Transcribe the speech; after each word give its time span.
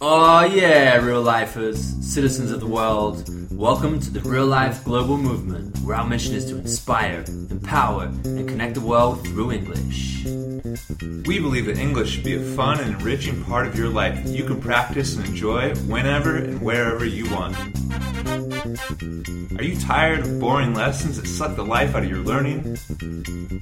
Oh, 0.00 0.44
yeah, 0.44 0.94
real 1.04 1.22
lifers, 1.22 1.80
citizens 2.00 2.52
of 2.52 2.60
the 2.60 2.68
world. 2.68 3.28
Welcome 3.50 3.98
to 3.98 4.10
the 4.12 4.20
Real 4.20 4.46
Life 4.46 4.84
Global 4.84 5.16
Movement, 5.16 5.76
where 5.78 5.96
our 5.96 6.06
mission 6.06 6.36
is 6.36 6.44
to 6.44 6.56
inspire, 6.56 7.24
empower, 7.50 8.04
and 8.04 8.48
connect 8.48 8.74
the 8.74 8.80
world 8.80 9.26
through 9.26 9.50
English. 9.50 10.24
We 11.26 11.40
believe 11.40 11.66
that 11.66 11.78
English 11.78 12.10
should 12.10 12.22
be 12.22 12.36
a 12.36 12.40
fun 12.54 12.78
and 12.78 12.94
enriching 12.94 13.42
part 13.42 13.66
of 13.66 13.76
your 13.76 13.88
life 13.88 14.22
that 14.22 14.30
you 14.30 14.44
can 14.44 14.60
practice 14.60 15.16
and 15.16 15.26
enjoy 15.26 15.74
whenever 15.86 16.36
and 16.36 16.62
wherever 16.62 17.04
you 17.04 17.28
want. 17.34 17.56
Are 19.58 19.64
you 19.64 19.80
tired 19.80 20.20
of 20.20 20.38
boring 20.38 20.74
lessons 20.74 21.20
that 21.20 21.26
suck 21.26 21.56
the 21.56 21.64
life 21.64 21.96
out 21.96 22.04
of 22.04 22.08
your 22.08 22.22
learning? 22.22 22.78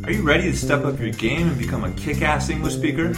Are 0.04 0.12
you 0.12 0.20
ready 0.20 0.50
to 0.50 0.56
step 0.56 0.84
up 0.84 1.00
your 1.00 1.12
game 1.12 1.48
and 1.48 1.58
become 1.58 1.84
a 1.84 1.92
kick 1.92 2.20
ass 2.20 2.50
English 2.50 2.74
speaker? 2.74 3.14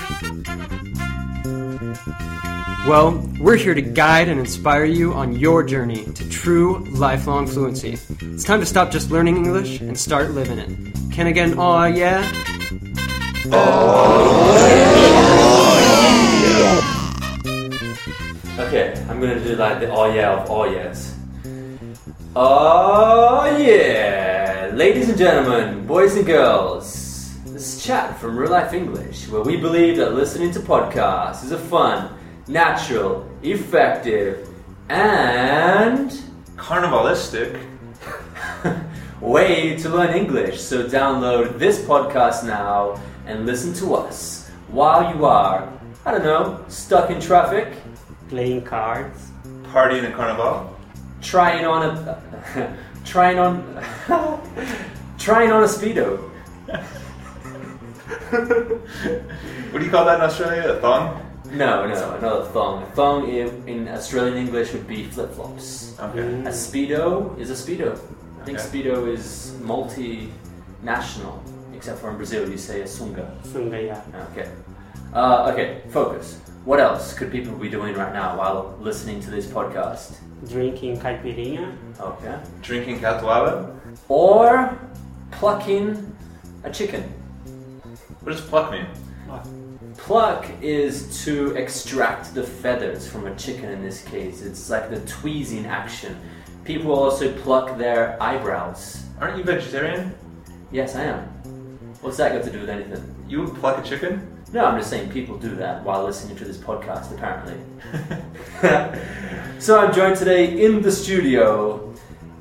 Well, 2.89 3.23
we're 3.39 3.57
here 3.57 3.75
to 3.75 3.82
guide 3.82 4.30
and 4.30 4.41
inspire 4.41 4.87
you 4.87 5.12
on 5.12 5.37
your 5.37 5.62
journey 5.62 6.06
to 6.06 6.27
true 6.30 6.87
lifelong 6.92 7.47
fluency. 7.47 7.98
It's 8.23 8.45
time 8.45 8.61
to 8.61 8.64
stop 8.64 8.91
just 8.91 9.11
learning 9.11 9.37
English 9.37 9.83
and 9.83 9.92
start 9.92 10.30
living 10.30 10.59
it. 10.59 11.12
Can 11.12 11.27
again, 11.27 11.59
oh 11.59 11.84
yeah? 11.84 12.24
Okay, 18.59 19.05
I'm 19.11 19.20
gonna 19.20 19.45
do 19.45 19.55
like 19.56 19.80
the 19.80 19.91
oh 19.91 20.11
yeah 20.11 20.41
of 20.41 20.50
oh 20.50 20.64
yes. 20.64 21.14
Oh 22.34 23.55
yeah! 23.59 24.70
Ladies 24.73 25.11
and 25.11 25.19
gentlemen, 25.19 25.86
boys 25.86 26.16
and 26.16 26.25
girls, 26.25 27.36
this 27.45 27.77
is 27.77 27.84
Chad 27.84 28.16
from 28.16 28.39
Real 28.39 28.50
Life 28.50 28.73
English, 28.73 29.28
where 29.28 29.42
we 29.42 29.59
believe 29.59 29.98
that 29.98 30.14
listening 30.14 30.52
to 30.52 30.61
podcasts 30.61 31.45
is 31.45 31.52
a 31.52 31.59
fun, 31.59 32.17
natural, 32.48 33.29
effective, 33.43 34.48
and 34.89 36.11
Carnivalistic. 36.56 37.64
way 39.20 39.77
to 39.77 39.89
learn 39.89 40.14
English. 40.14 40.61
So 40.61 40.84
download 40.84 41.59
this 41.59 41.81
podcast 41.84 42.45
now 42.45 43.00
and 43.27 43.47
listen 43.47 43.75
to 43.75 43.95
us 43.95 44.48
while 44.69 45.14
you 45.14 45.25
are, 45.25 45.70
I 46.05 46.12
don't 46.12 46.25
know, 46.25 46.64
stuck 46.69 47.11
in 47.11 47.20
traffic, 47.20 47.72
Playing 48.28 48.62
cards. 48.62 49.31
Partying 49.72 50.05
at 50.05 50.15
Carnival. 50.15 50.77
trying 51.22 51.65
on 51.65 51.83
a 51.83 52.77
trying 53.05 53.39
on 53.39 53.65
trying 55.19 55.50
on 55.50 55.62
a 55.62 55.67
speedo. 55.67 56.19
What 59.70 59.78
do 59.78 59.84
you 59.84 59.91
call 59.91 60.05
that 60.05 60.17
in 60.17 60.20
Australia? 60.20 60.75
A 60.75 60.81
thong? 60.81 61.28
No, 61.52 61.86
no, 61.86 62.14
another 62.16 62.44
thong. 62.46 62.82
A 62.82 62.86
thong 62.92 63.28
in, 63.28 63.68
in 63.68 63.88
Australian 63.88 64.36
English 64.36 64.72
would 64.72 64.86
be 64.86 65.04
flip 65.04 65.32
flops. 65.32 65.94
Okay. 65.98 66.20
A 66.20 66.52
speedo 66.52 67.38
is 67.38 67.50
a 67.50 67.54
speedo. 67.54 67.92
I 68.41 68.44
think 68.44 68.58
Okay. 68.58 68.68
speedo 68.68 69.08
is 69.08 69.54
multinational, 69.62 71.41
except 71.74 71.98
for 72.00 72.10
in 72.10 72.16
Brazil 72.16 72.48
you 72.48 72.58
say 72.58 72.82
a 72.82 72.84
sunga. 72.84 73.26
Sunga, 73.42 73.80
yeah. 73.84 74.02
Okay. 74.32 74.48
Uh, 75.14 75.50
okay, 75.52 75.80
focus. 75.88 76.38
What 76.64 76.80
else 76.80 77.14
could 77.14 77.32
people 77.32 77.54
be 77.56 77.69
doing 77.70 77.94
right 77.94 78.12
now 78.12 78.36
while 78.36 78.76
listening 78.80 79.20
to 79.20 79.30
this 79.30 79.46
podcast? 79.46 80.16
Drinking 80.48 81.00
caipirinha. 81.00 81.72
Okay. 81.98 82.36
Drinking 82.60 83.00
catuaba. 83.00 83.74
Or 84.08 84.76
plucking 85.30 85.96
a 86.64 86.70
chicken. 86.70 87.02
What 88.20 88.32
does 88.32 88.41
pluck 88.42 88.70
mean? 88.70 88.86
Pluck 90.09 90.47
is 90.62 91.23
to 91.27 91.55
extract 91.55 92.34
the 92.34 92.42
feathers 92.42 93.06
from 93.06 93.27
a 93.27 93.37
chicken 93.37 93.67
in 93.67 93.83
this 93.83 94.01
case. 94.01 94.41
It's 94.41 94.70
like 94.70 94.89
the 94.89 95.00
tweezing 95.00 95.67
action. 95.67 96.19
People 96.65 96.95
also 96.95 97.31
pluck 97.41 97.77
their 97.77 98.17
eyebrows. 98.19 99.05
Aren't 99.20 99.37
you 99.37 99.45
vegetarian? 99.45 100.15
Yes, 100.72 100.97
I 100.97 101.03
am. 101.03 101.25
What's 102.00 102.16
that 102.16 102.32
got 102.32 102.43
to 102.44 102.50
do 102.50 102.60
with 102.60 102.71
anything? 102.71 103.15
You 103.28 103.43
would 103.43 103.55
pluck 103.56 103.84
a 103.84 103.87
chicken? 103.87 104.43
No, 104.50 104.65
I'm 104.65 104.78
just 104.78 104.88
saying 104.88 105.10
people 105.10 105.37
do 105.37 105.55
that 105.56 105.84
while 105.84 106.05
listening 106.05 106.38
to 106.38 106.44
this 106.47 106.56
podcast, 106.56 107.12
apparently. 107.12 107.59
so 109.61 109.78
I'm 109.78 109.93
joined 109.93 110.16
today 110.16 110.65
in 110.65 110.81
the 110.81 110.91
studio 110.91 111.94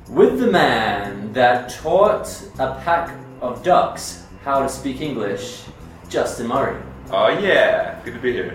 with 0.08 0.40
the 0.40 0.50
man 0.50 1.34
that 1.34 1.68
taught 1.68 2.28
a 2.58 2.80
pack 2.82 3.14
of 3.42 3.62
ducks 3.62 4.24
how 4.42 4.62
to 4.62 4.70
speak 4.70 5.02
English, 5.02 5.64
Justin 6.08 6.46
Murray. 6.46 6.80
Oh 7.10 7.28
yeah, 7.28 8.02
good 8.04 8.12
to 8.12 8.20
be 8.20 8.32
here. 8.32 8.54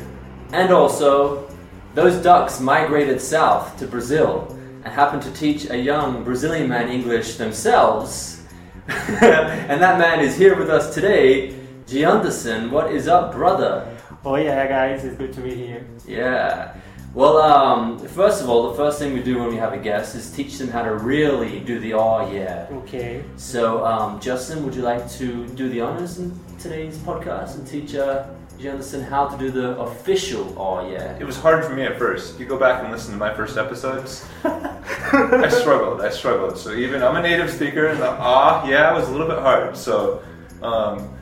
And 0.51 0.71
also, 0.71 1.49
those 1.95 2.21
ducks 2.21 2.59
migrated 2.59 3.19
south 3.19 3.79
to 3.79 3.87
Brazil 3.87 4.47
and 4.83 4.93
happened 4.93 5.23
to 5.23 5.31
teach 5.31 5.71
a 5.71 5.77
young 5.77 6.23
Brazilian 6.23 6.69
man 6.69 6.87
English 6.87 7.37
themselves. 7.37 8.43
and 8.87 9.81
that 9.81 9.97
man 9.97 10.19
is 10.19 10.37
here 10.37 10.55
with 10.55 10.69
us 10.69 10.93
today, 10.93 11.55
G. 11.87 12.05
Anderson. 12.05 12.69
What 12.69 12.91
is 12.91 13.07
up, 13.07 13.31
brother? 13.31 13.97
Oh 14.23 14.35
yeah, 14.35 14.67
guys, 14.67 15.03
it's 15.03 15.17
good 15.17 15.33
to 15.33 15.41
be 15.41 15.55
here. 15.55 15.87
Yeah. 16.05 16.75
Well, 17.15 17.37
um, 17.37 17.99
first 17.99 18.41
of 18.41 18.49
all, 18.49 18.69
the 18.69 18.75
first 18.75 18.97
thing 18.99 19.13
we 19.13 19.21
do 19.21 19.39
when 19.39 19.49
we 19.49 19.55
have 19.57 19.73
a 19.73 19.77
guest 19.77 20.15
is 20.15 20.31
teach 20.31 20.57
them 20.57 20.67
how 20.67 20.83
to 20.83 20.95
really 20.95 21.59
do 21.59 21.79
the 21.79 21.93
oh 21.93 22.31
yeah. 22.31 22.67
Okay. 22.71 23.23
So, 23.35 23.83
um, 23.85 24.19
Justin, 24.19 24.63
would 24.63 24.75
you 24.75 24.81
like 24.83 25.09
to 25.11 25.47
do 25.49 25.69
the 25.69 25.81
honors 25.81 26.19
in 26.19 26.39
today's 26.59 26.97
podcast 26.97 27.55
and 27.55 27.67
teach 27.67 27.93
uh, 27.93 28.25
G. 28.63 28.69
Anderson 28.69 29.03
how 29.03 29.27
to 29.27 29.37
do 29.37 29.51
the 29.51 29.77
official 29.77 30.55
oh 30.57 30.89
yeah? 30.89 31.17
It 31.19 31.25
was 31.25 31.35
hard 31.35 31.65
for 31.65 31.75
me 31.75 31.83
at 31.83 31.99
first. 31.99 32.39
You 32.39 32.45
go 32.45 32.57
back 32.57 32.81
and 32.81 32.93
listen 32.93 33.11
to 33.11 33.17
my 33.17 33.33
first 33.33 33.57
episodes. 33.57 34.25
I 34.45 35.49
struggled. 35.49 35.99
I 35.99 36.09
struggled. 36.09 36.57
So 36.57 36.71
even 36.71 37.03
I'm 37.03 37.17
a 37.17 37.21
native 37.21 37.51
speaker, 37.51 37.87
and 37.87 37.99
the 37.99 38.09
ah 38.09 38.65
yeah 38.65 38.93
was 38.93 39.09
a 39.09 39.11
little 39.11 39.27
bit 39.27 39.39
hard. 39.39 39.75
So 39.75 40.23
um, 40.61 41.13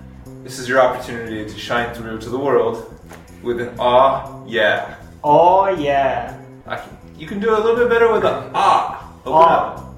this 0.43 0.59
is 0.59 0.69
your 0.69 0.81
opportunity 0.81 1.43
to 1.51 1.57
shine 1.57 1.91
through 1.95 2.19
to 2.19 2.29
the 2.29 2.37
world 2.37 2.93
with 3.41 3.59
an 3.59 3.73
ah 3.79 4.43
yeah. 4.45 4.97
Oh 5.23 5.67
yeah. 5.67 6.39
I 6.67 6.75
can, 6.75 6.95
you 7.17 7.25
can 7.25 7.39
do 7.39 7.49
a 7.55 7.57
little 7.57 7.75
bit 7.75 7.89
better 7.89 8.13
with 8.13 8.23
a 8.23 8.51
ah. 8.53 9.11
Open 9.25 9.33
Ah. 9.33 9.57
up. 9.57 9.95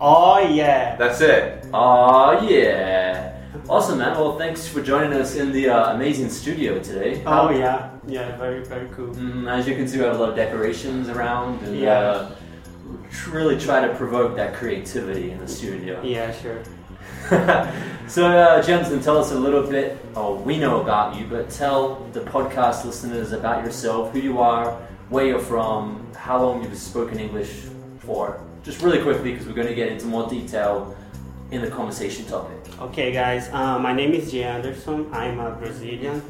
Oh 0.00 0.38
yeah. 0.38 0.94
That's 0.94 1.20
it. 1.20 1.66
Oh 1.74 2.46
yeah! 2.48 3.34
Awesome, 3.68 3.98
man. 3.98 4.12
Well, 4.12 4.36
thanks 4.38 4.66
for 4.68 4.82
joining 4.82 5.12
us 5.18 5.36
in 5.36 5.52
the 5.52 5.70
uh, 5.70 5.94
amazing 5.94 6.28
studio 6.30 6.78
today. 6.82 7.22
Oh 7.26 7.50
yeah. 7.50 7.90
Yeah, 8.06 8.36
very 8.36 8.64
very 8.64 8.88
cool. 8.90 9.08
Mm, 9.14 9.50
as 9.50 9.66
you 9.66 9.74
can 9.74 9.88
see, 9.88 9.98
we 9.98 10.04
have 10.04 10.16
a 10.16 10.18
lot 10.18 10.30
of 10.30 10.36
decorations 10.36 11.08
around, 11.08 11.62
and 11.62 11.78
Yeah. 11.78 11.98
uh, 11.98 12.30
really 13.30 13.58
try 13.58 13.86
to 13.86 13.94
provoke 13.94 14.36
that 14.36 14.54
creativity 14.54 15.30
in 15.30 15.38
the 15.38 15.48
studio. 15.48 16.00
Yeah, 16.02 16.32
sure. 16.32 16.62
so, 18.08 18.26
uh, 18.26 18.62
Jensen, 18.62 19.00
tell 19.00 19.18
us 19.18 19.32
a 19.32 19.38
little 19.38 19.62
bit. 19.62 19.98
Oh, 20.14 20.34
we 20.36 20.58
know 20.58 20.80
about 20.80 21.16
you, 21.16 21.26
but 21.26 21.50
tell 21.50 22.06
the 22.12 22.20
podcast 22.20 22.84
listeners 22.84 23.32
about 23.32 23.64
yourself, 23.64 24.12
who 24.12 24.20
you 24.20 24.38
are, 24.40 24.72
where 25.10 25.26
you're 25.26 25.38
from, 25.38 26.06
how 26.14 26.42
long 26.42 26.62
you've 26.62 26.76
spoken 26.78 27.18
English 27.18 27.64
for. 27.98 28.40
Just 28.62 28.82
really 28.82 29.02
quickly, 29.02 29.32
because 29.32 29.46
we're 29.46 29.54
going 29.54 29.68
to 29.68 29.74
get 29.74 29.88
into 29.88 30.06
more 30.06 30.28
detail 30.28 30.94
in 31.50 31.62
the 31.62 31.70
conversation 31.70 32.26
topic. 32.26 32.58
Okay, 32.80 33.12
guys. 33.12 33.48
Um, 33.52 33.82
my 33.82 33.92
name 33.92 34.12
is 34.12 34.30
Jay 34.30 34.44
Anderson. 34.44 35.08
I'm 35.12 35.40
a 35.40 35.50
Brazilian. 35.52 36.22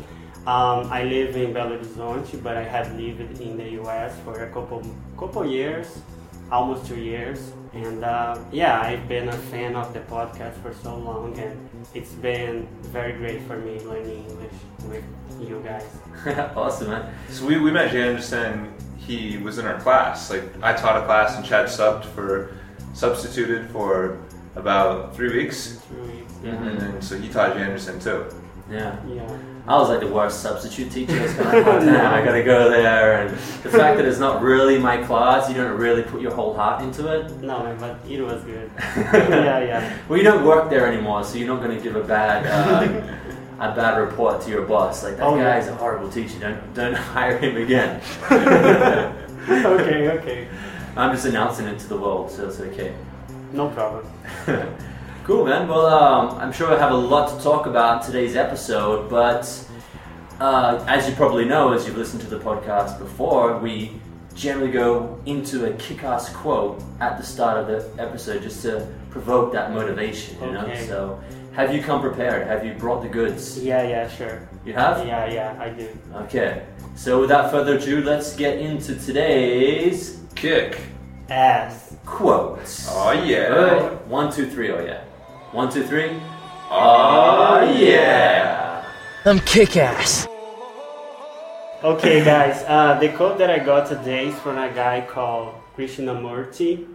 Um, 0.46 0.90
I 0.90 1.02
live 1.02 1.36
in 1.36 1.52
Belo 1.52 1.76
Horizonte, 1.78 2.42
but 2.42 2.56
I 2.56 2.62
have 2.62 2.94
lived 2.96 3.40
in 3.40 3.56
the 3.56 3.70
U.S. 3.82 4.14
for 4.24 4.44
a 4.44 4.50
couple 4.50 4.82
couple 5.18 5.44
years, 5.44 6.00
almost 6.50 6.86
two 6.86 7.00
years. 7.00 7.52
And 7.74 8.04
uh, 8.04 8.38
yeah, 8.52 8.80
I've 8.80 9.08
been 9.08 9.28
a 9.28 9.36
fan 9.50 9.76
of 9.76 9.92
the 9.92 10.00
podcast 10.00 10.54
for 10.62 10.72
so 10.72 10.96
long, 10.96 11.36
and 11.38 11.68
it's 11.94 12.12
been 12.12 12.66
very 12.82 13.12
great 13.12 13.42
for 13.42 13.58
me 13.58 13.80
learning 13.80 14.24
English 14.30 14.58
with 14.88 15.04
you 15.40 15.60
guys. 15.64 15.84
awesome, 16.56 16.90
man. 16.90 17.12
So 17.28 17.44
we, 17.44 17.58
we 17.58 17.70
met 17.70 17.90
Jay 17.90 18.08
Anderson. 18.08 18.72
He 18.96 19.36
was 19.38 19.58
in 19.58 19.66
our 19.66 19.80
class. 19.80 20.30
Like 20.30 20.44
I 20.62 20.72
taught 20.72 21.02
a 21.02 21.04
class 21.04 21.36
and 21.36 21.44
Chad 21.44 21.66
subbed 21.66 22.04
for 22.04 22.56
substituted 22.94 23.70
for 23.70 24.18
about 24.56 25.14
three 25.14 25.32
weeks, 25.36 25.80
Two 25.88 26.02
weeks. 26.02 26.32
And 26.44 26.80
then 26.80 27.02
so 27.02 27.18
he 27.18 27.28
taught 27.28 27.54
Jay 27.54 27.62
Anderson 27.62 27.98
too. 28.00 28.26
Yeah. 28.70 28.96
Yeah. 29.06 29.38
I 29.66 29.76
was 29.76 29.88
like 29.90 30.00
the 30.00 30.06
worst 30.06 30.40
substitute 30.40 30.90
teacher. 30.90 31.16
It's 31.18 31.34
kind 31.34 31.58
of 31.58 31.66
like, 31.66 31.66
oh, 31.66 31.84
damn, 31.84 32.14
I 32.14 32.24
gotta 32.24 32.42
go 32.42 32.70
there. 32.70 33.20
And 33.26 33.30
the 33.62 33.68
fact 33.68 33.98
that 33.98 34.06
it's 34.06 34.18
not 34.18 34.40
really 34.40 34.78
my 34.78 34.96
class, 35.02 35.48
you 35.50 35.54
don't 35.54 35.76
really 35.76 36.02
put 36.02 36.22
your 36.22 36.32
whole 36.34 36.54
heart 36.54 36.82
into 36.82 37.06
it. 37.12 37.30
No, 37.42 37.62
man, 37.62 37.76
but 37.78 37.98
it 38.10 38.22
was 38.22 38.42
good. 38.44 38.70
yeah, 38.96 39.58
yeah. 39.60 39.98
Well, 40.08 40.16
you 40.16 40.24
don't 40.24 40.44
work 40.46 40.70
there 40.70 40.86
anymore, 40.90 41.22
so 41.22 41.36
you're 41.36 41.48
not 41.48 41.60
gonna 41.60 41.78
give 41.80 41.96
a 41.96 42.02
bad 42.02 42.46
uh, 42.46 43.02
a 43.60 43.74
bad 43.74 43.98
report 43.98 44.40
to 44.42 44.50
your 44.50 44.62
boss. 44.62 45.02
Like 45.04 45.16
that 45.18 45.22
Oh, 45.26 45.36
yeah. 45.36 45.58
guy's 45.58 45.68
a 45.68 45.74
horrible 45.74 46.08
teacher. 46.08 46.38
Don't 46.38 46.74
don't 46.74 46.94
hire 47.14 47.36
him 47.36 47.56
again. 47.58 48.00
okay, 48.30 50.08
okay. 50.18 50.48
I'm 50.96 51.12
just 51.14 51.26
announcing 51.26 51.66
it 51.66 51.78
to 51.80 51.86
the 51.88 51.96
world, 51.98 52.30
so 52.30 52.48
it's 52.48 52.60
okay. 52.60 52.94
No 53.52 53.68
problem. 53.70 54.06
cool, 55.24 55.44
man. 55.44 55.68
Well, 55.68 55.86
um, 55.86 56.38
I'm 56.38 56.52
sure 56.52 56.72
I 56.74 56.78
have 56.78 56.92
a 56.92 56.96
lot 56.96 57.36
to 57.36 57.42
talk 57.42 57.66
about 57.66 58.00
in 58.02 58.06
today's 58.06 58.36
episode, 58.36 59.08
but 59.08 59.68
uh, 60.40 60.84
as 60.86 61.08
you 61.08 61.14
probably 61.14 61.44
know, 61.44 61.72
as 61.72 61.86
you've 61.86 61.96
listened 61.96 62.22
to 62.22 62.28
the 62.28 62.38
podcast 62.38 62.98
before, 62.98 63.58
we 63.58 64.00
generally 64.34 64.70
go 64.70 65.20
into 65.26 65.66
a 65.66 65.72
kick-ass 65.78 66.32
quote 66.32 66.82
at 67.00 67.18
the 67.18 67.24
start 67.24 67.58
of 67.58 67.66
the 67.66 68.02
episode 68.02 68.42
just 68.42 68.62
to 68.62 68.86
provoke 69.10 69.52
that 69.52 69.72
motivation. 69.72 70.40
You 70.40 70.52
know. 70.52 70.60
Okay. 70.60 70.86
So, 70.86 71.20
have 71.54 71.74
you 71.74 71.82
come 71.82 72.00
prepared? 72.00 72.46
Have 72.46 72.64
you 72.64 72.74
brought 72.74 73.02
the 73.02 73.08
goods? 73.08 73.58
Yeah, 73.58 73.82
yeah, 73.82 74.08
sure. 74.08 74.48
You 74.64 74.74
have. 74.74 75.04
Yeah, 75.04 75.28
yeah, 75.30 75.56
I 75.58 75.70
do. 75.70 75.88
Okay. 76.14 76.66
So, 76.94 77.20
without 77.20 77.50
further 77.50 77.78
ado, 77.78 78.02
let's 78.02 78.36
get 78.36 78.58
into 78.58 78.94
today's 78.94 80.18
Kick. 80.36 80.78
Ass. 81.30 81.96
quotes. 82.06 82.88
Oh 82.90 83.12
yeah. 83.12 83.52
Alright, 83.52 84.06
One, 84.06 84.32
two, 84.32 84.48
three. 84.50 84.70
Oh 84.70 84.82
yeah. 84.82 85.04
One, 85.52 85.70
two, 85.70 85.84
three. 85.84 86.20
Oh 86.70 87.76
yeah. 87.78 88.84
I'm 89.24 89.38
kick 89.40 89.76
ass. 89.76 90.26
Okay, 91.84 92.24
guys, 92.24 92.64
uh, 92.66 92.98
the 92.98 93.10
quote 93.10 93.38
that 93.38 93.50
I 93.50 93.60
got 93.60 93.86
today 93.86 94.28
is 94.28 94.34
from 94.40 94.58
a 94.58 94.68
guy 94.72 95.06
called 95.08 95.54
Krishnamurti. 95.76 96.86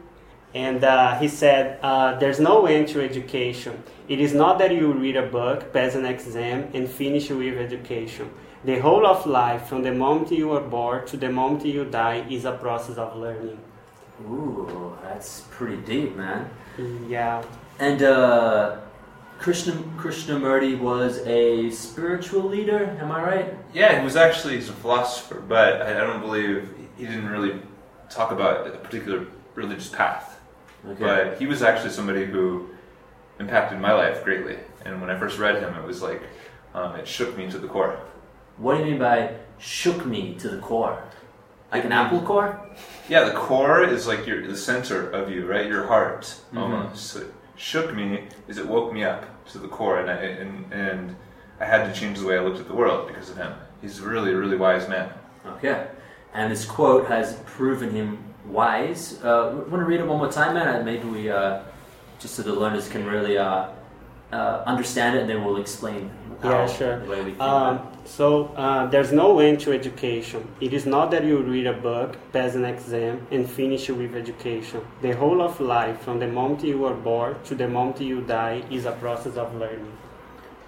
And 0.53 0.83
uh, 0.83 1.17
he 1.19 1.27
said, 1.27 1.79
uh, 1.81 2.17
There's 2.19 2.39
no 2.39 2.65
end 2.65 2.89
to 2.89 3.01
education. 3.01 3.81
It 4.07 4.19
is 4.19 4.33
not 4.33 4.59
that 4.59 4.71
you 4.71 4.91
read 4.93 5.15
a 5.15 5.27
book, 5.27 5.71
pass 5.71 5.95
an 5.95 6.05
exam, 6.05 6.69
and 6.73 6.89
finish 6.89 7.29
with 7.29 7.57
education. 7.57 8.29
The 8.65 8.79
whole 8.79 9.07
of 9.07 9.25
life, 9.25 9.67
from 9.67 9.83
the 9.83 9.93
moment 9.93 10.31
you 10.31 10.51
are 10.51 10.61
born 10.61 11.05
to 11.07 11.17
the 11.17 11.29
moment 11.29 11.65
you 11.65 11.85
die, 11.85 12.25
is 12.29 12.45
a 12.45 12.51
process 12.51 12.97
of 12.97 13.15
learning. 13.15 13.59
Ooh, 14.21 14.95
that's 15.03 15.41
pretty 15.51 15.77
deep, 15.77 16.15
man. 16.15 16.49
Yeah, 17.07 17.43
And 17.79 18.01
uh, 18.01 18.77
Krishna 19.39 19.73
Krishnamurti 19.97 20.79
was 20.79 21.19
a 21.27 21.69
spiritual 21.71 22.43
leader. 22.43 22.97
Am 23.01 23.11
I 23.11 23.21
right? 23.23 23.53
Yeah, 23.73 23.99
he 23.99 24.03
was 24.03 24.15
actually 24.15 24.55
he's 24.55 24.69
a 24.69 24.73
philosopher, 24.73 25.41
but 25.41 25.81
I, 25.81 25.91
I 25.91 26.07
don't 26.07 26.21
believe 26.21 26.69
he 26.97 27.05
didn't 27.05 27.27
really 27.29 27.59
talk 28.09 28.31
about 28.31 28.67
a 28.67 28.71
particular 28.71 29.25
religious 29.55 29.89
path. 29.89 30.39
Okay. 30.87 30.99
But 31.03 31.37
he 31.39 31.45
was 31.45 31.61
actually 31.61 31.91
somebody 31.91 32.25
who 32.25 32.69
impacted 33.39 33.79
my 33.79 33.93
life 33.93 34.23
greatly. 34.23 34.57
And 34.85 34.99
when 35.01 35.09
I 35.09 35.17
first 35.17 35.37
read 35.39 35.61
him, 35.61 35.73
it 35.75 35.83
was 35.85 36.01
like 36.01 36.21
um, 36.73 36.95
it 36.95 37.07
shook 37.07 37.37
me 37.37 37.49
to 37.51 37.57
the 37.57 37.67
core. 37.67 37.99
What 38.57 38.77
do 38.77 38.83
you 38.83 38.91
mean 38.91 38.99
by 38.99 39.35
shook 39.59 40.05
me 40.05 40.35
to 40.35 40.49
the 40.49 40.59
core? 40.59 41.03
Like 41.71 41.85
an 41.85 41.91
It- 41.91 41.95
apple 41.95 42.21
core? 42.21 42.59
Yeah, 43.09 43.25
the 43.25 43.33
core 43.33 43.83
is 43.83 44.07
like 44.07 44.25
your 44.25 44.45
the 44.47 44.55
center 44.57 45.09
of 45.11 45.29
you, 45.29 45.45
right? 45.45 45.65
Your 45.67 45.85
heart, 45.87 46.35
Mhm. 46.53 46.61
almost. 46.61 47.07
So 47.07 47.21
shook 47.55 47.93
me 47.93 48.27
is 48.47 48.57
it 48.57 48.67
woke 48.67 48.93
me 48.93 49.03
up 49.03 49.25
to 49.51 49.57
the 49.59 49.67
core, 49.67 49.99
and 49.99 50.09
I 50.09 50.15
and 50.15 50.71
and 50.73 51.15
I 51.59 51.65
had 51.65 51.93
to 51.93 51.99
change 51.99 52.19
the 52.19 52.27
way 52.27 52.37
I 52.37 52.41
looked 52.41 52.59
at 52.59 52.67
the 52.67 52.73
world 52.75 53.07
because 53.07 53.29
of 53.29 53.37
him. 53.37 53.53
He's 53.81 54.01
really 54.01 54.31
a 54.31 54.37
really 54.37 54.57
wise 54.57 54.87
man. 54.87 55.09
Okay. 55.57 55.87
And 56.33 56.51
this 56.51 56.65
quote 56.65 57.05
has 57.07 57.33
proven 57.45 57.91
him 57.91 58.17
wise. 58.45 59.19
Uh, 59.23 59.51
want 59.69 59.81
to 59.83 59.85
read 59.85 59.99
it 59.99 60.07
one 60.07 60.17
more 60.17 60.31
time, 60.31 60.55
man? 60.55 60.83
Maybe 60.83 61.07
we, 61.07 61.29
uh, 61.29 61.59
just 62.19 62.35
so 62.35 62.41
the 62.41 62.53
learners 62.53 62.89
can 62.89 63.05
really 63.05 63.37
uh, 63.37 63.67
uh, 64.33 64.63
understand 64.65 65.15
it, 65.15 65.21
and 65.21 65.29
then 65.29 65.39
we'll 65.43 65.61
explain 65.61 66.09
how, 66.41 66.49
Yeah, 66.49 66.67
sure. 66.67 66.99
the 66.99 67.09
way 67.09 67.21
we 67.27 67.31
think. 67.31 67.41
Um, 67.41 67.75
so 68.05 68.25
uh, 68.63 68.87
there's 68.87 69.11
no 69.23 69.39
end 69.39 69.57
to 69.61 69.71
education. 69.71 70.41
It 70.59 70.73
is 70.73 70.85
not 70.85 71.11
that 71.11 71.23
you 71.23 71.37
read 71.55 71.67
a 71.67 71.73
book, 71.89 72.17
pass 72.33 72.55
an 72.55 72.65
exam, 72.65 73.25
and 73.31 73.49
finish 73.49 73.89
with 73.89 74.13
education. 74.15 74.81
The 75.01 75.13
whole 75.21 75.41
of 75.41 75.59
life, 75.61 76.01
from 76.01 76.19
the 76.19 76.27
moment 76.27 76.63
you 76.63 76.83
are 76.85 76.95
born 77.11 77.35
to 77.45 77.55
the 77.55 77.67
moment 77.67 78.01
you 78.01 78.21
die, 78.21 78.63
is 78.69 78.85
a 78.85 78.91
process 79.03 79.35
of 79.37 79.55
learning. 79.55 79.93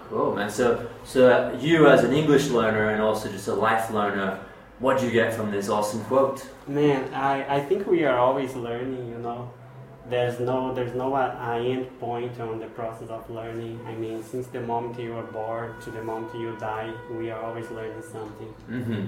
Cool, 0.09 0.35
man. 0.35 0.49
So, 0.49 0.87
so 1.03 1.19
uh, 1.29 1.57
you 1.59 1.87
as 1.87 2.03
an 2.03 2.13
English 2.13 2.49
learner 2.49 2.89
and 2.91 3.01
also 3.01 3.27
just 3.29 3.47
a 3.47 3.55
life 3.55 3.89
learner, 3.91 4.39
what 4.79 4.99
do 4.99 5.05
you 5.07 5.11
get 5.11 5.33
from 5.33 5.51
this 5.51 5.67
awesome 5.67 6.03
quote? 6.05 6.47
Man, 6.67 7.11
I, 7.13 7.57
I 7.57 7.59
think 7.59 7.87
we 7.87 8.03
are 8.05 8.17
always 8.17 8.55
learning. 8.55 9.09
You 9.09 9.17
know, 9.17 9.51
there's 10.09 10.39
no 10.39 10.73
there's 10.73 10.95
no 10.95 11.13
uh, 11.15 11.59
end 11.63 11.87
point 11.99 12.39
on 12.39 12.59
the 12.59 12.67
process 12.67 13.09
of 13.09 13.29
learning. 13.29 13.79
I 13.87 13.93
mean, 13.95 14.23
since 14.23 14.47
the 14.47 14.61
moment 14.61 14.99
you 14.99 15.13
are 15.15 15.23
born 15.23 15.79
to 15.81 15.91
the 15.91 16.03
moment 16.03 16.33
you 16.35 16.55
die, 16.59 16.93
we 17.11 17.31
are 17.31 17.41
always 17.41 17.69
learning 17.71 18.03
something. 18.11 18.53
Mm-hmm. 18.69 19.05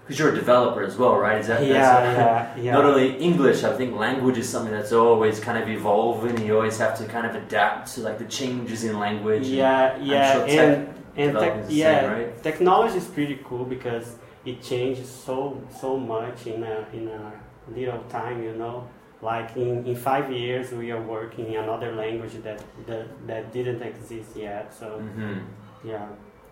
Because 0.00 0.18
you're 0.18 0.32
a 0.32 0.34
developer 0.34 0.82
as 0.82 0.96
well, 0.96 1.16
right? 1.16 1.38
Is 1.38 1.46
that, 1.46 1.64
Yeah, 1.64 1.76
yeah, 1.76 2.56
yeah. 2.56 2.72
Not 2.72 2.84
only 2.84 3.16
English, 3.18 3.62
I 3.62 3.72
think 3.76 3.94
language 3.94 4.36
is 4.36 4.48
something 4.48 4.72
that's 4.72 4.92
always 4.92 5.38
kind 5.38 5.62
of 5.62 5.68
evolving. 5.68 6.44
You 6.44 6.56
always 6.56 6.76
have 6.78 6.98
to 6.98 7.04
kind 7.06 7.24
of 7.24 7.36
adapt 7.36 7.94
to 7.94 8.00
like 8.00 8.18
the 8.18 8.24
changes 8.24 8.82
in 8.82 8.98
language. 8.98 9.46
and 9.46 9.54
Yeah, 9.62 9.96
yeah, 9.98 10.32
sure 10.32 10.46
tech 10.46 10.58
and 10.58 10.88
and 11.16 11.32
development 11.32 11.62
tech, 11.62 11.70
is 11.70 11.76
yeah, 11.76 12.00
same, 12.00 12.10
right? 12.10 12.42
technology 12.42 12.96
is 12.98 13.06
pretty 13.06 13.38
cool 13.44 13.64
because 13.64 14.16
it 14.44 14.60
changes 14.60 15.08
so 15.08 15.62
so 15.80 15.96
much 15.96 16.46
in 16.48 16.64
a 16.64 16.84
in 16.92 17.06
a 17.08 17.32
little 17.70 18.02
time. 18.10 18.42
You 18.42 18.54
know, 18.56 18.88
like 19.22 19.56
in, 19.56 19.86
in 19.86 19.94
five 19.96 20.30
years 20.32 20.72
we 20.72 20.90
are 20.90 21.00
working 21.00 21.46
in 21.52 21.62
another 21.62 21.92
language 21.94 22.34
that 22.42 22.60
that, 22.86 23.06
that 23.26 23.52
didn't 23.52 23.82
exist 23.82 24.30
yet. 24.36 24.74
So 24.78 24.98
hmm 24.98 25.38
yeah, 25.84 26.06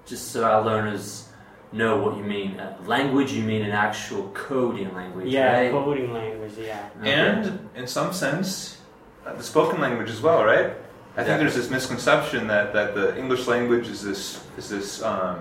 Just 0.06 0.30
so 0.32 0.42
our 0.44 0.62
learners 0.64 1.28
know 1.72 1.98
what 2.02 2.16
you 2.16 2.24
mean. 2.24 2.58
Uh, 2.58 2.76
language, 2.84 3.30
you 3.32 3.44
mean 3.44 3.62
an 3.62 3.70
actual 3.70 4.24
coding 4.34 4.92
language, 4.94 5.28
yeah, 5.28 5.52
right? 5.52 5.70
coding 5.70 6.12
language. 6.12 6.54
Yeah, 6.58 6.88
Okay. 7.00 7.10
And 7.12 7.68
in 7.76 7.86
some 7.86 8.12
sense, 8.12 8.78
uh, 9.24 9.34
the 9.34 9.42
spoken 9.44 9.80
language 9.80 10.10
as 10.10 10.20
well, 10.20 10.42
right? 10.44 10.72
I 11.16 11.22
think 11.24 11.38
there's 11.38 11.54
this 11.54 11.70
misconception 11.70 12.46
that, 12.48 12.72
that 12.72 12.94
the 12.94 13.16
English 13.16 13.46
language 13.46 13.86
is 13.88 14.02
this 14.02 14.42
is 14.58 14.68
this 14.68 15.02
um, 15.02 15.38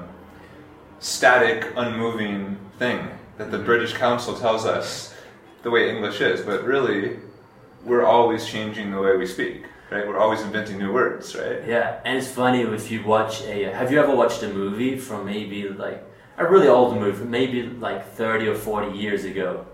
static, 0.99 1.71
unmoving 1.75 2.57
thing 2.77 3.09
that 3.37 3.49
the 3.51 3.57
Mhm. 3.57 3.65
British 3.65 3.93
Council 3.93 4.33
tells 4.35 4.65
us 4.65 5.13
the 5.63 5.69
way 5.69 5.89
English 5.89 6.21
is, 6.21 6.41
but 6.41 6.63
really, 6.63 7.19
we're 7.83 8.05
always 8.05 8.45
changing 8.45 8.91
the 8.91 8.99
way 8.99 9.17
we 9.17 9.25
speak, 9.25 9.65
right? 9.91 10.07
We're 10.07 10.17
always 10.17 10.41
inventing 10.41 10.77
new 10.77 10.93
words, 10.93 11.35
right? 11.35 11.65
Yeah, 11.67 11.99
and 12.05 12.17
it's 12.17 12.27
funny 12.29 12.61
if 12.61 12.91
you 12.91 13.03
watch 13.03 13.41
a. 13.43 13.63
Have 13.73 13.91
you 13.91 13.99
ever 13.99 14.15
watched 14.15 14.43
a 14.43 14.53
movie 14.53 14.97
from 14.97 15.25
maybe 15.25 15.67
like 15.69 16.03
a 16.37 16.45
really 16.49 16.67
old 16.67 16.97
movie, 16.97 17.25
maybe 17.25 17.63
like 17.63 18.13
thirty 18.13 18.47
or 18.47 18.55
forty 18.55 18.97
years 18.97 19.25
ago? 19.25 19.65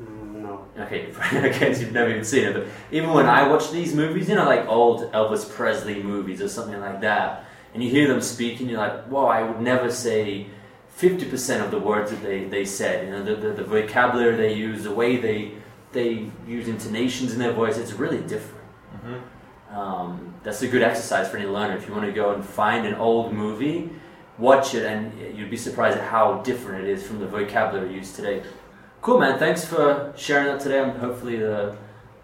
No, 0.00 0.66
Okay, 0.78 1.12
I 1.20 1.48
guess 1.48 1.80
you've 1.80 1.92
never 1.92 2.10
even 2.10 2.24
seen 2.24 2.44
it, 2.44 2.52
but 2.54 2.66
even 2.90 3.10
when 3.12 3.26
I 3.26 3.48
watch 3.48 3.70
these 3.70 3.94
movies, 3.94 4.28
you 4.28 4.34
know, 4.34 4.44
like 4.44 4.66
old 4.68 5.10
Elvis 5.12 5.48
Presley 5.48 6.02
movies 6.02 6.42
or 6.42 6.48
something 6.48 6.80
like 6.80 7.00
that, 7.00 7.44
and 7.72 7.82
you 7.82 7.90
hear 7.90 8.08
them 8.08 8.20
speak, 8.20 8.60
and 8.60 8.68
you're 8.68 8.78
like, 8.80 9.04
whoa, 9.04 9.26
I 9.26 9.42
would 9.42 9.60
never 9.60 9.90
say 9.90 10.48
50% 10.98 11.64
of 11.64 11.70
the 11.70 11.78
words 11.78 12.10
that 12.10 12.22
they, 12.22 12.44
they 12.44 12.64
said. 12.64 13.06
You 13.06 13.12
know, 13.12 13.22
the, 13.24 13.34
the, 13.34 13.52
the 13.54 13.64
vocabulary 13.64 14.36
they 14.36 14.54
use, 14.54 14.84
the 14.84 14.94
way 14.94 15.16
they, 15.16 15.52
they 15.92 16.30
use 16.46 16.68
intonations 16.68 17.32
in 17.32 17.38
their 17.38 17.52
voice, 17.52 17.78
it's 17.78 17.92
really 17.92 18.20
different. 18.20 18.64
hmm 19.02 19.18
Um, 19.74 20.34
that's 20.44 20.62
a 20.62 20.68
good 20.68 20.82
exercise 20.82 21.28
for 21.28 21.36
any 21.38 21.48
learner. 21.48 21.76
If 21.76 21.88
you 21.88 21.94
want 21.94 22.06
to 22.06 22.12
go 22.12 22.34
and 22.34 22.44
find 22.44 22.86
an 22.86 22.94
old 22.94 23.32
movie, 23.32 23.90
watch 24.38 24.74
it, 24.74 24.84
and 24.84 25.36
you'd 25.36 25.50
be 25.50 25.56
surprised 25.56 25.98
at 25.98 26.04
how 26.04 26.42
different 26.42 26.84
it 26.84 26.90
is 26.90 27.04
from 27.06 27.18
the 27.18 27.26
vocabulary 27.26 27.92
used 27.92 28.14
today. 28.14 28.42
Cool, 29.00 29.18
man. 29.18 29.38
Thanks 29.38 29.64
for 29.64 30.12
sharing 30.16 30.46
that 30.46 30.60
today. 30.60 30.80
And 30.82 30.92
hopefully, 30.98 31.36
the 31.38 31.76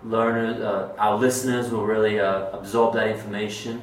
learners, 0.04 0.60
uh, 0.60 0.94
our 0.98 1.16
listeners, 1.18 1.70
will 1.70 1.84
really 1.84 2.20
uh, 2.20 2.50
absorb 2.58 2.94
that 2.94 3.08
information. 3.08 3.82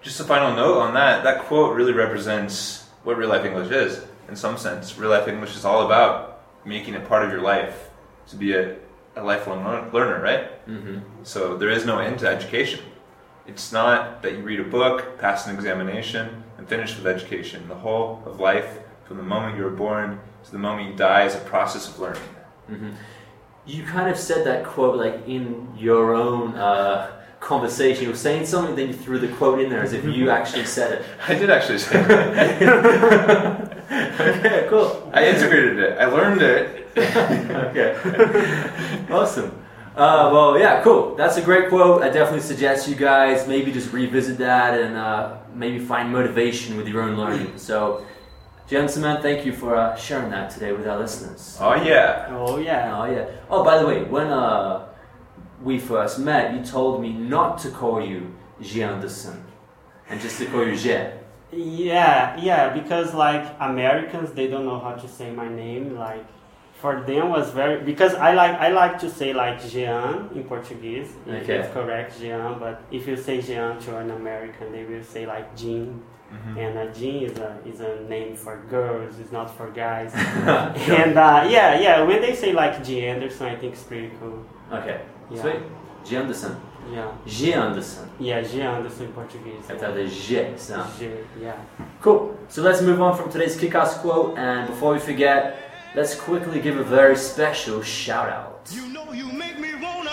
Just 0.00 0.20
a 0.20 0.24
final 0.24 0.54
note 0.54 0.78
on 0.78 0.94
that. 0.94 1.24
That 1.24 1.42
quote 1.44 1.74
really 1.76 1.92
represents 1.92 2.88
what 3.04 3.16
real 3.18 3.28
life 3.28 3.44
English 3.44 3.70
is, 3.70 4.04
in 4.32 4.36
some 4.36 4.56
sense. 4.56 4.96
Real 4.96 5.10
life 5.10 5.28
English 5.28 5.54
is 5.54 5.64
all 5.66 5.84
about 5.84 6.40
making 6.64 6.94
it 6.94 7.06
part 7.06 7.22
of 7.22 7.30
your 7.30 7.42
life 7.42 7.90
to 8.28 8.34
be 8.36 8.54
a, 8.54 8.76
a 9.14 9.22
lifelong 9.22 9.62
learner, 9.92 10.22
right? 10.22 10.66
Mm-hmm. 10.66 11.00
So 11.22 11.58
there 11.58 11.68
is 11.68 11.84
no 11.84 11.98
end 11.98 12.18
to 12.20 12.28
education. 12.28 12.80
It's 13.46 13.72
not 13.72 14.22
that 14.22 14.32
you 14.32 14.38
read 14.38 14.60
a 14.60 14.64
book, 14.64 15.18
pass 15.18 15.46
an 15.46 15.54
examination, 15.54 16.44
and 16.56 16.66
finish 16.66 16.96
with 16.96 17.06
education. 17.06 17.68
The 17.68 17.74
whole 17.74 18.22
of 18.24 18.40
life, 18.40 18.78
from 19.04 19.18
the 19.18 19.22
moment 19.22 19.58
you 19.58 19.64
were 19.64 19.78
born 19.86 20.18
to 20.44 20.50
the 20.50 20.58
moment 20.58 20.88
you 20.88 20.96
die, 20.96 21.24
is 21.26 21.34
a 21.34 21.40
process 21.40 21.86
of 21.88 21.98
learning. 21.98 22.30
Mm-hmm. 22.70 22.90
You 23.66 23.84
kind 23.84 24.08
of 24.10 24.16
said 24.16 24.46
that 24.46 24.64
quote 24.64 24.96
like 24.96 25.28
in 25.28 25.68
your 25.76 26.14
own 26.14 26.54
uh, 26.54 27.21
conversation. 27.42 28.04
You 28.04 28.10
were 28.10 28.16
saying 28.16 28.46
something, 28.46 28.76
then 28.76 28.88
you 28.88 28.94
threw 28.94 29.18
the 29.18 29.28
quote 29.28 29.60
in 29.60 29.68
there 29.68 29.82
as 29.82 29.92
if 29.92 30.04
you 30.04 30.30
actually 30.30 30.64
said 30.64 30.92
it. 30.92 31.04
I 31.28 31.34
did 31.34 31.50
actually 31.50 31.78
say 31.78 32.02
that. 32.02 33.78
okay, 34.20 34.66
cool. 34.70 35.10
I 35.12 35.26
integrated 35.26 35.78
it. 35.78 35.98
I 35.98 36.06
learned 36.06 36.40
it. 36.40 36.88
okay. 36.96 39.12
awesome. 39.12 39.58
Uh, 39.94 40.30
well, 40.32 40.58
yeah, 40.58 40.82
cool. 40.82 41.14
That's 41.16 41.36
a 41.36 41.42
great 41.42 41.68
quote. 41.68 42.02
I 42.02 42.08
definitely 42.08 42.40
suggest 42.40 42.88
you 42.88 42.94
guys 42.94 43.46
maybe 43.46 43.72
just 43.72 43.92
revisit 43.92 44.38
that 44.38 44.80
and 44.80 44.96
uh, 44.96 45.36
maybe 45.54 45.78
find 45.78 46.10
motivation 46.10 46.78
with 46.78 46.88
your 46.88 47.02
own 47.02 47.16
learning. 47.16 47.58
So, 47.58 48.06
gentlemen, 48.68 49.20
thank 49.20 49.44
you 49.44 49.52
for 49.52 49.76
uh, 49.76 49.94
sharing 49.96 50.30
that 50.30 50.50
today 50.50 50.72
with 50.72 50.86
our 50.86 50.98
listeners. 50.98 51.58
Oh 51.60 51.74
yeah. 51.74 52.28
oh 52.30 52.56
yeah, 52.56 52.98
Oh, 52.98 53.04
yeah. 53.04 53.26
Oh, 53.50 53.62
by 53.62 53.78
the 53.78 53.86
way, 53.86 54.04
when 54.04 54.28
uh, 54.28 54.86
we 55.62 55.78
first 55.78 56.18
met, 56.18 56.54
you 56.54 56.62
told 56.64 57.00
me 57.00 57.12
not 57.12 57.58
to 57.58 57.70
call 57.70 58.04
you 58.04 58.34
Jean 58.60 58.88
Anderson 58.94 59.44
and 60.08 60.20
just 60.20 60.38
to 60.38 60.46
call 60.46 60.66
you 60.66 60.76
Je. 60.76 61.12
Yeah, 61.52 62.36
yeah, 62.40 62.70
because 62.70 63.14
like 63.14 63.44
Americans, 63.60 64.32
they 64.32 64.46
don't 64.48 64.64
know 64.64 64.80
how 64.80 64.94
to 64.94 65.08
say 65.08 65.30
my 65.30 65.48
name. 65.48 65.96
Like 65.96 66.24
for 66.80 67.02
them 67.02 67.28
was 67.28 67.50
very 67.50 67.82
because 67.84 68.14
I 68.14 68.32
like 68.32 68.52
I 68.58 68.68
like 68.68 68.98
to 69.00 69.10
say 69.10 69.32
like 69.34 69.62
Jean 69.68 70.30
in 70.34 70.44
Portuguese. 70.44 71.10
if 71.26 71.42
Okay. 71.42 71.58
It's 71.58 71.72
correct, 71.72 72.18
Jean. 72.18 72.58
But 72.58 72.82
if 72.90 73.06
you 73.06 73.16
say 73.16 73.42
Jean 73.42 73.78
to 73.80 73.98
an 73.98 74.10
American, 74.10 74.72
they 74.72 74.84
will 74.84 75.04
say 75.04 75.26
like 75.26 75.54
Jean. 75.56 76.02
Mhm. 76.32 76.56
And 76.56 76.78
a 76.78 76.86
Jean 76.94 77.24
is 77.24 77.36
a 77.38 77.58
is 77.66 77.80
a 77.80 78.00
name 78.08 78.34
for 78.34 78.56
girls. 78.70 79.18
It's 79.20 79.32
not 79.32 79.54
for 79.54 79.68
guys. 79.70 80.12
and 81.00 81.18
uh, 81.18 81.46
yeah, 81.46 81.78
yeah, 81.78 82.02
when 82.02 82.22
they 82.22 82.34
say 82.34 82.54
like 82.54 82.82
G 82.82 83.06
Anderson, 83.06 83.46
I 83.48 83.56
think 83.56 83.74
it's 83.74 83.82
pretty 83.82 84.10
cool. 84.18 84.42
Ok. 84.72 84.88
Yeah. 85.30 85.40
Sweet. 85.42 85.62
G. 86.04 86.16
Anderson. 86.16 86.56
Yeah, 86.92 87.12
G. 87.26 87.52
Anderson. 87.54 88.10
yeah, 88.18 88.42
G 88.42 88.60
Anderson 88.60 89.06
in 89.06 89.12
Portuguese. 89.12 89.64
É 89.68 89.76
de 89.76 90.08
G, 90.08 90.58
so. 90.58 90.84
G, 90.98 91.10
yeah. 91.40 91.54
Cool. 92.00 92.34
So 92.48 92.60
let's 92.62 92.82
move 92.82 93.00
on 93.00 93.16
from 93.16 93.30
today's 93.30 93.56
kick-ass 93.56 93.98
quote, 93.98 94.36
and 94.36 94.66
before 94.66 94.92
we 94.92 94.98
forget, 94.98 95.70
let's 95.94 96.14
quickly 96.16 96.60
give 96.60 96.76
a 96.76 96.82
very 96.84 97.16
special 97.16 97.82
shout 97.82 98.28
out. 98.28 98.68
You 98.72 98.88
know 98.88 99.12
you 99.12 99.26
make 99.32 99.58
me 99.60 99.74
wanna 99.80 100.10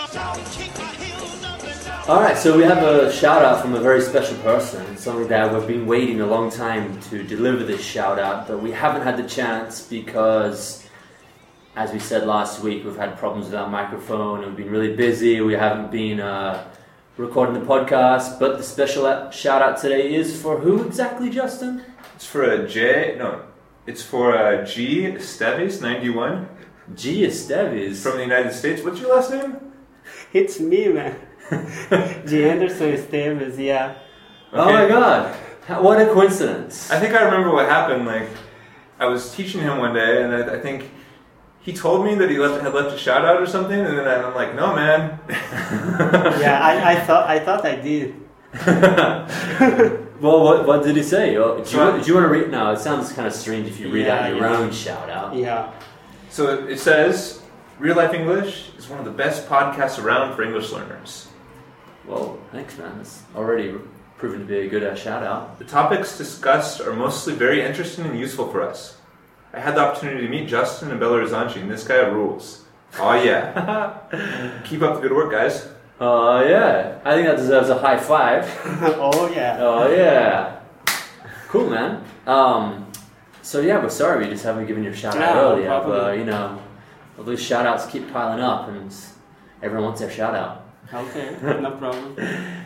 kick 0.52 0.70
my 0.78 0.94
heels 0.94 1.44
up. 1.44 2.08
All 2.08 2.20
right, 2.20 2.36
so 2.36 2.56
we 2.56 2.62
have 2.64 2.82
a 2.82 3.12
shout 3.12 3.44
out 3.44 3.60
from 3.62 3.74
a 3.74 3.80
very 3.80 4.00
special 4.00 4.36
person, 4.38 4.96
something 4.96 5.28
that 5.28 5.52
we've 5.52 5.66
been 5.66 5.86
waiting 5.86 6.20
a 6.20 6.26
long 6.26 6.50
time 6.50 6.98
to 7.10 7.22
deliver 7.22 7.62
this 7.64 7.82
shout 7.82 8.18
out, 8.18 8.48
but 8.48 8.60
we 8.62 8.70
haven't 8.72 9.02
had 9.02 9.16
the 9.16 9.28
chance 9.28 9.82
because, 9.82 10.84
as 11.76 11.92
we 11.92 11.98
said 11.98 12.26
last 12.26 12.62
week, 12.62 12.84
we've 12.84 12.96
had 12.96 13.16
problems 13.16 13.46
with 13.46 13.54
our 13.54 13.68
microphone 13.68 14.38
and 14.42 14.48
we've 14.48 14.64
been 14.64 14.72
really 14.72 14.96
busy. 14.96 15.40
We 15.40 15.54
haven't 15.54 15.90
been 15.90 16.20
uh, 16.20 16.66
recording 17.16 17.54
the 17.54 17.66
podcast, 17.66 18.40
but 18.40 18.56
the 18.58 18.62
special 18.64 19.30
shout 19.30 19.62
out 19.62 19.78
today 19.80 20.12
is 20.14 20.40
for 20.40 20.58
who 20.58 20.84
exactly, 20.84 21.30
Justin? 21.30 21.84
It's 22.16 22.26
for 22.26 22.42
a 22.42 22.68
J. 22.68 23.14
No, 23.18 23.42
it's 23.86 24.02
for 24.02 24.34
a 24.34 24.66
G. 24.66 25.02
Esteves, 25.02 25.80
ninety-one, 25.80 26.48
G. 26.94 27.22
Esteves. 27.22 28.02
from 28.02 28.16
the 28.16 28.22
United 28.22 28.52
States. 28.52 28.82
What's 28.82 29.00
your 29.00 29.14
last 29.14 29.30
name? 29.30 29.56
It's 30.32 30.58
me, 30.60 30.88
man. 30.88 31.16
G 32.26 32.48
Anderson 32.48 32.92
Esteves, 32.92 33.58
yeah. 33.58 33.94
Oh 34.52 34.72
my 34.72 34.86
god, 34.88 35.34
what 35.82 36.00
a 36.00 36.12
coincidence. 36.12 36.90
I 36.90 36.98
think 36.98 37.14
I 37.14 37.22
remember 37.24 37.52
what 37.52 37.68
happened. 37.68 38.06
Like, 38.06 38.28
I 38.98 39.06
was 39.06 39.32
teaching 39.34 39.60
him 39.60 39.78
one 39.78 39.94
day, 39.94 40.22
and 40.22 40.34
I, 40.34 40.56
I 40.56 40.60
think 40.60 40.90
he 41.60 41.72
told 41.72 42.04
me 42.06 42.14
that 42.16 42.30
he 42.30 42.38
left, 42.38 42.62
had 42.62 42.72
left 42.74 42.94
a 42.94 42.98
shout 42.98 43.24
out 43.24 43.40
or 43.40 43.46
something, 43.46 43.78
and 43.78 43.98
then 43.98 44.24
I'm 44.24 44.34
like, 44.34 44.54
no, 44.54 44.74
man. 44.74 45.18
Yeah, 46.40 46.58
I, 46.62 46.92
I 46.92 47.00
thought 47.00 47.28
I 47.28 47.38
thought 47.38 47.64
I 47.66 47.76
did. 47.76 48.14
Well, 50.20 50.44
what, 50.44 50.66
what 50.66 50.82
did 50.84 50.96
he 50.96 51.02
say? 51.02 51.36
Oh, 51.38 51.54
do, 51.54 51.60
you, 51.60 51.64
So- 51.66 51.98
do 51.98 52.06
you 52.06 52.14
want 52.14 52.24
to 52.26 52.28
read? 52.28 52.50
No, 52.50 52.72
it 52.72 52.78
sounds 52.78 53.10
kind 53.10 53.26
of 53.26 53.32
strange 53.32 53.66
if 53.68 53.80
you 53.80 53.90
read 53.90 54.04
Yeah, 54.04 54.18
out 54.26 54.28
your 54.36 54.40
yeah. 54.44 54.56
own 54.58 54.70
shout 54.70 55.08
out. 55.08 55.34
Yeah. 55.34 55.72
So 56.28 56.66
it 56.66 56.78
says, 56.78 57.40
Real 57.78 57.96
Life 57.96 58.12
English 58.12 58.72
is 58.76 58.86
one 58.86 58.98
of 58.98 59.06
the 59.06 59.10
best 59.12 59.48
podcasts 59.48 59.98
around 60.02 60.36
for 60.36 60.42
English 60.42 60.72
learners. 60.72 61.28
Well, 62.06 62.38
thanks, 62.52 62.76
man. 62.76 62.92
That's 62.98 63.22
already 63.34 63.74
proven 64.18 64.40
to 64.40 64.44
be 64.44 64.58
a 64.58 64.68
good 64.68 64.82
uh, 64.84 64.94
shout 64.94 65.22
out. 65.22 65.58
The 65.58 65.64
topics 65.64 66.18
discussed 66.18 66.82
are 66.82 66.92
mostly 66.92 67.32
very 67.34 67.62
interesting 67.64 68.04
and 68.04 68.18
useful 68.20 68.52
for 68.52 68.60
us. 68.60 68.98
I 69.52 69.60
had 69.60 69.74
the 69.74 69.80
opportunity 69.80 70.22
to 70.22 70.28
meet 70.28 70.48
Justin 70.48 70.90
and 70.90 71.00
Belo 71.00 71.20
Horizonte, 71.20 71.60
and 71.60 71.70
this 71.70 71.86
guy 71.86 71.96
rules. 72.06 72.64
Oh 72.98 73.14
yeah. 73.14 74.60
Keep 74.64 74.82
up 74.82 74.96
the 74.96 75.00
good 75.00 75.12
work, 75.12 75.30
guys. 75.30 75.68
Oh, 76.00 76.42
yeah. 76.42 76.98
I 77.04 77.14
think 77.14 77.26
that 77.26 77.36
deserves 77.36 77.68
a 77.68 77.78
high 77.78 77.98
five. 77.98 78.44
oh 78.64 79.30
yeah. 79.30 79.58
Oh, 79.60 79.94
yeah. 79.94 80.60
Cool, 81.48 81.68
man. 81.68 82.02
Um, 82.26 82.90
so, 83.42 83.60
yeah, 83.60 83.82
we're 83.82 83.90
sorry 83.90 84.24
we 84.24 84.30
just 84.30 84.44
haven't 84.44 84.66
given 84.66 84.82
you 84.82 84.90
a 84.90 84.96
shout 84.96 85.16
out 85.16 85.20
Yeah, 85.20 85.34
no 85.34 85.52
earlier, 85.52 85.82
but, 85.84 86.18
you 86.18 86.24
know, 86.24 86.62
all 87.18 87.24
those 87.24 87.42
shout 87.42 87.66
outs 87.66 87.84
keep 87.86 88.10
piling 88.12 88.40
up, 88.40 88.68
and 88.68 88.94
everyone 89.62 89.84
wants 89.84 90.00
their 90.00 90.10
shout 90.10 90.34
out. 90.34 90.66
Okay, 90.92 91.36
no 91.42 91.72
problem. 91.72 92.16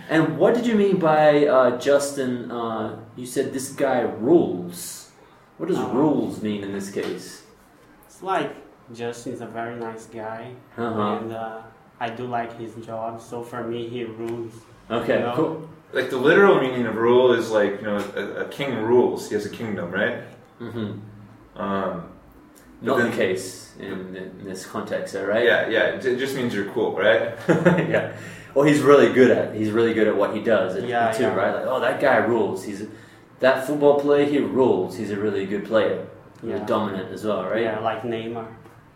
And 0.09 0.39
what 0.39 0.55
did 0.55 0.65
you 0.65 0.77
mean 0.77 0.99
by 0.99 1.47
uh, 1.47 1.79
Justin? 1.79 2.53
Uh, 2.53 3.01
you 3.17 3.27
said 3.27 3.53
this 3.53 3.73
guy 3.73 4.03
rules. 4.03 5.04
What 5.59 5.69
does 5.69 5.79
Uh, 5.79 5.89
rules 5.93 6.43
mean 6.43 6.65
in 6.65 6.73
this 6.73 6.91
case? 6.91 7.45
It's 8.07 8.23
like 8.23 8.53
Justin's 8.93 9.41
a 9.41 9.47
very 9.47 9.77
nice 9.77 10.07
guy, 10.07 10.51
Uh-huh. 10.77 11.19
and 11.21 11.33
uh, 11.33 11.59
I 12.01 12.11
do 12.11 12.25
like 12.27 12.59
his 12.59 12.75
job. 12.87 13.21
So 13.21 13.43
for 13.43 13.63
me, 13.63 13.89
he 13.89 14.05
rules. 14.05 14.53
Okay, 14.91 15.21
No. 15.21 15.33
cool. 15.37 15.69
Like 15.93 16.11
the 16.11 16.17
literal 16.17 16.61
meaning 16.61 16.87
of 16.87 16.97
rule 16.97 17.33
is 17.33 17.51
like 17.51 17.81
you 17.81 17.87
know 17.87 17.99
a, 18.17 18.23
a 18.43 18.49
king 18.49 18.83
rules. 18.83 19.29
He 19.29 19.35
has 19.37 19.47
a 19.47 19.51
kingdom, 19.61 19.91
right? 19.93 20.19
hmm 20.59 20.99
Um, 21.57 22.03
Not 22.83 22.99
then- 22.99 23.11
the 23.11 23.17
case 23.17 23.73
in, 23.79 24.17
in 24.17 24.45
this 24.45 24.67
context, 24.67 25.15
though, 25.15 25.25
right? 25.25 25.45
yeah, 25.45 25.69
yeah. 25.69 25.95
It, 25.95 26.05
it 26.05 26.19
just 26.19 26.35
means 26.37 26.53
you're 26.55 26.71
cool, 26.75 26.97
right? 26.97 27.35
yeah. 27.95 28.13
Well, 28.55 28.65
he's 28.67 28.81
really 28.83 29.13
good 29.13 29.31
at. 29.31 29.55
He's 29.55 29.71
really 29.71 29.95
good 29.95 30.09
at 30.09 30.17
what 30.17 30.35
he 30.35 30.41
does. 30.43 30.75
and- 30.77 30.89
Yeah, 30.89 31.13
too, 31.13 31.23
yeah. 31.25 31.35
right? 31.35 31.55
Like, 31.57 31.67
oh, 31.67 31.81
that 31.81 32.01
guy 32.01 32.17
rules. 32.17 32.65
He's 32.65 32.83
that 33.41 33.67
football 33.67 34.01
player. 34.01 34.25
He 34.27 34.39
rules. 34.39 34.97
He's 34.97 35.11
a 35.11 35.17
really 35.17 35.47
good 35.47 35.65
player. 35.65 36.07
Really 36.43 36.59
Yeah. 36.59 36.67
dominant 36.67 37.13
as 37.13 37.25
well, 37.25 37.45
right? 37.45 37.63
Yeah, 37.63 37.79
like 37.81 38.03
Neymar. 38.03 38.47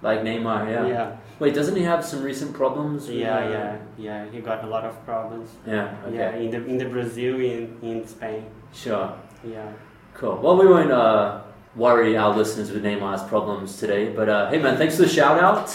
Like 0.02 0.20
Neymar. 0.22 0.70
Yeah. 0.70 0.86
yeah, 0.86 1.10
Wait, 1.40 1.54
doesn't 1.54 1.74
he 1.76 1.82
have 1.82 2.04
some 2.04 2.22
recent 2.22 2.52
problems? 2.52 3.08
yeah, 3.10 3.36
uh, 3.38 3.50
yeah, 3.50 3.76
yeah. 3.96 4.24
He 4.30 4.40
got 4.40 4.62
a 4.64 4.66
lot 4.66 4.84
of 4.84 4.94
problems. 5.04 5.50
Yeah. 5.66 5.94
Okay. 6.06 6.16
Yeah, 6.16 6.36
in 6.36 6.50
the 6.50 6.64
in 6.66 6.78
the 6.78 6.84
Brazil, 6.84 7.34
in 7.40 7.76
in 7.82 8.06
Spain. 8.06 8.44
Sure. 8.72 9.12
Yeah. 9.44 9.70
Cool. 10.14 10.36
Well, 10.42 10.56
we 10.56 10.66
won't 10.66 10.92
uh, 10.92 11.40
worry 11.74 12.16
our 12.16 12.36
listeners 12.36 12.70
with 12.70 12.82
Neymar's 12.84 13.22
problems 13.24 13.76
today, 13.78 14.08
but 14.10 14.28
uh, 14.28 14.50
hey, 14.50 14.58
man, 14.58 14.76
thanks 14.76 14.96
for 14.96 15.02
the 15.02 15.08
shout 15.08 15.38
out. 15.42 15.68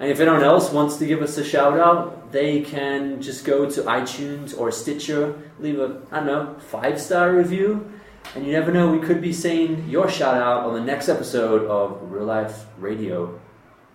And 0.00 0.10
if 0.10 0.20
anyone 0.20 0.44
else 0.44 0.70
wants 0.72 0.96
to 0.98 1.06
give 1.06 1.22
us 1.22 1.36
a 1.38 1.44
shout 1.44 1.78
out, 1.78 2.30
they 2.30 2.60
can 2.62 3.20
just 3.20 3.44
go 3.44 3.68
to 3.68 3.82
iTunes 3.82 4.56
or 4.58 4.70
Stitcher, 4.70 5.34
leave 5.58 5.80
a, 5.80 6.00
I 6.12 6.16
don't 6.18 6.26
know, 6.26 6.56
five 6.60 7.00
star 7.00 7.32
review. 7.32 7.90
And 8.34 8.46
you 8.46 8.52
never 8.52 8.70
know, 8.70 8.90
we 8.92 8.98
could 8.98 9.20
be 9.20 9.32
saying 9.32 9.88
your 9.88 10.08
shout 10.08 10.36
out 10.36 10.64
on 10.64 10.74
the 10.74 10.80
next 10.80 11.08
episode 11.08 11.68
of 11.68 12.10
Real 12.10 12.24
Life 12.24 12.66
Radio. 12.78 13.40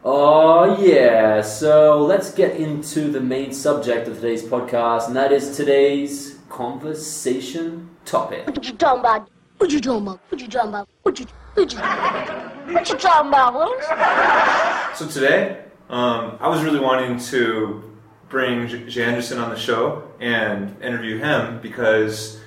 Oh, 0.03 0.83
yeah. 0.83 1.41
So 1.41 2.03
let's 2.03 2.33
get 2.33 2.57
into 2.57 3.09
the 3.11 3.21
main 3.21 3.53
subject 3.53 4.07
of 4.07 4.15
today's 4.15 4.43
podcast, 4.43 5.07
and 5.07 5.15
that 5.15 5.31
is 5.31 5.55
today's 5.55 6.39
conversation 6.49 7.89
topic. 8.05 8.45
What 8.47 8.65
you 8.65 8.73
talking 8.73 8.99
about? 8.99 9.29
What 9.57 9.71
you 9.71 9.79
talking 9.79 10.01
about? 10.01 10.19
What 10.29 10.41
you 10.41 10.47
talking 10.47 10.69
about? 10.69 10.89
What 11.03 11.19
you 11.19 11.25
what 11.53 11.71
you 11.71 11.79
what 11.79 12.89
you 12.89 12.97
talking 12.97 13.29
about, 13.29 14.97
So 14.97 15.07
today, 15.07 15.63
um, 15.89 16.37
I 16.41 16.49
was 16.49 16.63
really 16.63 16.79
wanting 16.79 17.19
to 17.31 17.97
bring 18.29 18.67
J- 18.67 18.89
Jay 18.89 19.03
Anderson 19.03 19.37
on 19.37 19.51
the 19.51 19.55
show 19.55 20.11
and 20.19 20.75
interview 20.81 21.19
him 21.19 21.61
because 21.61 22.41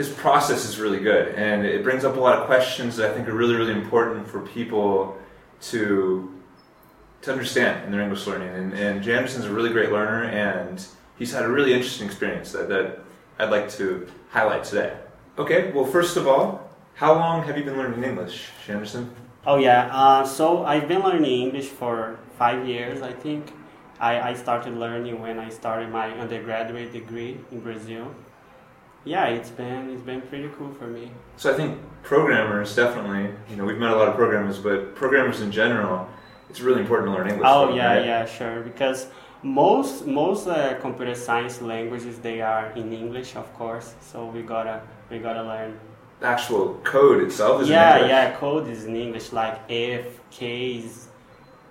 his 0.00 0.08
process 0.08 0.64
is 0.64 0.78
really 0.78 0.98
good 0.98 1.34
and 1.34 1.66
it 1.66 1.84
brings 1.84 2.06
up 2.06 2.16
a 2.16 2.18
lot 2.18 2.38
of 2.38 2.46
questions 2.46 2.96
that 2.96 3.10
I 3.10 3.14
think 3.14 3.28
are 3.28 3.34
really, 3.34 3.54
really 3.54 3.74
important 3.74 4.26
for 4.26 4.40
people 4.40 5.18
to 5.72 6.34
to 7.20 7.30
understand 7.30 7.84
in 7.84 7.92
their 7.92 8.00
English 8.00 8.26
learning. 8.26 8.48
And, 8.48 8.72
and 8.72 9.02
Jay 9.02 9.14
Anderson's 9.14 9.44
a 9.44 9.52
really 9.52 9.68
great 9.68 9.92
learner 9.92 10.24
and 10.24 10.82
he's 11.18 11.32
had 11.34 11.44
a 11.44 11.50
really 11.56 11.74
interesting 11.74 12.06
experience 12.06 12.50
that, 12.52 12.66
that 12.70 13.00
I'd 13.38 13.50
like 13.50 13.68
to 13.72 14.08
highlight 14.30 14.64
today. 14.64 14.96
Okay, 15.36 15.70
well, 15.72 15.84
first 15.84 16.16
of 16.16 16.26
all, 16.26 16.70
how 16.94 17.12
long 17.12 17.42
have 17.46 17.58
you 17.58 17.64
been 17.64 17.76
learning 17.76 18.02
English, 18.02 18.48
Anderson? 18.68 19.14
Oh 19.46 19.58
yeah. 19.58 19.80
Uh, 19.92 20.24
so 20.24 20.64
I've 20.64 20.88
been 20.88 21.02
learning 21.02 21.42
English 21.46 21.68
for 21.80 22.18
five 22.38 22.66
years, 22.66 23.02
I 23.02 23.12
think. 23.12 23.52
I, 24.00 24.30
I 24.30 24.32
started 24.32 24.72
learning 24.84 25.20
when 25.20 25.38
I 25.38 25.50
started 25.50 25.90
my 25.90 26.08
undergraduate 26.24 26.90
degree 26.90 27.36
in 27.52 27.60
Brazil. 27.60 28.14
Yeah, 29.04 29.26
it's 29.26 29.50
been 29.50 29.90
it's 29.90 30.02
been 30.02 30.20
pretty 30.22 30.50
cool 30.58 30.72
for 30.74 30.86
me. 30.86 31.10
So 31.36 31.52
I 31.52 31.56
think 31.56 31.78
programmers 32.02 32.74
definitely, 32.76 33.34
you 33.48 33.56
know, 33.56 33.64
we've 33.64 33.78
met 33.78 33.92
a 33.92 33.96
lot 33.96 34.08
of 34.08 34.14
programmers, 34.14 34.58
but 34.58 34.94
programmers 34.94 35.40
in 35.40 35.50
general, 35.50 36.08
it's 36.50 36.60
really 36.60 36.80
important 36.80 37.10
to 37.10 37.16
learn 37.16 37.28
English. 37.28 37.48
Oh 37.48 37.74
yeah, 37.74 37.94
right? 37.94 38.04
yeah, 38.04 38.26
sure. 38.26 38.60
Because 38.60 39.06
most 39.42 40.06
most 40.06 40.46
uh, 40.46 40.74
computer 40.80 41.14
science 41.14 41.62
languages 41.62 42.18
they 42.18 42.42
are 42.42 42.70
in 42.72 42.92
English, 42.92 43.36
of 43.36 43.52
course. 43.54 43.94
So 44.00 44.26
we 44.26 44.42
gotta 44.42 44.82
we 45.10 45.18
gotta 45.18 45.42
learn. 45.42 45.80
Actual 46.22 46.74
code 46.84 47.22
itself 47.22 47.62
is 47.62 47.68
in 47.68 47.72
yeah, 47.72 48.06
yeah. 48.06 48.36
Code 48.36 48.68
is 48.68 48.84
in 48.84 48.94
English, 48.94 49.32
like 49.32 49.58
if, 49.70 50.20
case, 50.30 51.08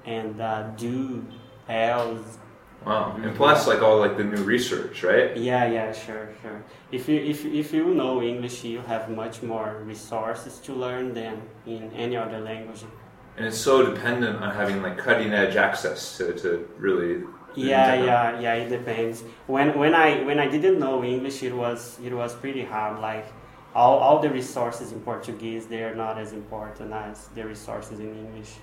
and 0.06 0.42
uh, 0.42 0.64
do, 0.70 1.24
else. 1.68 2.40
Wow. 2.84 3.16
And 3.22 3.36
plus, 3.36 3.68
like 3.68 3.82
all 3.84 4.00
like 4.00 4.18
the 4.18 4.24
new 4.24 4.42
research, 4.44 5.04
right? 5.04 5.38
Yeah, 5.38 5.70
yeah, 5.70 5.92
sure, 5.92 6.30
sure. 6.42 6.64
If 6.92 7.08
you 7.08 7.18
if 7.18 7.46
if 7.46 7.74
you 7.74 7.94
know 7.94 8.22
English, 8.22 8.64
you 8.64 8.82
have 8.82 9.10
much 9.10 9.44
more 9.44 9.84
resources 9.86 10.58
to 10.60 10.74
learn 10.74 11.14
than 11.14 11.42
in 11.66 11.92
any 11.94 12.18
other 12.18 12.40
language. 12.40 12.84
And 13.38 13.46
it's 13.46 13.58
so 13.58 13.86
dependent 13.86 14.42
on 14.44 14.56
having 14.56 14.82
like 14.82 14.98
cutting 14.98 15.32
edge 15.32 15.56
access 15.56 16.18
to, 16.18 16.34
to 16.40 16.68
really. 16.78 17.24
Yeah, 17.56 17.94
yeah, 17.94 18.40
yeah. 18.40 18.54
It 18.54 18.70
depends. 18.70 19.24
When 19.48 19.78
when 19.78 19.94
I 19.94 20.24
when 20.24 20.40
I 20.40 20.48
didn't 20.48 20.80
know 20.80 21.04
English, 21.04 21.44
it 21.44 21.56
was 21.56 22.00
it 22.04 22.14
was 22.14 22.34
pretty 22.36 22.64
hard. 22.64 23.00
Like 23.00 23.26
all, 23.76 24.00
all 24.00 24.20
the 24.20 24.30
resources 24.30 24.92
in 24.92 25.00
Portuguese 25.02 25.68
they 25.68 25.84
are 25.84 25.96
not 25.96 26.18
as 26.18 26.34
important 26.34 26.92
as 26.92 27.28
the 27.36 27.46
resources 27.46 28.00
in 28.00 28.16
English. 28.18 28.56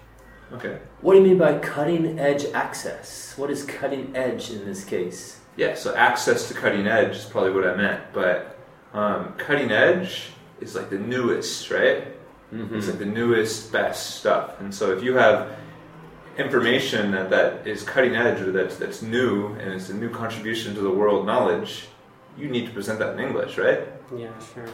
Okay. 0.53 0.79
What 1.01 1.15
do 1.15 1.21
you 1.21 1.25
mean 1.25 1.39
by 1.39 1.59
cutting 1.59 2.19
edge 2.19 2.45
access? 2.55 3.35
What 3.37 3.51
is 3.51 3.65
cutting 3.65 4.15
edge 4.17 4.51
in 4.51 4.65
this 4.65 4.85
case? 4.85 5.41
Yeah, 5.57 5.75
so 5.75 5.95
access 5.95 6.49
to 6.49 6.55
cutting 6.55 6.87
edge 6.87 7.17
is 7.17 7.25
probably 7.25 7.51
what 7.53 7.67
I 7.67 7.75
meant, 7.75 8.03
but 8.13 8.59
um, 8.93 9.33
cutting 9.39 9.71
edge 9.71 10.29
is 10.61 10.75
like 10.75 10.91
the 10.91 10.99
newest, 10.99 11.71
right? 11.71 12.09
Mm-hmm. 12.53 12.77
It's 12.77 12.89
like 12.89 12.99
the 12.99 13.07
newest, 13.07 13.73
best 13.73 14.17
stuff. 14.17 14.61
And 14.61 14.75
so 14.75 14.93
if 14.93 15.03
you 15.03 15.15
have 15.15 15.51
information 16.39 17.11
that, 17.13 17.31
that 17.31 17.67
is 17.67 17.83
cutting 17.83 18.15
edge 18.15 18.41
or 18.41 18.53
that's, 18.53 18.77
that's 18.77 19.03
new 19.03 19.49
and 19.55 19.73
it's 19.73 19.89
a 19.89 19.95
new 19.95 20.11
contribution 20.11 20.75
to 20.75 20.81
the 20.81 20.91
world 20.91 21.27
knowledge, 21.27 21.87
you 22.37 22.49
need 22.49 22.67
to 22.67 22.73
present 22.73 22.99
that 22.99 23.15
in 23.15 23.21
English, 23.21 23.57
right? 23.59 23.81
Yeah, 24.15 24.29
sure. 24.55 24.69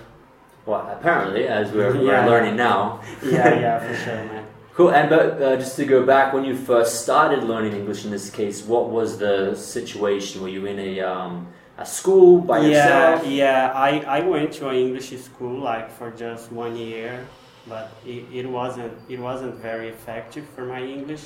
Well, 0.66 0.86
apparently, 0.90 1.46
as 1.48 1.72
we're, 1.72 1.94
Yeah. 1.96 2.24
we're 2.24 2.30
learning 2.30 2.56
now. 2.56 3.00
Yeah, 3.24 3.54
yeah, 3.60 3.78
for 3.78 3.94
sure, 4.04 4.14
man. 4.16 4.46
Cool. 4.74 4.90
And 4.90 5.10
but 5.10 5.42
uh, 5.42 5.56
just 5.56 5.76
to 5.76 5.84
go 5.84 6.04
back, 6.04 6.32
when 6.32 6.44
you 6.44 6.56
first 6.56 7.02
started 7.02 7.44
learning 7.44 7.74
English 7.74 8.04
in 8.04 8.10
this 8.10 8.30
case, 8.30 8.62
what 8.62 8.90
was 8.90 9.18
the 9.18 9.54
situation? 9.54 10.42
Were 10.42 10.48
you 10.48 10.64
in 10.66 10.78
a 10.78 11.00
um, 11.00 11.48
a 11.76 11.84
school 11.84 12.40
by 12.40 12.60
yeah, 12.60 12.66
yourself? 12.68 13.26
yeah. 13.30 13.72
I, 13.74 14.00
I 14.00 14.20
went 14.20 14.52
to 14.54 14.68
an 14.68 14.76
English 14.76 15.10
school 15.20 15.58
like 15.58 15.90
for 15.90 16.10
just 16.10 16.50
one 16.52 16.76
year, 16.76 17.26
but 17.68 17.92
it, 18.06 18.24
it 18.32 18.46
wasn't 18.48 18.94
it 19.10 19.18
wasn't 19.18 19.56
very 19.56 19.88
effective 19.88 20.48
for 20.54 20.64
my 20.64 20.82
English. 20.82 21.24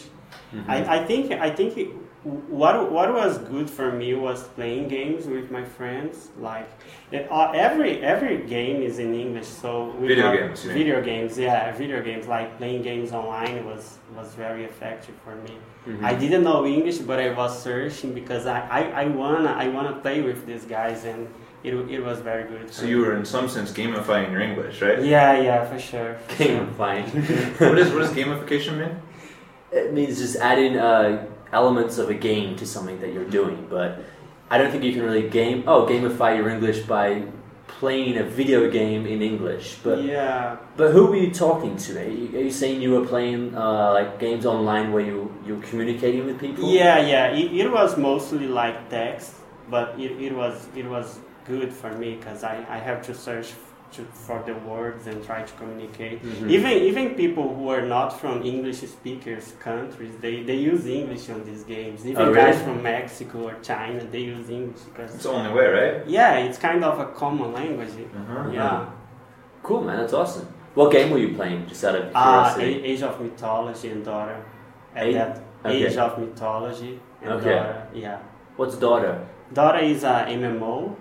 Mm-hmm. 0.52 0.70
I, 0.70 0.96
I 0.96 1.04
think 1.04 1.30
I 1.30 1.50
think 1.50 1.78
it, 1.78 1.88
what 2.26 2.90
what 2.90 3.12
was 3.14 3.38
good 3.38 3.70
for 3.70 3.92
me 3.92 4.14
was 4.14 4.42
playing 4.48 4.88
games 4.88 5.26
with 5.26 5.50
my 5.50 5.64
friends. 5.64 6.30
Like 6.38 6.68
it, 7.12 7.28
uh, 7.30 7.52
every 7.54 8.02
every 8.02 8.38
game 8.46 8.82
is 8.82 8.98
in 8.98 9.14
English, 9.14 9.46
so 9.46 9.94
we 10.00 10.08
Video 10.08 10.36
games. 10.36 10.64
Video 10.64 11.00
games, 11.02 11.38
yeah, 11.38 11.70
video 11.72 12.02
games. 12.02 12.26
Like 12.26 12.58
playing 12.58 12.82
games 12.82 13.12
online 13.12 13.64
was 13.64 13.98
was 14.16 14.34
very 14.34 14.64
effective 14.64 15.14
for 15.24 15.36
me. 15.36 15.56
Mm-hmm. 15.86 16.04
I 16.04 16.14
didn't 16.14 16.42
know 16.42 16.66
English, 16.66 16.98
but 16.98 17.20
I 17.20 17.32
was 17.32 17.62
searching 17.62 18.12
because 18.12 18.46
I, 18.46 18.60
I, 18.78 18.80
I 19.02 19.06
wanna 19.06 19.52
I 19.52 19.68
wanna 19.68 19.94
play 20.00 20.22
with 20.22 20.46
these 20.46 20.64
guys, 20.64 21.04
and 21.04 21.28
it, 21.62 21.74
it 21.74 22.00
was 22.00 22.18
very 22.20 22.48
good. 22.48 22.72
So 22.72 22.86
you 22.86 22.98
were 22.98 23.16
in 23.16 23.24
some 23.24 23.48
sense 23.48 23.70
gamifying 23.70 24.32
your 24.32 24.40
English, 24.40 24.82
right? 24.82 25.00
Yeah, 25.00 25.40
yeah, 25.40 25.64
for 25.64 25.78
sure. 25.78 26.16
for 26.26 26.42
sure. 26.42 26.48
Gamifying. 26.48 27.06
what, 27.60 27.78
is, 27.78 27.92
what 27.92 28.00
does 28.00 28.10
gamification 28.10 28.78
mean? 28.78 28.96
it 29.72 29.92
means 29.92 30.18
just 30.18 30.36
adding 30.36 30.78
uh, 30.78 31.26
elements 31.52 31.98
of 31.98 32.10
a 32.10 32.14
game 32.14 32.56
to 32.56 32.66
something 32.66 33.00
that 33.00 33.12
you're 33.12 33.28
doing. 33.28 33.66
But 33.70 33.98
I 34.50 34.58
don't 34.58 34.70
think 34.70 34.84
you 34.84 34.92
can 34.92 35.02
really 35.02 35.28
game. 35.28 35.64
Oh, 35.66 35.86
gamify 35.86 36.36
your 36.36 36.48
English 36.48 36.80
by 36.86 37.22
playing 37.80 38.16
a 38.18 38.22
video 38.24 38.70
game 38.70 39.06
in 39.06 39.20
English. 39.22 39.76
But 39.82 40.02
yeah, 40.04 40.56
But 40.76 40.92
who 40.92 41.06
were 41.06 41.16
you 41.16 41.30
talking 41.32 41.76
to? 41.76 41.98
Are 42.00 42.08
you, 42.08 42.38
are 42.38 42.42
you 42.42 42.50
saying 42.50 42.80
you 42.80 42.92
were 42.92 43.04
playing 43.06 43.54
uh, 43.54 43.92
like 43.92 44.18
games 44.18 44.46
online 44.46 44.92
where 44.92 45.02
you 45.04 45.32
you're 45.46 45.60
communicating 45.60 46.24
with 46.26 46.40
people? 46.40 46.72
yeah, 46.72 46.98
yeah. 47.06 47.26
It, 47.36 47.52
it 47.52 47.70
was 47.70 47.96
mostly 47.98 48.46
like 48.46 48.88
text, 48.88 49.34
but 49.68 49.98
it, 49.98 50.12
it 50.20 50.34
was 50.34 50.68
it 50.76 50.86
was 50.86 51.18
good 51.44 51.72
for 51.72 51.90
me 51.92 52.14
because 52.16 52.42
I, 52.44 52.64
I 52.68 52.78
have 52.78 53.02
to 53.06 53.14
search 53.14 53.52
to, 53.92 54.02
for 54.26 54.42
the 54.46 54.54
words 54.70 55.06
and 55.06 55.24
try 55.24 55.42
to 55.42 55.52
communicate. 55.54 56.22
Mhm. 56.22 56.50
Even 56.50 56.72
even 56.90 57.04
people 57.14 57.54
who 57.56 57.68
are 57.68 57.82
not 57.82 58.08
from 58.20 58.42
English 58.42 58.80
speakers 58.96 59.54
countries, 59.60 60.14
they, 60.20 60.42
they 60.42 60.56
use 60.56 60.86
English 60.86 61.30
on 61.30 61.44
these 61.44 61.64
games. 61.64 62.04
Even 62.06 62.22
Oh, 62.22 62.30
really? 62.32 62.50
guys 62.52 62.62
from 62.62 62.82
Mexico 62.82 63.48
or 63.48 63.54
China, 63.62 64.00
they 64.14 64.20
use 64.34 64.48
English 64.50 64.80
because 64.88 65.14
It's 65.14 65.24
the 65.24 65.30
only 65.30 65.52
way, 65.52 65.66
right? 65.78 65.96
Yeah, 66.06 66.36
it's 66.46 66.58
kind 66.58 66.82
of 66.84 66.98
a 67.00 67.06
common 67.06 67.52
language. 67.52 67.90
Uh-huh. 67.90 68.50
Yeah. 68.52 68.86
Cool, 69.62 69.82
man. 69.82 69.96
That's 70.00 70.12
awesome. 70.12 70.46
What 70.74 70.92
game 70.92 71.10
were 71.10 71.18
you 71.26 71.34
playing? 71.34 71.66
Just 71.68 71.82
out 71.84 71.94
of 71.96 72.04
Uh, 72.14 72.22
curiosity. 72.22 72.72
A- 72.82 72.84
Age 72.92 73.02
of 73.02 73.20
Mythology 73.20 73.88
and 73.90 74.04
Dota. 74.04 74.36
At 74.94 75.06
A- 75.06 75.12
that 75.12 75.40
okay. 75.64 75.86
Age 75.86 75.96
of 75.96 76.18
Mythology 76.18 77.00
and 77.22 77.32
Okay. 77.32 77.50
Dota. 77.50 77.86
Yeah. 77.94 78.18
What's 78.56 78.76
daughter? 78.76 79.14
Dota 79.54 79.82
is 79.82 80.04
a 80.04 80.26
MMO. 80.28 80.94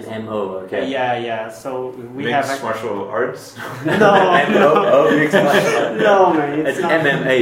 MMO. 0.00 0.64
Okay. 0.64 0.88
Yeah, 0.88 1.16
yeah. 1.18 1.50
So 1.50 1.90
we 2.16 2.24
Mixed 2.24 2.48
have 2.48 2.60
a 2.60 2.62
martial 2.64 3.08
arts. 3.08 3.56
no, 3.84 3.92
MMO. 4.48 5.18
Mixed 5.18 5.34
martial 5.34 5.76
arts. 5.76 6.02
no, 6.08 6.32
man. 6.34 6.58
It's 6.60 6.68
It's 6.70 6.80
not, 6.80 6.90
MMA. 7.04 7.40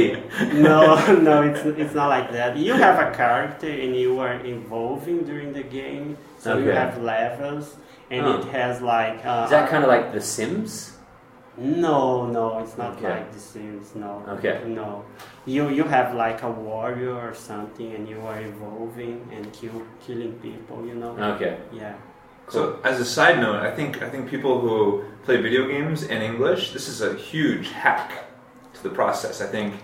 no, 0.67 0.81
no, 1.27 1.41
it's 1.43 1.63
it's 1.65 1.93
not 1.95 2.09
like 2.09 2.31
that. 2.31 2.57
You 2.57 2.73
have 2.73 2.97
a 2.99 3.15
character 3.15 3.69
and 3.69 3.95
you 3.95 4.19
are 4.19 4.35
evolving 4.45 5.23
during 5.23 5.53
the 5.53 5.63
game. 5.63 6.17
So 6.37 6.57
you 6.57 6.71
have 6.71 6.97
levels, 7.01 7.77
and 8.09 8.25
Huh. 8.25 8.39
it 8.39 8.45
has 8.51 8.81
like. 8.81 9.23
Uh, 9.25 9.45
Is 9.45 9.51
that 9.51 9.69
kind 9.69 9.83
of 9.83 9.89
like 9.89 10.11
The 10.11 10.21
Sims? 10.21 10.97
No, 11.57 12.25
no, 12.25 12.59
it's 12.59 12.77
not 12.77 12.97
Okay. 12.97 13.09
like 13.09 13.31
The 13.31 13.39
Sims. 13.39 13.93
No. 13.93 14.23
Okay. 14.39 14.63
No, 14.65 15.03
you 15.45 15.69
you 15.69 15.83
have 15.83 16.15
like 16.15 16.41
a 16.43 16.49
warrior 16.49 17.13
or 17.13 17.33
something, 17.35 17.93
and 17.93 18.07
you 18.09 18.19
are 18.25 18.39
evolving 18.41 19.27
and 19.35 19.51
kill 19.53 19.83
killing 19.99 20.33
people. 20.41 20.81
You 20.87 20.95
know. 20.95 21.13
Okay. 21.35 21.57
Yeah. 21.71 21.93
So, 22.51 22.79
as 22.83 22.99
a 22.99 23.05
side 23.05 23.39
note, 23.39 23.61
I 23.61 23.71
think 23.71 24.01
I 24.03 24.09
think 24.09 24.29
people 24.29 24.59
who 24.59 25.05
play 25.23 25.37
video 25.41 25.67
games 25.67 26.03
in 26.03 26.21
English, 26.21 26.73
this 26.73 26.89
is 26.89 26.99
a 27.01 27.13
huge 27.15 27.71
hack 27.71 28.25
to 28.73 28.83
the 28.83 28.89
process. 28.89 29.41
I 29.41 29.47
think 29.47 29.75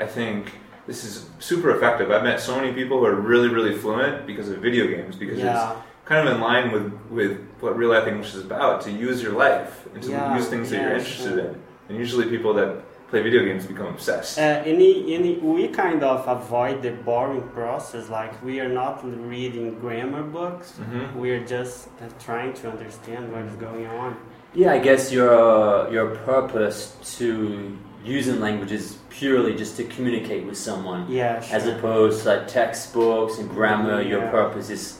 I 0.00 0.06
think 0.06 0.52
this 0.88 1.04
is 1.04 1.26
super 1.38 1.70
effective. 1.76 2.10
I've 2.10 2.24
met 2.24 2.40
so 2.40 2.56
many 2.56 2.72
people 2.72 2.98
who 2.98 3.04
are 3.06 3.14
really 3.14 3.48
really 3.48 3.74
fluent 3.82 4.26
because 4.26 4.48
of 4.48 4.58
video 4.58 4.86
games 4.88 5.14
because 5.14 5.38
Yeah. 5.38 5.52
it's 5.72 5.80
kind 6.06 6.26
of 6.26 6.34
in 6.34 6.40
line 6.40 6.72
with 6.72 6.86
with 7.18 7.32
what 7.60 7.76
real 7.78 7.90
life 7.90 8.08
English 8.08 8.34
is 8.34 8.42
about 8.44 8.80
to 8.86 8.90
use 8.90 9.22
your 9.22 9.34
life 9.46 9.86
and 9.94 10.02
to 10.02 10.10
Yeah, 10.10 10.36
use 10.36 10.48
things 10.48 10.70
that 10.70 10.82
you're 10.82 10.96
interested 11.00 11.34
sure. 11.34 11.38
in. 11.38 11.54
And 11.88 11.96
usually 12.04 12.26
people 12.36 12.52
that 12.54 12.70
play 13.10 13.22
video 13.22 13.44
games 13.44 13.66
become 13.66 13.86
obsessed. 13.86 14.38
Uh, 14.38 14.62
any, 14.64 15.14
any, 15.14 15.38
we 15.38 15.68
kind 15.68 16.02
of 16.02 16.26
avoid 16.28 16.82
the 16.82 16.92
boring 16.92 17.42
process. 17.48 18.08
Like 18.08 18.42
we 18.44 18.60
are 18.60 18.68
not 18.68 19.00
reading 19.04 19.78
grammar 19.78 20.22
books. 20.22 20.78
Mhm. 20.78 21.16
We 21.16 21.30
are 21.30 21.44
just 21.44 21.88
uh, 21.88 22.08
trying 22.20 22.52
to 22.54 22.70
understand 22.70 23.32
what 23.32 23.42
is 23.42 23.56
going 23.56 23.86
on. 23.86 24.16
Yeah, 24.54 24.72
I 24.72 24.78
guess 24.78 25.12
your 25.12 25.90
your 25.92 26.16
purpose 26.16 26.96
to 27.18 27.76
using 28.04 28.40
language 28.40 28.72
is 28.72 28.98
purely 29.10 29.54
just 29.54 29.76
to 29.76 29.84
communicate 29.84 30.46
with 30.46 30.56
someone, 30.56 31.10
Yeah. 31.10 31.40
Sure. 31.40 31.56
as 31.56 31.66
opposed 31.66 32.22
to 32.22 32.28
like 32.30 32.46
textbooks 32.48 33.38
and 33.38 33.48
grammar. 33.50 34.00
Your 34.02 34.22
purpose 34.28 34.70
is 34.70 34.97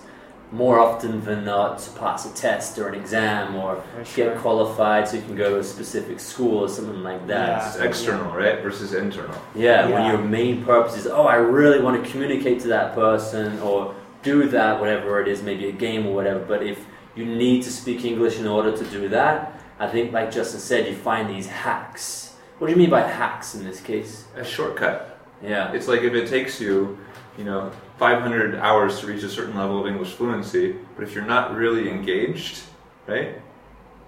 more 0.51 0.79
often 0.79 1.23
than 1.25 1.45
not 1.45 1.79
to 1.79 1.91
pass 1.93 2.25
a 2.25 2.35
test 2.35 2.79
or 2.79 2.89
an 2.89 2.95
exam 2.95 3.55
or 3.55 3.83
For 4.05 4.17
get 4.17 4.39
qualified 4.39 5.07
so 5.07 5.17
you 5.17 5.23
can 5.23 5.37
go 5.37 5.51
to 5.51 5.59
a 5.59 5.65
specific 5.65 6.21
school 6.21 6.61
or 6.65 6.69
something 6.69 7.03
like 7.03 7.27
that. 7.27 7.49
Yeah. 7.49 7.69
It's 7.69 7.77
external, 7.77 8.33
right, 8.35 8.63
versus 8.63 8.95
internal. 8.95 9.37
Yeah, 9.55 9.89
when 9.89 10.07
your 10.07 10.19
main 10.19 10.65
purpose 10.65 10.97
is, 10.97 11.07
oh, 11.07 11.27
I 11.27 11.37
really 11.37 11.81
want 11.81 12.03
to 12.03 12.11
communicate 12.11 12.61
to 12.61 12.69
that 12.69 12.95
person 12.95 13.59
or 13.61 13.95
do 14.23 14.49
that, 14.49 14.81
whatever 14.81 15.21
it 15.21 15.29
is, 15.29 15.43
maybe 15.43 15.69
a 15.69 15.73
game 15.73 16.07
or 16.07 16.15
whatever. 16.15 16.41
But 16.41 16.63
if 16.63 16.85
you 17.15 17.27
need 17.27 17.63
to 17.65 17.71
speak 17.71 18.05
English 18.05 18.39
in 18.39 18.47
order 18.47 18.77
to 18.77 18.85
do 18.87 19.09
that, 19.11 19.61
I 19.79 19.87
think, 19.87 20.13
like 20.13 20.33
Justin 20.33 20.61
said, 20.61 20.89
you 20.89 20.95
find 20.95 21.29
these 21.29 21.47
hacks. 21.47 22.35
What 22.59 22.67
do 22.67 22.73
you 22.73 22.79
mean 22.79 22.91
by 22.91 23.03
hacks 23.03 23.55
in 23.55 23.65
this 23.65 23.81
case? 23.81 24.25
A 24.35 24.45
shortcut. 24.45 25.08
Yeah. 25.43 25.73
It's 25.73 25.89
like 25.89 26.03
if 26.03 26.15
it 26.15 26.29
takes 26.29 26.61
you, 26.61 26.99
you 27.37 27.45
know, 27.45 27.71
500 27.99 28.57
hours 28.57 29.01
to 29.01 29.07
reach 29.07 29.23
a 29.23 29.29
certain 29.29 29.57
level 29.57 29.81
of 29.81 29.87
English 29.87 30.13
fluency, 30.13 30.77
but 30.97 31.03
if 31.05 31.15
you're 31.15 31.27
not 31.27 31.55
really 31.55 31.91
engaged, 31.91 32.63
right? 33.07 33.41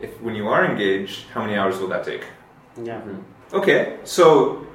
If 0.01 0.21
when 0.21 0.35
you 0.35 0.49
are 0.49 0.65
engaged, 0.65 1.27
how 1.35 1.43
many 1.43 1.57
hours 1.57 1.79
will 1.79 1.89
that 1.89 2.05
take? 2.05 2.25
Yeah. 2.83 3.01
Okay, 3.53 3.99
so 4.05 4.67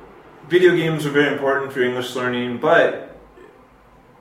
video 0.50 0.76
games 0.76 1.06
are 1.06 1.12
very 1.12 1.32
important 1.34 1.72
for 1.72 1.82
English 1.82 2.15
learning, 2.15 2.60
but 2.60 3.18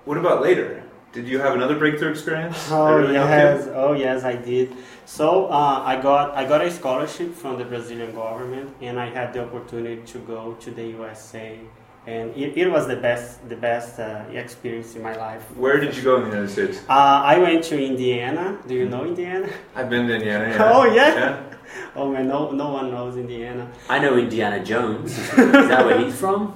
what 0.05 0.17
about 0.17 0.43
later? 0.43 0.83
Did 1.13 1.29
you 1.29 1.39
have 1.39 1.55
another 1.55 1.79
breakthrough 1.79 2.11
experience? 2.11 2.69
Oh 2.71 2.97
really 2.97 3.15
yes, 3.15 3.69
oh 3.73 3.93
yes, 3.93 4.25
I 4.25 4.35
did. 4.35 4.75
So 5.07 5.47
uh, 5.47 5.83
I 5.85 6.01
got 6.01 6.35
I 6.35 6.45
got 6.45 6.61
a 6.61 6.71
scholarship 6.71 7.35
from 7.35 7.59
the 7.59 7.65
Brazilian 7.65 8.15
government, 8.15 8.75
and 8.81 8.99
I 8.99 9.11
had 9.11 9.33
the 9.33 9.43
opportunity 9.45 10.03
to 10.13 10.19
go 10.19 10.55
to 10.55 10.71
the 10.71 10.87
USA, 10.99 11.61
and 12.07 12.31
it, 12.37 12.57
it 12.57 12.69
was 12.71 12.87
the 12.87 12.97
best 12.97 13.47
the 13.49 13.57
best 13.57 13.99
uh, 13.99 14.25
experience 14.33 14.95
in 14.97 15.03
my 15.03 15.15
life. 15.17 15.43
Where 15.57 15.79
did 15.81 15.97
you 15.97 16.03
go 16.03 16.17
in 16.17 16.23
the 16.25 16.29
United 16.31 16.51
States? 16.51 16.79
Uh, 16.89 16.93
I 17.35 17.39
went 17.39 17.65
to 17.65 17.83
Indiana. 17.83 18.59
Do 18.69 18.75
you 18.75 18.89
know 18.89 19.05
Indiana? 19.05 19.49
I've 19.75 19.89
been 19.91 20.07
to 20.09 20.15
Indiana. 20.15 20.49
yeah. 20.49 20.73
Oh, 20.73 20.85
yeah? 20.85 21.15
yeah. 21.15 21.43
Oh 21.97 22.11
man, 22.13 22.29
no 22.29 22.51
no 22.51 22.69
one 22.73 22.91
knows 22.91 23.17
Indiana. 23.17 23.67
I 23.89 23.99
know 23.99 24.17
Indiana 24.19 24.63
Jones. 24.63 25.11
is 25.19 25.35
that 25.37 25.85
where 25.87 25.99
he's 25.99 26.15
from? 26.15 26.55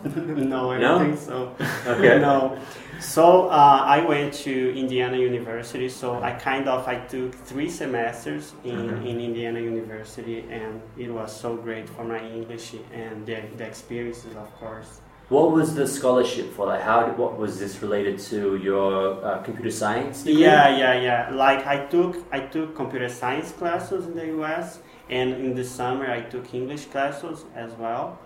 no, 0.49 0.71
I 0.71 0.79
No? 0.79 0.99
don't 0.99 1.17
think 1.17 1.19
so. 1.19 1.57
Okay. 1.87 2.19
No. 2.21 2.57
So 3.01 3.49
uh, 3.49 3.83
I 3.97 4.05
went 4.05 4.33
to 4.47 4.53
Indiana 4.79 5.17
University. 5.17 5.89
So 5.89 6.21
I 6.23 6.33
kind 6.33 6.69
of 6.69 6.87
I 6.87 6.97
took 7.07 7.35
three 7.35 7.71
semesters 7.71 8.53
in, 8.65 8.77
Mhm. 8.91 9.07
in 9.11 9.21
Indiana 9.21 9.61
University, 9.61 10.45
and 10.51 10.83
it 10.97 11.11
was 11.11 11.31
so 11.35 11.57
great 11.57 11.89
for 11.89 12.05
my 12.05 12.21
English 12.39 12.75
and 12.93 13.25
the, 13.27 13.37
the 13.57 13.65
experiences, 13.65 14.35
of 14.37 14.51
course. 14.61 15.01
What 15.29 15.53
was 15.53 15.75
the 15.75 15.87
scholarship 15.87 16.55
for? 16.55 16.67
Like, 16.67 16.81
how 16.81 17.05
did, 17.05 17.19
what 17.19 17.37
was 17.37 17.59
this 17.59 17.83
related 17.83 18.19
to 18.31 18.57
your 18.57 19.23
uh, 19.23 19.43
computer 19.43 19.71
science? 19.71 20.23
degree? 20.23 20.43
Yeah, 20.43 20.75
yeah, 20.75 21.01
yeah. 21.01 21.31
Like 21.31 21.67
I 21.67 21.85
took 21.85 22.17
I 22.33 22.41
took 22.41 22.75
computer 22.75 23.11
science 23.11 23.53
classes 23.53 24.07
in 24.07 24.15
the 24.15 24.27
U.S. 24.39 24.81
and 25.11 25.35
in 25.35 25.55
the 25.55 25.65
summer 25.65 26.11
I 26.11 26.23
took 26.23 26.55
English 26.55 26.87
classes 26.87 27.45
as 27.55 27.73
well. 27.73 28.19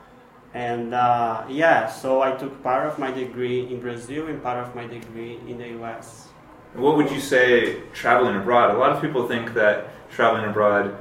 And 0.54 0.94
uh, 0.94 1.44
yeah, 1.48 1.88
so 1.88 2.22
I 2.22 2.32
took 2.36 2.62
part 2.62 2.86
of 2.86 2.98
my 3.00 3.10
degree 3.10 3.66
in 3.72 3.80
Brazil 3.80 4.28
and 4.28 4.40
part 4.40 4.58
of 4.64 4.74
my 4.76 4.86
degree 4.86 5.40
in 5.48 5.58
the 5.58 5.70
U.S. 5.80 6.28
What 6.74 6.96
would 6.96 7.10
you 7.10 7.20
say 7.20 7.80
traveling 7.92 8.36
abroad? 8.36 8.76
A 8.76 8.78
lot 8.78 8.92
of 8.92 9.02
people 9.02 9.26
think 9.26 9.54
that 9.54 9.88
traveling 10.10 10.48
abroad 10.48 10.96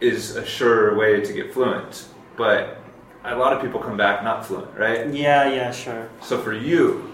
is 0.00 0.36
a 0.36 0.46
sure 0.46 0.96
way 0.96 1.20
to 1.20 1.32
get 1.32 1.52
fluent, 1.52 2.08
but 2.36 2.83
a 3.24 3.36
lot 3.36 3.52
of 3.52 3.62
people 3.62 3.80
come 3.80 3.96
back 3.96 4.22
not 4.22 4.44
fluent, 4.46 4.76
right? 4.76 5.12
Yeah, 5.12 5.48
yeah, 5.48 5.70
sure. 5.70 6.08
So 6.20 6.38
for 6.38 6.52
you, 6.52 7.12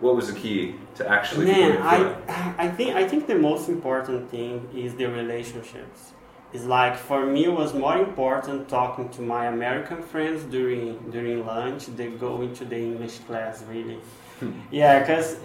what 0.00 0.16
was 0.16 0.32
the 0.32 0.38
key 0.38 0.74
to 0.96 1.08
actually 1.08 1.46
Man, 1.46 1.78
I. 1.82 2.54
I 2.64 2.68
think 2.68 2.96
I 2.96 3.06
think 3.06 3.26
the 3.26 3.34
most 3.34 3.68
important 3.68 4.30
thing 4.30 4.68
is 4.74 4.94
the 4.94 5.06
relationships. 5.06 6.12
It's 6.52 6.64
like 6.64 6.96
for 6.96 7.26
me, 7.26 7.44
it 7.44 7.52
was 7.52 7.74
more 7.74 7.98
important 7.98 8.68
talking 8.68 9.10
to 9.10 9.22
my 9.22 9.46
American 9.46 10.02
friends 10.02 10.44
during 10.44 11.10
during 11.10 11.44
lunch 11.44 11.86
than 11.86 12.16
going 12.18 12.54
to 12.54 12.64
the 12.64 12.76
English 12.76 13.18
class. 13.26 13.62
Really, 13.68 13.98
hmm. 14.40 14.52
yeah, 14.70 15.00
because 15.00 15.36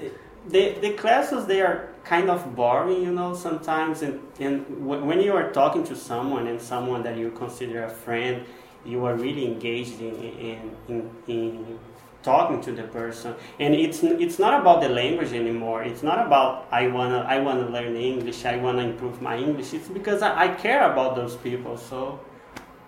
the 0.47 0.75
the 0.81 0.91
classes 0.93 1.45
they 1.45 1.61
are 1.61 1.89
kind 2.03 2.29
of 2.29 2.55
boring, 2.55 3.01
you 3.03 3.11
know, 3.11 3.33
sometimes. 3.33 4.01
And 4.01 4.21
and 4.39 4.65
w- 4.87 5.03
when 5.03 5.19
you 5.19 5.33
are 5.33 5.51
talking 5.51 5.83
to 5.85 5.95
someone 5.95 6.47
and 6.47 6.61
someone 6.61 7.03
that 7.03 7.17
you 7.17 7.31
consider 7.31 7.83
a 7.83 7.89
friend, 7.89 8.45
you 8.85 9.05
are 9.05 9.15
really 9.15 9.45
engaged 9.45 9.99
in 10.01 10.15
in 10.15 10.59
in, 10.87 11.09
in 11.27 11.79
talking 12.23 12.61
to 12.61 12.71
the 12.71 12.83
person. 12.83 13.35
And 13.59 13.75
it's 13.75 14.01
it's 14.03 14.39
not 14.39 14.53
about 14.61 14.81
the 14.81 14.89
language 14.89 15.33
anymore. 15.33 15.83
It's 15.83 16.03
not 16.03 16.25
about 16.25 16.67
i 16.71 16.87
wanna 16.87 17.19
i 17.27 17.39
wanna 17.39 17.67
learn 17.69 17.95
english 17.95 18.45
i 18.45 18.55
wanna 18.57 18.83
improve 18.91 19.21
my 19.21 19.37
english. 19.37 19.73
It's 19.73 19.89
because 19.89 20.21
i, 20.21 20.31
I 20.45 20.47
care 20.65 20.91
about 20.91 21.15
those 21.15 21.35
people. 21.35 21.75
So 21.77 22.19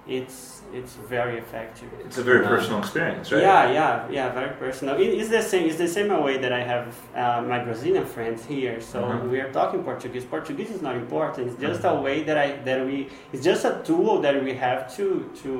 it's 0.07 0.61
it's 0.73 0.93
very 1.09 1.37
effective. 1.37 1.89
It's 2.05 2.17
a 2.17 2.23
very 2.23 2.41
Yeah. 2.43 2.49
personal 2.55 2.79
experience, 2.79 3.31
right? 3.31 3.41
yeah 3.41 3.71
yeah 3.71 4.07
yeah 4.17 4.27
very 4.39 4.53
personal. 4.63 4.95
It, 4.99 5.07
it's 5.19 5.29
the 5.29 5.41
same 5.41 5.67
it's 5.69 5.77
the 5.77 5.87
same 5.87 6.09
way 6.23 6.37
that 6.37 6.53
i 6.53 6.61
have 6.73 6.87
uh, 7.15 7.41
my 7.41 7.59
brazilian 7.59 8.05
friends 8.05 8.45
here. 8.45 8.79
So 8.91 8.99
Mhm. 9.01 9.29
we 9.31 9.39
are 9.43 9.51
talking 9.51 9.83
portuguese. 9.83 10.25
Portuguese 10.25 10.71
is 10.77 10.81
not 10.81 10.95
important. 10.95 11.47
It's 11.49 11.59
just 11.69 11.83
a 11.83 11.95
way 12.05 12.17
that 12.27 12.37
i 12.37 12.47
that 12.67 12.85
we 12.85 12.97
it's 13.33 13.43
just 13.43 13.65
a 13.65 13.73
tool 13.83 14.21
that 14.25 14.35
we 14.47 14.53
have 14.65 14.81
to 14.97 15.05
to 15.43 15.51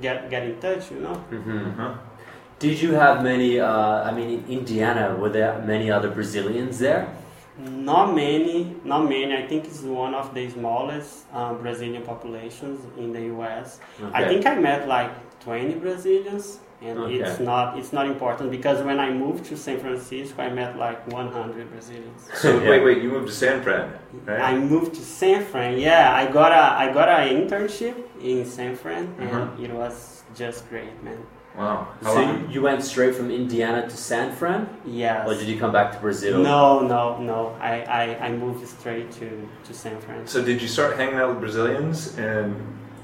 get 0.00 0.30
get 0.30 0.42
in 0.44 0.56
touch 0.60 0.90
you 0.90 1.00
know 1.00 1.16
Mhm. 1.30 1.66
Uh-huh. 1.72 1.94
Did 2.58 2.82
you 2.82 2.92
have 2.94 3.22
many? 3.22 3.60
Uh, 3.60 4.08
I 4.08 4.10
mean, 4.10 4.28
in 4.36 4.40
Indiana, 4.58 5.14
were 5.20 5.28
there 5.30 5.62
many 5.64 5.92
other 5.96 6.10
Brazilians 6.10 6.80
there? 6.80 7.06
Not 7.56 8.14
many, 8.16 8.74
not 8.84 9.02
many. 9.08 9.32
I 9.36 9.46
think 9.46 9.64
it's 9.64 9.82
one 9.82 10.12
of 10.14 10.34
the 10.34 10.48
smallest 10.50 11.26
um, 11.32 11.58
Brazilian 11.62 12.02
populations 12.02 12.80
in 12.96 13.12
the 13.12 13.22
U.S. 13.34 13.78
I 14.12 14.24
think 14.26 14.44
I 14.46 14.54
met 14.56 14.88
like 14.88 15.10
20 15.40 15.74
Brazilians, 15.74 16.58
and 16.82 16.98
Okay. 16.98 17.14
it's 17.18 17.38
not 17.40 17.78
it's 17.78 17.92
not 17.92 18.06
important 18.06 18.50
because 18.50 18.82
when 18.82 18.98
I 19.06 19.10
moved 19.12 19.44
to 19.50 19.56
San 19.56 19.78
Francisco, 19.78 20.42
I 20.42 20.50
met 20.50 20.76
like 20.76 20.98
100 21.12 21.70
Brazilians. 21.70 22.20
So 22.42 22.48
Yeah. 22.58 22.70
wait, 22.70 22.82
wait, 22.86 22.98
you 23.02 23.10
moved 23.16 23.28
to 23.28 23.34
San 23.34 23.62
Fran, 23.62 23.86
right? 24.26 24.40
I 24.50 24.52
moved 24.58 24.94
to 24.98 25.02
San 25.20 25.44
Fran. 25.50 25.78
Yeah, 25.78 26.10
I 26.20 26.26
got 26.38 26.50
a 26.62 26.64
I 26.84 26.92
got 26.98 27.08
an 27.08 27.26
internship 27.38 27.94
in 28.22 28.44
San 28.44 28.74
Fran, 28.76 29.14
and 29.18 29.30
Mhm. 29.30 29.64
it 29.64 29.72
was 29.72 30.22
just 30.34 30.68
great, 30.70 31.02
man. 31.02 31.18
wow. 31.56 31.88
How 32.04 32.14
So 32.14 32.20
long? 32.22 32.28
you, 32.40 32.54
you 32.54 32.62
went 32.62 32.82
straight 32.84 33.14
from 33.16 33.30
Indiana 33.32 33.82
to 33.88 33.96
San 33.96 34.30
Fran, 34.32 34.68
Yes. 34.84 35.26
or 35.28 35.34
did 35.34 35.48
you 35.48 35.58
come 35.58 35.72
back 35.72 35.90
to 35.92 35.98
Brazil? 35.98 36.38
No, 36.38 36.80
no, 36.80 37.18
no. 37.18 37.56
I, 37.60 37.74
I, 38.00 38.26
I 38.26 38.32
moved 38.32 38.66
straight 38.68 39.10
to, 39.18 39.28
to 39.66 39.72
San 39.74 39.98
Fran. 40.00 40.26
So 40.26 40.38
did 40.44 40.62
you 40.62 40.68
start 40.68 40.96
hanging 40.96 41.16
out 41.16 41.30
with 41.30 41.40
Brazilians 41.40 42.16
and? 42.18 42.54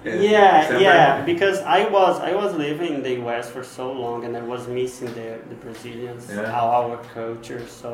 and 0.05 0.23
yeah 0.23 0.69
San 0.69 0.81
yeah 0.83 1.15
Fran? 1.15 1.25
because 1.33 1.59
i 1.79 1.81
was 1.89 2.21
i 2.21 2.33
was 2.35 2.51
living 2.67 2.93
in 2.97 3.03
the 3.03 3.15
us 3.37 3.49
for 3.55 3.65
so 3.65 3.91
long 3.91 4.19
and 4.27 4.37
i 4.37 4.43
was 4.43 4.69
missing 4.69 5.09
the, 5.15 5.29
the 5.49 5.55
brazilians 5.65 6.29
Yeah. 6.29 6.53
our, 6.61 6.71
our 6.93 6.97
culture 7.15 7.63
so 7.67 7.91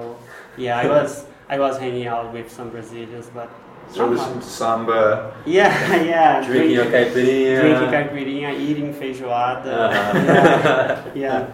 yeah 0.56 0.76
i 0.84 0.86
was 0.88 1.10
i 1.48 1.56
was 1.64 1.78
hanging 1.78 2.08
out 2.08 2.26
with 2.32 2.50
some 2.50 2.68
brazilians 2.76 3.26
but 3.32 3.48
So 3.92 4.06
not 4.06 4.10
listen 4.12 4.42
samba. 4.42 5.34
yeah 5.46 5.72
yeah 6.12 6.44
Drinking 6.46 6.76
drink- 6.76 6.90
caipirinha. 6.92 7.60
drinking 7.60 7.90
caipirinha 7.94 8.50
eating 8.58 8.94
feijoada 8.94 9.66
Uh-huh. 9.66 11.02
yeah, 11.14 11.14
yeah 11.24 11.46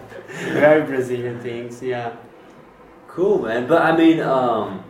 very 0.53 0.83
brazilian 0.85 1.39
things 1.39 1.81
yeah 1.81 2.11
Cool, 3.07 3.41
man. 3.41 3.65
But 3.65 3.81
I 3.81 3.97
mean, 3.97 4.19
um, 4.19 4.83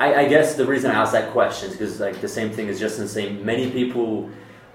I, 0.00 0.22
I 0.22 0.28
guess 0.28 0.56
the 0.56 0.66
reason 0.66 0.90
I 0.90 0.94
asked 0.94 1.12
that 1.12 1.30
question 1.30 1.70
is 1.70 1.76
because, 1.76 2.00
like, 2.00 2.20
the 2.20 2.26
same 2.26 2.50
thing 2.50 2.66
is 2.66 2.80
Justin 2.80 3.06
saying. 3.06 3.46
Many 3.46 3.70
people, 3.70 4.28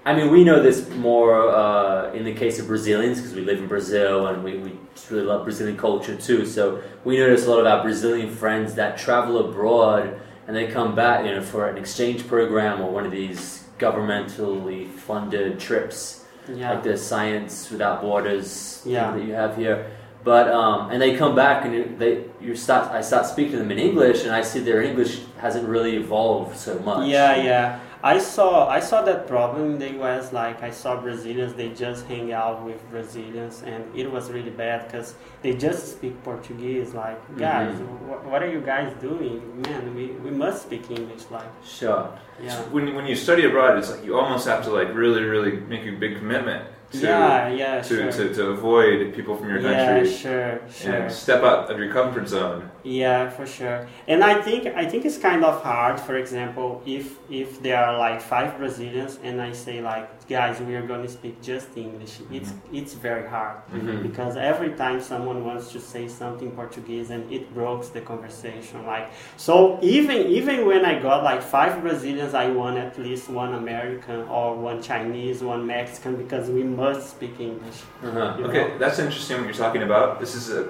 I 0.06 0.16
mean, 0.16 0.32
we 0.32 0.46
know 0.46 0.62
this 0.64 0.88
more 0.92 1.52
uh, 1.52 2.14
in 2.14 2.24
the 2.24 2.34
case 2.34 2.58
of 2.58 2.68
Brazilians 2.68 3.20
because 3.20 3.36
we 3.36 3.42
live 3.42 3.60
in 3.60 3.68
Brazil 3.68 4.28
and 4.28 4.42
we, 4.46 4.60
we 4.60 4.72
just 4.96 5.12
really 5.12 5.26
love 5.26 5.44
Brazilian 5.44 5.76
culture 5.76 6.16
too. 6.16 6.46
So 6.46 6.80
we 7.04 7.18
notice 7.18 7.46
a 7.48 7.50
lot 7.50 7.60
of 7.60 7.66
our 7.68 7.84
Brazilian 7.84 8.30
friends 8.34 8.76
that 8.76 8.98
travel 8.98 9.44
abroad 9.46 10.18
and 10.48 10.56
they 10.56 10.68
come 10.68 10.96
back, 10.96 11.26
you 11.26 11.32
know, 11.32 11.42
for 11.42 11.68
an 11.70 11.78
exchange 11.78 12.28
program 12.28 12.82
or 12.82 12.92
one 12.92 13.06
of 13.06 13.12
these 13.12 13.64
governmentally 13.80 14.90
funded 14.90 15.60
trips 15.60 16.24
yeah 16.48 16.74
like 16.74 16.84
the 16.84 16.96
Science 16.96 17.72
Without 17.72 18.02
Borders 18.02 18.78
thing 18.84 18.94
Yeah. 18.94 19.12
that 19.12 19.24
you 19.24 19.34
have 19.34 19.58
here. 19.58 19.92
But 20.24 20.50
um, 20.50 20.92
and 20.92 21.02
they 21.02 21.16
come 21.18 21.36
back 21.36 21.66
and 21.66 21.74
you, 21.74 21.96
they 21.98 22.26
you 22.42 22.56
start 22.56 22.92
I 22.92 23.02
start 23.02 23.26
speaking 23.26 23.54
to 23.54 23.58
them 23.58 23.72
in 23.72 23.80
English 23.80 24.24
and 24.24 24.32
I 24.32 24.42
see 24.42 24.60
their 24.60 24.82
English 24.82 25.22
hasn't 25.40 25.68
really 25.68 25.96
evolved 25.98 26.56
so 26.58 26.80
much. 26.80 27.08
Yeah, 27.08 27.36
yeah. 27.44 27.80
I 28.14 28.20
saw 28.20 28.50
I 28.70 28.80
saw 28.90 29.02
that 29.10 29.26
problem 29.28 29.64
in 29.74 29.78
the 29.80 29.92
US. 30.04 30.32
Like 30.32 30.62
I 30.62 30.70
saw 30.82 30.92
Brazilians, 31.02 31.54
they 31.56 31.70
just 31.70 32.06
hang 32.06 32.28
out 32.42 32.58
with 32.64 32.80
Brazilians, 32.92 33.64
and 33.66 33.82
it 34.02 34.08
was 34.16 34.30
really 34.36 34.52
bad 34.52 34.86
because 34.86 35.16
they 35.42 35.54
just 35.68 35.82
speak 35.96 36.14
Portuguese. 36.24 36.94
Like, 36.94 37.20
guys, 37.46 37.74
Mhm. 37.74 37.88
wh- 38.08 38.24
what 38.32 38.40
are 38.44 38.52
you 38.56 38.62
guys 38.74 38.90
doing? 39.02 39.42
Man, 39.66 39.84
we, 39.98 40.06
we 40.26 40.32
must 40.44 40.60
speak 40.68 40.84
English. 41.00 41.24
Like, 41.32 41.50
Sure. 41.80 42.04
yeah, 42.46 42.62
When 42.74 42.86
when 42.98 43.06
you 43.12 43.16
study 43.16 43.44
abroad, 43.50 43.74
it's 43.80 43.90
like 43.94 44.04
you 44.08 44.14
almost 44.22 44.46
have 44.52 44.62
to 44.68 44.72
like 44.80 44.90
really 45.04 45.24
really 45.34 45.54
make 45.74 45.84
a 45.94 45.96
big 46.04 46.14
commitment 46.22 46.62
to 46.92 46.98
yeah, 47.00 47.50
yeah, 47.62 47.82
to, 47.82 47.96
sure. 47.96 48.12
to, 48.18 48.24
to 48.38 48.44
avoid 48.58 48.98
people 49.18 49.34
from 49.40 49.48
your 49.54 49.62
country. 49.68 50.06
yeah, 50.08 50.18
sure, 50.24 50.52
sure. 50.70 50.94
and 50.94 51.12
step 51.12 51.42
out 51.50 51.72
of 51.72 51.76
your 51.82 51.92
comfort 52.00 52.28
zone. 52.38 52.62
Yeah, 52.86 53.30
for 53.32 53.48
sure. 53.48 53.88
And 54.08 54.24
I 54.24 54.40
think 54.40 54.68
I 54.68 54.86
think 54.86 55.06
it's 55.06 55.18
kind 55.18 55.44
of 55.44 55.64
hard. 55.64 56.00
For 56.00 56.18
example, 56.18 56.84
if 56.86 57.18
if 57.32 57.60
there 57.64 57.84
are 57.84 57.98
like 57.98 58.22
five 58.22 58.58
Brazilians 58.60 59.18
and 59.24 59.42
I 59.42 59.54
say 59.54 59.82
like, 59.82 60.08
guys, 60.30 60.62
we 60.62 60.76
are 60.76 60.86
going 60.86 61.02
to 61.02 61.10
speak 61.10 61.42
just 61.42 61.76
English, 61.76 62.20
it's 62.32 62.54
it's 62.72 62.94
very 62.94 63.28
hard 63.28 63.58
Mhm. 63.74 64.04
because 64.04 64.38
every 64.38 64.72
time 64.84 65.02
someone 65.02 65.44
wants 65.44 65.72
to 65.72 65.80
say 65.80 66.08
something 66.08 66.52
Portuguese 66.52 67.10
and 67.10 67.24
it 67.34 67.52
breaks 67.56 67.88
the 67.90 68.02
conversation. 68.02 68.86
Like 68.86 69.08
so, 69.36 69.80
even 69.82 70.18
even 70.40 70.68
when 70.68 70.86
I 70.86 71.00
got 71.00 71.24
like 71.24 71.42
five 71.42 71.82
Brazilians, 71.82 72.36
I 72.36 72.48
want 72.52 72.78
at 72.78 73.00
least 73.00 73.30
one 73.30 73.56
American 73.56 74.20
or 74.30 74.56
one 74.70 74.80
Chinese, 74.84 75.42
one 75.42 75.66
Mexican 75.66 76.16
because 76.24 76.52
we 76.52 76.62
must 76.64 77.10
speak 77.16 77.40
English. 77.40 77.80
Uh-huh. 78.04 78.46
Okay, 78.48 78.66
know? 78.70 78.78
that's 78.78 79.00
interesting 79.00 79.38
what 79.38 79.46
you're 79.48 79.64
talking 79.66 79.82
about. 79.82 80.20
This 80.20 80.36
is 80.36 80.46
a 80.60 80.70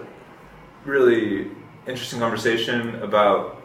really 0.85 1.51
interesting 1.87 2.19
conversation 2.19 2.95
about 3.03 3.61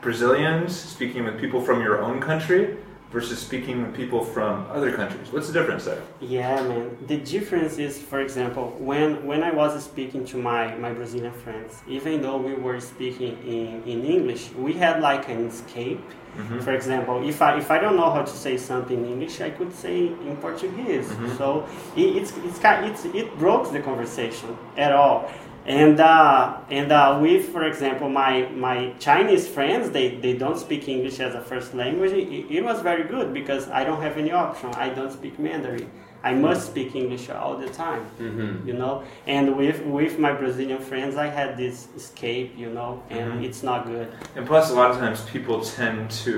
Brazilians 0.00 0.74
speaking 0.78 1.24
with 1.24 1.38
people 1.40 1.60
from 1.60 1.80
your 1.80 2.02
own 2.02 2.20
country 2.20 2.76
versus 3.12 3.38
speaking 3.38 3.82
with 3.82 3.94
people 3.94 4.24
from 4.24 4.66
other 4.70 4.90
countries. 4.90 5.30
What's 5.30 5.46
the 5.48 5.52
difference 5.52 5.84
there? 5.84 6.02
Yeah, 6.20 6.62
man. 6.62 6.96
The 7.06 7.18
difference 7.18 7.76
is, 7.78 7.98
for 8.00 8.20
example, 8.20 8.74
when 8.78 9.26
when 9.26 9.42
I 9.42 9.50
was 9.52 9.82
speaking 9.84 10.24
to 10.26 10.36
my, 10.38 10.74
my 10.76 10.92
Brazilian 10.92 11.32
friends, 11.44 11.82
even 11.86 12.22
though 12.22 12.38
we 12.38 12.54
were 12.54 12.80
speaking 12.80 13.36
in, 13.46 13.82
in 13.92 14.04
English, 14.04 14.50
we 14.54 14.72
had 14.72 15.00
like 15.00 15.28
an 15.28 15.46
escape. 15.46 16.00
Mhm. 16.32 16.62
For 16.64 16.72
example, 16.72 17.28
if 17.28 17.42
I 17.42 17.58
if 17.58 17.70
I 17.70 17.78
don't 17.78 17.96
know 17.96 18.10
how 18.10 18.22
to 18.22 18.36
say 18.46 18.56
something 18.56 18.98
in 19.04 19.12
English, 19.14 19.42
I 19.42 19.50
could 19.50 19.72
say 19.84 19.96
in 20.28 20.34
Portuguese. 20.40 21.08
Mhm. 21.12 21.36
So 21.36 21.46
it, 21.94 22.08
it's 22.18 22.32
it's 22.48 22.58
it's 22.88 23.04
it 23.20 23.28
broke 23.38 23.70
the 23.76 23.80
conversation 23.80 24.48
at 24.78 24.92
all. 24.92 25.18
And 25.66 26.00
uh, 26.00 26.56
and 26.70 26.90
uh, 26.90 27.18
with, 27.22 27.48
for 27.50 27.62
example, 27.64 28.08
my 28.08 28.48
my 28.48 28.92
Chinese 28.98 29.46
friends, 29.46 29.90
they, 29.90 30.16
they 30.16 30.34
don't 30.36 30.58
speak 30.58 30.88
English 30.88 31.20
as 31.20 31.34
a 31.34 31.40
first 31.40 31.72
language. 31.74 32.12
It, 32.12 32.50
it 32.50 32.62
was 32.64 32.80
very 32.82 33.04
good 33.04 33.32
because 33.32 33.68
I 33.68 33.84
don't 33.84 34.00
have 34.02 34.18
any 34.18 34.32
option. 34.32 34.70
I 34.74 34.88
don't 34.88 35.12
speak 35.12 35.38
Mandarin. 35.38 35.88
I 36.24 36.34
must 36.34 36.66
speak 36.66 36.94
English 36.94 37.30
all 37.30 37.56
the 37.56 37.68
time 37.68 38.04
Mhm. 38.20 38.64
you 38.64 38.74
know 38.74 39.02
and 39.26 39.56
with 39.56 39.78
with 39.98 40.20
my 40.20 40.32
brazilian 40.32 40.78
friends 40.78 41.16
i 41.16 41.26
had 41.26 41.56
this 41.56 41.88
escape 41.96 42.48
you 42.56 42.70
know 42.70 43.02
and 43.10 43.26
Mhm. 43.32 43.44
it's 43.46 43.64
not 43.64 43.86
good 43.86 44.06
And 44.36 44.46
plus, 44.46 44.70
a 44.70 44.74
lot 44.74 44.90
of 44.92 44.98
times 44.98 45.18
people 45.34 45.56
tend 45.78 45.98
to 46.24 46.34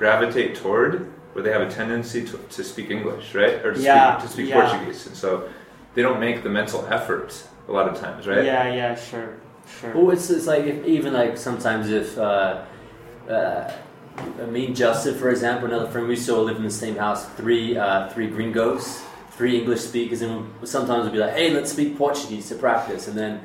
gravitate 0.00 0.50
toward 0.62 0.92
where 1.32 1.42
they 1.44 1.52
have 1.56 1.62
a 1.62 1.70
tendency 1.70 2.20
to, 2.30 2.36
to 2.56 2.62
speak 2.62 2.90
English, 2.90 3.34
right? 3.34 3.64
Or 3.64 3.72
to 3.72 3.80
Yeah, 3.80 3.96
speak, 4.18 4.22
to 4.24 4.28
speak 4.34 4.48
yeah. 4.50 4.56
Portuguese. 4.60 5.00
And 5.08 5.16
so 5.16 5.30
they 5.94 6.02
don't 6.06 6.20
make 6.20 6.42
the 6.42 6.52
mental 6.60 6.80
effort 6.98 7.30
a 7.68 7.72
lot 7.72 7.88
of 7.88 7.98
times, 7.98 8.26
right? 8.26 8.44
Yeah, 8.44 8.72
yeah, 8.74 8.94
sure, 8.94 9.34
sure. 9.80 9.94
Well, 9.94 10.10
it's, 10.10 10.30
it's 10.30 10.46
like 10.46 10.64
if, 10.64 10.84
even 10.86 11.12
like 11.12 11.36
sometimes 11.38 11.90
if 11.90 12.18
uh, 12.18 12.64
uh, 13.28 13.72
me 14.48 14.66
and 14.66 14.76
Justin, 14.76 15.14
for 15.14 15.30
example, 15.30 15.66
another 15.68 15.90
friend, 15.90 16.06
we 16.08 16.16
still 16.16 16.42
live 16.42 16.56
in 16.56 16.62
the 16.64 16.70
same 16.70 16.96
house. 16.96 17.26
Three 17.30 17.76
uh, 17.76 18.08
three 18.10 18.28
gringos, 18.28 19.02
three 19.32 19.58
English 19.58 19.80
speakers, 19.80 20.22
and 20.22 20.50
sometimes 20.64 21.04
we'll 21.04 21.12
be 21.12 21.18
like, 21.18 21.34
"Hey, 21.34 21.50
let's 21.50 21.72
speak 21.72 21.96
Portuguese 21.96 22.48
to 22.50 22.54
practice," 22.56 23.08
and 23.08 23.16
then 23.16 23.40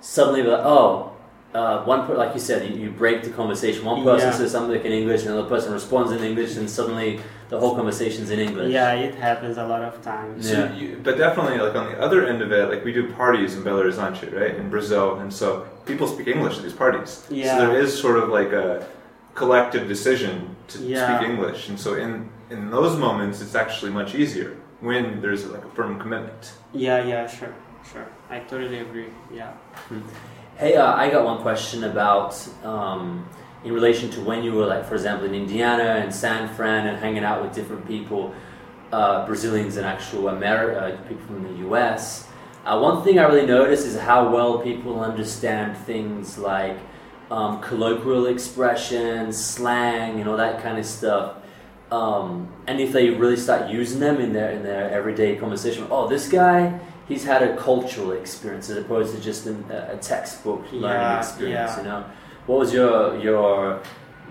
suddenly 0.00 0.42
we're 0.42 0.56
like, 0.56 0.66
"Oh." 0.66 1.08
Uh, 1.54 1.84
one 1.84 2.06
per- 2.06 2.16
like 2.16 2.32
you 2.32 2.40
said, 2.40 2.66
you, 2.66 2.84
you 2.84 2.90
break 2.90 3.22
the 3.22 3.28
conversation. 3.28 3.84
One 3.84 4.02
person 4.04 4.28
Yeah. 4.30 4.38
says 4.38 4.52
something 4.52 4.80
in 4.82 4.90
English, 4.90 5.20
and 5.26 5.32
another 5.34 5.50
person 5.50 5.74
responds 5.74 6.10
in 6.10 6.24
English, 6.24 6.56
and 6.56 6.64
suddenly 6.70 7.20
the 7.52 7.60
whole 7.60 7.74
conversation's 7.76 8.30
in 8.30 8.38
English. 8.40 8.72
Yeah, 8.72 8.94
it 9.06 9.14
happens 9.14 9.58
a 9.58 9.66
lot 9.72 9.82
of 9.82 9.94
times. 10.02 10.48
So 10.50 10.54
Yeah. 10.58 10.74
you, 10.80 10.88
but 11.06 11.14
definitely, 11.18 11.58
like 11.66 11.76
on 11.82 11.86
the 11.92 11.98
other 12.06 12.20
end 12.30 12.40
of 12.46 12.50
it, 12.58 12.64
like 12.72 12.82
we 12.88 12.92
do 13.00 13.02
parties 13.22 13.50
in 13.56 13.60
Belo 13.66 13.80
Horizonte, 13.82 14.26
right, 14.40 14.54
in 14.62 14.66
Brazil, 14.76 15.06
and 15.20 15.30
so 15.40 15.46
people 15.90 16.06
speak 16.14 16.28
English 16.36 16.54
at 16.58 16.62
these 16.66 16.78
parties. 16.84 17.10
Yeah. 17.28 17.44
So 17.50 17.54
there 17.62 17.76
is 17.84 17.88
sort 18.04 18.16
of 18.22 18.26
like 18.38 18.52
a 18.64 18.68
collective 19.40 19.84
decision 19.94 20.34
to 20.72 20.76
Yeah. 20.78 21.04
speak 21.04 21.20
English, 21.30 21.60
and 21.68 21.78
so 21.84 21.90
in 22.04 22.12
in 22.54 22.70
those 22.78 22.94
moments, 23.06 23.36
it's 23.44 23.56
actually 23.64 23.92
much 24.00 24.10
easier 24.22 24.50
when 24.88 25.04
there's 25.22 25.42
like 25.54 25.64
a 25.70 25.72
firm 25.76 25.92
commitment. 26.02 26.42
Yeah, 26.86 26.98
yeah, 27.12 27.22
sure, 27.36 27.54
sure. 27.90 28.08
I 28.34 28.36
totally 28.52 28.80
agree. 28.86 29.10
Yeah. 29.40 29.52
Hey, 30.62 30.72
uh, 30.82 31.02
I 31.02 31.04
got 31.14 31.22
one 31.32 31.40
question 31.48 31.80
about 31.92 32.30
um, 32.72 33.04
in 33.64 33.72
relation 33.72 34.10
to 34.10 34.20
when 34.20 34.42
you 34.42 34.52
were, 34.52 34.66
like, 34.66 34.84
for 34.86 34.94
example, 34.94 35.26
in 35.26 35.34
Indiana 35.34 35.84
and 36.02 36.12
San 36.14 36.48
Fran 36.54 36.86
and 36.86 36.98
hanging 36.98 37.24
out 37.24 37.42
with 37.42 37.54
different 37.54 37.86
people, 37.86 38.34
uh, 38.92 39.24
Brazilians 39.26 39.76
and 39.76 39.86
actual 39.86 40.24
Ameri- 40.24 40.76
uh, 40.76 40.96
people 41.08 41.24
from 41.26 41.42
the 41.44 41.68
US. 41.68 42.28
Uh, 42.64 42.78
one 42.78 43.02
thing 43.02 43.18
I 43.18 43.24
really 43.24 43.46
noticed 43.46 43.86
is 43.86 43.98
how 43.98 44.28
well 44.32 44.58
people 44.58 45.00
understand 45.00 45.76
things 45.78 46.38
like 46.38 46.76
um, 47.30 47.60
colloquial 47.60 48.26
expressions, 48.26 49.42
slang, 49.42 50.20
and 50.20 50.28
all 50.28 50.36
that 50.36 50.62
kind 50.62 50.78
of 50.78 50.84
stuff. 50.86 51.36
Um, 51.90 52.48
and 52.66 52.80
if 52.80 52.92
they 52.92 53.10
really 53.10 53.36
start 53.36 53.68
using 53.70 54.00
them 54.00 54.20
in 54.20 54.32
their 54.32 54.50
in 54.50 54.62
their 54.62 54.90
everyday 54.90 55.36
conversation, 55.36 55.86
oh, 55.90 56.08
this 56.08 56.28
guy, 56.28 56.78
he's 57.08 57.24
had 57.24 57.42
a 57.42 57.56
cultural 57.56 58.12
experience 58.12 58.70
as 58.70 58.76
opposed 58.78 59.14
to 59.14 59.20
just 59.20 59.46
an, 59.46 59.64
a 59.70 59.94
a 59.94 59.96
textbook 59.98 60.62
learning 60.72 60.82
Yeah, 60.82 61.18
experience. 61.18 61.72
yeah. 61.72 61.76
You 61.78 61.84
know, 61.84 62.04
what 62.46 62.58
was 62.58 62.72
your 62.72 63.16
your 63.18 63.80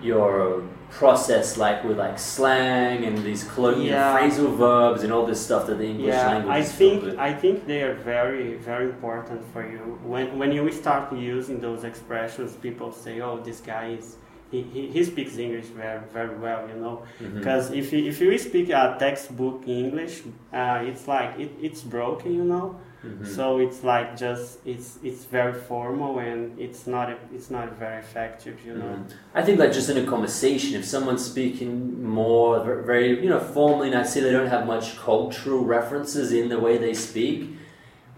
your 0.02 0.62
process 0.90 1.56
like 1.56 1.82
with 1.84 1.98
like 1.98 2.18
slang 2.18 3.04
and 3.04 3.16
these 3.24 3.44
colloquial 3.44 3.86
Yeah. 3.86 4.18
phrasal 4.18 4.54
verbs 4.56 5.02
and 5.04 5.12
all 5.12 5.24
this 5.24 5.40
stuff 5.40 5.66
that 5.66 5.78
the 5.78 5.86
English 5.86 6.08
yeah, 6.14 6.28
language 6.28 6.54
I 6.54 6.62
think? 6.62 7.18
I 7.18 7.32
think 7.32 7.66
they 7.66 7.82
are 7.82 7.94
very 7.94 8.56
very 8.56 8.86
important 8.94 9.40
for 9.52 9.62
you. 9.72 9.98
When 10.12 10.38
when 10.38 10.52
you 10.52 10.70
start 10.72 11.12
using 11.12 11.60
those 11.60 11.84
expressions, 11.84 12.50
people 12.56 12.92
say, 12.92 13.20
"Oh, 13.20 13.38
this 13.48 13.60
guy 13.60 13.86
is." 13.98 14.16
He, 14.52 14.60
he, 14.74 14.82
he 14.88 15.02
speaks 15.02 15.38
English 15.38 15.68
very 15.84 16.02
very 16.12 16.36
well, 16.44 16.68
you 16.68 16.78
know. 16.84 16.96
Because 17.38 17.64
if 17.80 17.90
you, 17.90 18.00
if 18.10 18.20
you 18.20 18.36
speak 18.36 18.68
a 18.68 18.96
textbook 18.98 19.62
English, 19.66 20.14
uh, 20.52 20.84
it's 20.90 21.08
like 21.08 21.30
it, 21.44 21.50
it's 21.66 21.80
broken, 21.82 22.34
you 22.34 22.44
know. 22.44 22.76
Mhm. 23.04 23.26
So 23.26 23.58
it's 23.58 23.82
like 23.82 24.16
just 24.16 24.58
it's 24.64 24.98
it's 25.02 25.24
very 25.24 25.54
formal 25.54 26.20
and 26.20 26.58
it's 26.58 26.86
not 26.86 27.10
it's 27.34 27.50
not 27.50 27.76
very 27.78 27.98
effective, 27.98 28.56
you 28.64 28.74
know. 28.74 28.84
Mhm. 28.84 29.04
I 29.34 29.42
think 29.42 29.58
like 29.58 29.72
just 29.72 29.90
in 29.90 29.96
a 29.98 30.06
conversation, 30.06 30.78
if 30.78 30.84
someone's 30.84 31.24
speaking 31.24 32.02
more 32.04 32.60
very 32.86 33.20
you 33.22 33.28
know 33.28 33.40
formally, 33.40 33.88
and 33.90 33.98
I 33.98 34.04
see 34.04 34.20
they 34.20 34.32
don't 34.32 34.46
have 34.56 34.66
much 34.66 34.96
cultural 34.98 35.64
references 35.64 36.32
in 36.32 36.48
the 36.48 36.60
way 36.60 36.78
they 36.78 36.94
speak, 36.94 37.56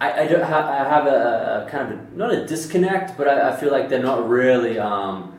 I, 0.01 0.23
I 0.23 0.27
don't 0.27 0.42
have 0.55 0.66
I 0.66 0.85
have 0.94 1.07
a, 1.07 1.64
a 1.66 1.70
kind 1.70 1.83
of 1.92 1.99
a, 1.99 2.01
not 2.16 2.31
a 2.35 2.44
disconnect, 2.47 3.16
but 3.16 3.27
I, 3.29 3.51
I 3.51 3.57
feel 3.57 3.70
like 3.73 3.88
they're 3.88 4.03
not 4.12 4.29
really. 4.29 4.79
Um, 4.79 5.33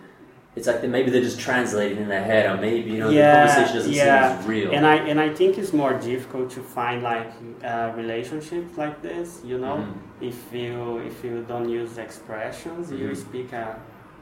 it's 0.55 0.67
like 0.67 0.83
maybe 0.87 1.09
they're 1.11 1.21
just 1.21 1.39
translating 1.39 1.97
in 1.97 2.07
their 2.07 2.23
head, 2.23 2.45
or 2.49 2.59
maybe 2.61 2.91
you 2.91 2.99
know 2.99 3.11
the 3.11 3.21
conversation 3.21 3.75
doesn't 3.75 3.93
seem 3.93 4.07
as 4.07 4.45
real. 4.45 4.71
And 4.73 4.85
I 4.85 4.95
and 4.95 5.19
I 5.19 5.29
think 5.33 5.57
it's 5.57 5.73
more 5.73 5.93
difficult 5.93 6.49
to 6.51 6.61
find 6.61 7.03
like 7.03 7.31
uh, 7.63 7.91
relationships 7.95 8.77
like 8.77 9.01
this. 9.01 9.41
You 9.43 9.57
know, 9.57 9.75
Mhm. 9.77 9.93
if 10.31 10.37
you 10.53 10.99
if 10.99 11.23
you 11.25 11.43
don't 11.47 11.69
use 11.69 11.97
expressions, 11.97 12.91
you 12.91 13.09
Mhm. 13.09 13.17
speak 13.17 13.51
a, 13.53 13.75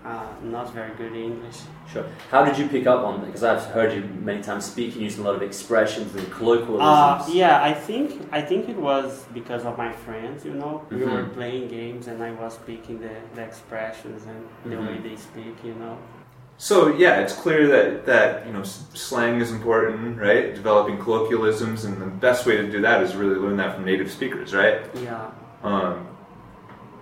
uh, 0.05 0.25
not 0.55 0.73
very 0.73 0.93
good 1.01 1.15
English. 1.15 1.59
Sure. 1.91 2.05
How 2.31 2.43
did 2.43 2.57
you 2.57 2.67
pick 2.67 2.85
up 2.87 3.01
on? 3.07 3.13
that? 3.21 3.27
Because 3.27 3.43
I've 3.51 3.65
heard 3.75 3.93
you 3.93 4.01
many 4.31 4.41
times 4.41 4.65
speaking, 4.65 5.01
using 5.03 5.21
a 5.23 5.27
lot 5.27 5.35
of 5.35 5.43
expressions 5.51 6.09
and 6.15 6.25
Uh, 6.27 6.35
colloquialisms. 6.37 7.33
yeah, 7.41 7.61
I 7.71 7.73
think 7.87 8.07
I 8.39 8.41
think 8.49 8.61
it 8.73 8.79
was 8.91 9.25
because 9.39 9.63
of 9.69 9.77
my 9.77 9.91
friends. 10.05 10.43
You 10.49 10.55
know, 10.61 10.73
we 10.89 10.97
Mhm. 10.97 11.11
were 11.13 11.25
playing 11.39 11.65
games 11.79 12.07
and 12.07 12.17
I 12.29 12.31
was 12.41 12.53
speaking 12.55 12.95
the, 13.05 13.13
the 13.35 13.43
expressions 13.49 14.25
and 14.31 14.41
the 14.71 14.77
way 14.87 14.97
they 15.07 15.15
speak. 15.29 15.55
You 15.63 15.75
know. 15.83 15.95
So 16.57 16.95
yeah, 16.95 17.19
it's 17.19 17.33
clear 17.33 17.67
that 17.67 18.05
that 18.05 18.45
you 18.47 18.53
know 18.53 18.63
slang 18.63 19.41
is 19.41 19.51
important, 19.51 20.17
right? 20.17 20.53
Developing 20.53 20.97
colloquialisms, 20.97 21.85
and 21.85 22.01
the 22.01 22.05
best 22.05 22.45
way 22.45 22.57
to 22.57 22.71
do 22.71 22.81
that 22.81 23.03
is 23.03 23.15
really 23.15 23.35
learn 23.35 23.57
that 23.57 23.75
from 23.75 23.85
native 23.85 24.11
speakers, 24.11 24.53
right? 24.53 24.81
Yeah. 25.01 25.31
Um, 25.63 26.07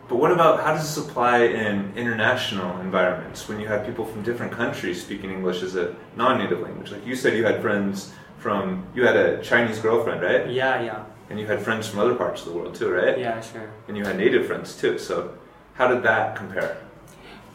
but 0.08 0.18
what 0.18 0.32
about 0.32 0.62
how 0.62 0.74
does 0.74 0.94
this 0.94 1.06
apply 1.06 1.44
in 1.44 1.94
international 1.96 2.80
environments 2.82 3.48
when 3.48 3.60
you 3.60 3.68
have 3.68 3.86
people 3.86 4.06
from 4.06 4.24
different 4.24 4.52
countries 4.52 5.02
speaking 5.02 5.32
English 5.32 5.64
as 5.64 5.76
a 5.76 5.96
non-native 6.16 6.60
language? 6.60 6.92
Like 6.92 7.06
you 7.06 7.16
said, 7.16 7.38
you 7.38 7.46
had 7.46 7.62
friends 7.62 8.12
from 8.38 8.86
you 8.96 9.06
had 9.06 9.16
a 9.16 9.42
Chinese 9.42 9.80
girlfriend, 9.80 10.22
right? 10.22 10.50
Yeah. 10.50 10.82
Yeah. 10.82 11.06
And 11.30 11.40
you 11.40 11.48
had 11.48 11.62
friends 11.62 11.88
from 11.88 12.00
other 12.00 12.16
parts 12.16 12.42
of 12.42 12.48
the 12.52 12.54
world 12.54 12.76
too, 12.76 12.90
right? 12.92 13.18
Yeah. 13.18 13.40
Sure. 13.40 13.70
And 13.88 13.96
you 13.96 14.04
had 14.04 14.18
native 14.18 14.48
friends 14.48 14.76
too. 14.76 14.98
So 14.98 15.38
how 15.76 15.88
did 15.88 16.04
that 16.04 16.36
compare? 16.36 16.78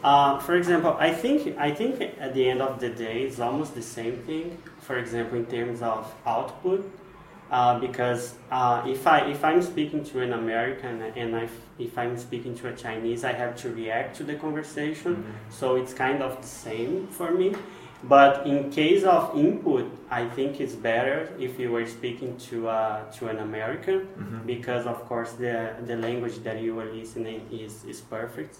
Uh, 0.03 0.39
for 0.39 0.55
example, 0.55 0.95
I 0.99 1.11
think 1.11 1.57
I 1.57 1.71
think 1.71 2.01
at 2.01 2.33
the 2.33 2.49
end 2.49 2.61
of 2.61 2.79
the 2.79 2.89
day, 2.89 3.23
it's 3.23 3.39
almost 3.39 3.73
the 3.73 3.81
same 3.81 4.17
thing. 4.23 4.57
For 4.79 4.97
example, 4.97 5.37
in 5.39 5.45
terms 5.47 5.81
of 5.81 6.13
output, 6.25 6.89
uh, 7.49 7.79
because 7.79 8.35
uh, 8.51 8.83
if 8.85 9.07
I 9.07 9.21
if 9.29 9.43
I'm 9.43 9.61
speaking 9.61 10.03
to 10.05 10.21
an 10.21 10.33
American 10.33 11.01
and 11.01 11.35
I, 11.35 11.49
if 11.79 11.97
I'm 11.97 12.17
speaking 12.17 12.55
to 12.59 12.67
a 12.69 12.75
Chinese, 12.75 13.23
I 13.23 13.33
have 13.33 13.55
to 13.57 13.69
react 13.73 14.15
to 14.17 14.23
the 14.23 14.35
conversation. 14.35 15.25
So 15.49 15.75
it's 15.77 15.93
kind 15.93 16.21
of 16.21 16.41
the 16.41 16.47
same 16.47 17.07
for 17.07 17.31
me. 17.31 17.55
But 18.07 18.45
in 18.47 18.69
case 18.71 19.03
of 19.03 19.35
input, 19.35 19.85
I 20.09 20.25
think 20.35 20.61
it's 20.61 20.75
better 20.75 21.29
if 21.39 21.59
you 21.59 21.71
were 21.71 21.85
speaking 21.85 22.37
to 22.49 22.69
uh, 22.69 23.11
to 23.17 23.27
an 23.27 23.39
American 23.39 24.07
Mhm. 24.17 24.45
because 24.45 24.85
of 24.93 24.99
course 25.09 25.31
the 25.43 25.55
the 25.89 25.95
language 25.97 26.37
that 26.47 26.57
you 26.65 26.79
are 26.79 26.89
listening 26.99 27.39
is 27.51 27.83
is 27.91 27.99
perfect 28.01 28.53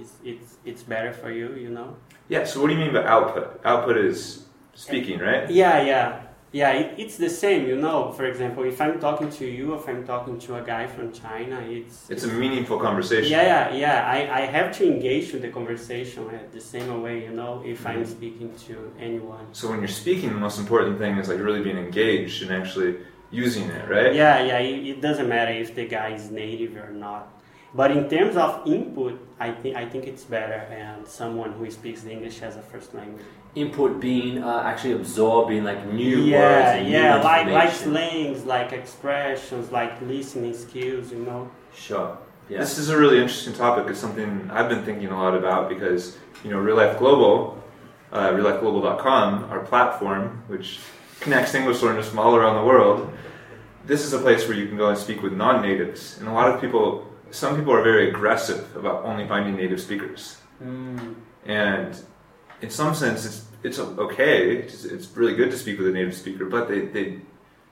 is 0.00 0.08
it's 0.24 0.56
it's 0.64 0.82
better 0.82 1.12
for 1.12 1.30
you 1.30 1.48
you 1.64 1.70
know 1.70 1.90
Yeah. 2.28 2.44
So 2.44 2.60
what 2.60 2.68
do 2.68 2.74
you 2.76 2.80
mean 2.84 2.92
by 2.94 3.04
output? 3.04 3.46
Output 3.64 3.96
is 4.10 4.46
speaking, 4.74 5.18
right? 5.20 5.44
yeah 5.50 5.76
yeah 5.92 6.08
yeah 6.52 6.70
it, 6.72 6.94
it's 6.98 7.16
the 7.18 7.28
same 7.28 7.66
you 7.66 7.76
know 7.76 8.10
for 8.12 8.24
example 8.24 8.64
if 8.64 8.80
i'm 8.80 8.98
talking 8.98 9.28
to 9.30 9.44
you 9.46 9.74
if 9.74 9.86
i'm 9.88 10.06
talking 10.06 10.38
to 10.38 10.56
a 10.56 10.62
guy 10.62 10.86
from 10.86 11.12
china 11.12 11.60
it's 11.68 12.08
It's 12.08 12.24
a 12.24 12.28
meaningful 12.28 12.78
conversation. 12.78 13.30
yeah 13.30 13.42
yeah 13.42 13.74
yeah 13.84 14.10
I, 14.16 14.40
I 14.40 14.46
have 14.46 14.72
to 14.78 14.86
engage 14.86 15.32
with 15.32 15.42
the 15.42 15.50
conversation 15.50 16.24
the 16.52 16.60
same 16.60 17.02
way 17.02 17.22
you 17.24 17.32
know 17.40 17.62
if 17.66 17.86
i'm 17.86 18.02
Mhm. 18.04 18.06
speaking 18.16 18.50
to 18.66 18.74
anyone 18.98 19.44
So 19.52 19.68
when 19.70 19.80
you're 19.80 19.96
speaking, 20.04 20.28
the 20.30 20.42
most 20.48 20.58
important 20.58 20.98
thing 20.98 21.18
is 21.20 21.28
like 21.28 21.40
really 21.48 21.62
being 21.68 21.78
engaged 21.88 22.42
and 22.42 22.50
actually 22.60 22.92
using 23.30 23.64
it, 23.78 23.84
right? 23.94 24.14
Yeah, 24.14 24.36
yeah, 24.50 24.58
it, 24.58 24.86
it 24.92 25.00
doesn't 25.06 25.28
matter 25.28 25.52
if 25.64 25.74
the 25.74 25.84
guy 25.98 26.08
is 26.18 26.30
native 26.30 26.72
or 26.84 26.90
not. 27.08 27.24
But 27.74 27.90
in 27.98 28.08
terms 28.08 28.34
of 28.44 28.50
input, 28.66 29.14
I 29.38 29.48
think 29.60 29.72
I 29.76 29.84
think 29.92 30.02
it's 30.10 30.24
better 30.36 30.60
and 30.84 31.06
someone 31.06 31.50
who 31.58 31.64
speaks 31.70 32.00
English 32.06 32.36
as 32.48 32.56
a 32.56 32.62
first 32.72 32.94
language. 32.94 33.26
Input 33.60 34.00
being 34.00 34.42
uh, 34.42 34.62
actually 34.64 34.92
absorbing 34.92 35.64
like 35.64 35.86
new 35.92 36.18
words 36.18 36.28
yeah, 36.28 36.74
and 36.74 36.88
yeah, 36.88 37.16
new 37.16 37.24
like 37.24 37.46
like 37.46 37.70
information. 37.70 37.92
slangs, 37.92 38.44
like 38.44 38.72
expressions, 38.72 39.72
like 39.72 40.00
listening 40.02 40.54
skills, 40.54 41.10
you 41.10 41.18
know. 41.18 41.50
Sure. 41.74 42.16
Yeah. 42.48 42.60
This 42.60 42.78
is 42.78 42.88
a 42.88 42.96
really 42.96 43.18
interesting 43.20 43.52
topic. 43.52 43.90
It's 43.90 44.00
something 44.00 44.50
I've 44.50 44.68
been 44.68 44.82
thinking 44.84 45.08
a 45.08 45.18
lot 45.18 45.34
about 45.34 45.68
because, 45.68 46.16
you 46.42 46.50
know, 46.50 46.58
Real 46.58 46.76
Life 46.76 46.98
Global, 46.98 47.62
uh, 48.10 48.30
reallifeglobal.com, 48.30 49.44
our 49.50 49.60
platform, 49.60 50.42
which 50.46 50.78
connects 51.20 51.54
English 51.54 51.82
learners 51.82 52.08
from 52.08 52.18
all 52.18 52.34
around 52.36 52.56
the 52.56 52.64
world, 52.64 53.12
this 53.84 54.04
is 54.04 54.12
a 54.12 54.18
place 54.18 54.46
where 54.48 54.56
you 54.56 54.66
can 54.66 54.76
go 54.76 54.88
and 54.88 54.98
speak 54.98 55.22
with 55.22 55.32
non-natives. 55.32 56.18
And 56.18 56.28
a 56.28 56.32
lot 56.32 56.48
of 56.50 56.60
people, 56.60 57.06
some 57.30 57.56
people 57.56 57.72
are 57.72 57.82
very 57.82 58.08
aggressive 58.08 58.74
about 58.76 59.04
only 59.04 59.26
finding 59.26 59.56
native 59.56 59.80
speakers. 59.80 60.38
Mm. 60.62 61.16
And 61.46 62.00
in 62.60 62.70
some 62.70 62.94
sense, 62.94 63.24
it's, 63.24 63.44
it's 63.62 63.78
okay. 63.78 64.56
It's, 64.56 64.84
it's 64.84 65.06
really 65.16 65.34
good 65.34 65.50
to 65.50 65.58
speak 65.58 65.78
with 65.78 65.88
a 65.88 65.92
native 65.92 66.14
speaker, 66.14 66.44
but 66.46 66.68
they, 66.68 66.86
they 66.86 67.20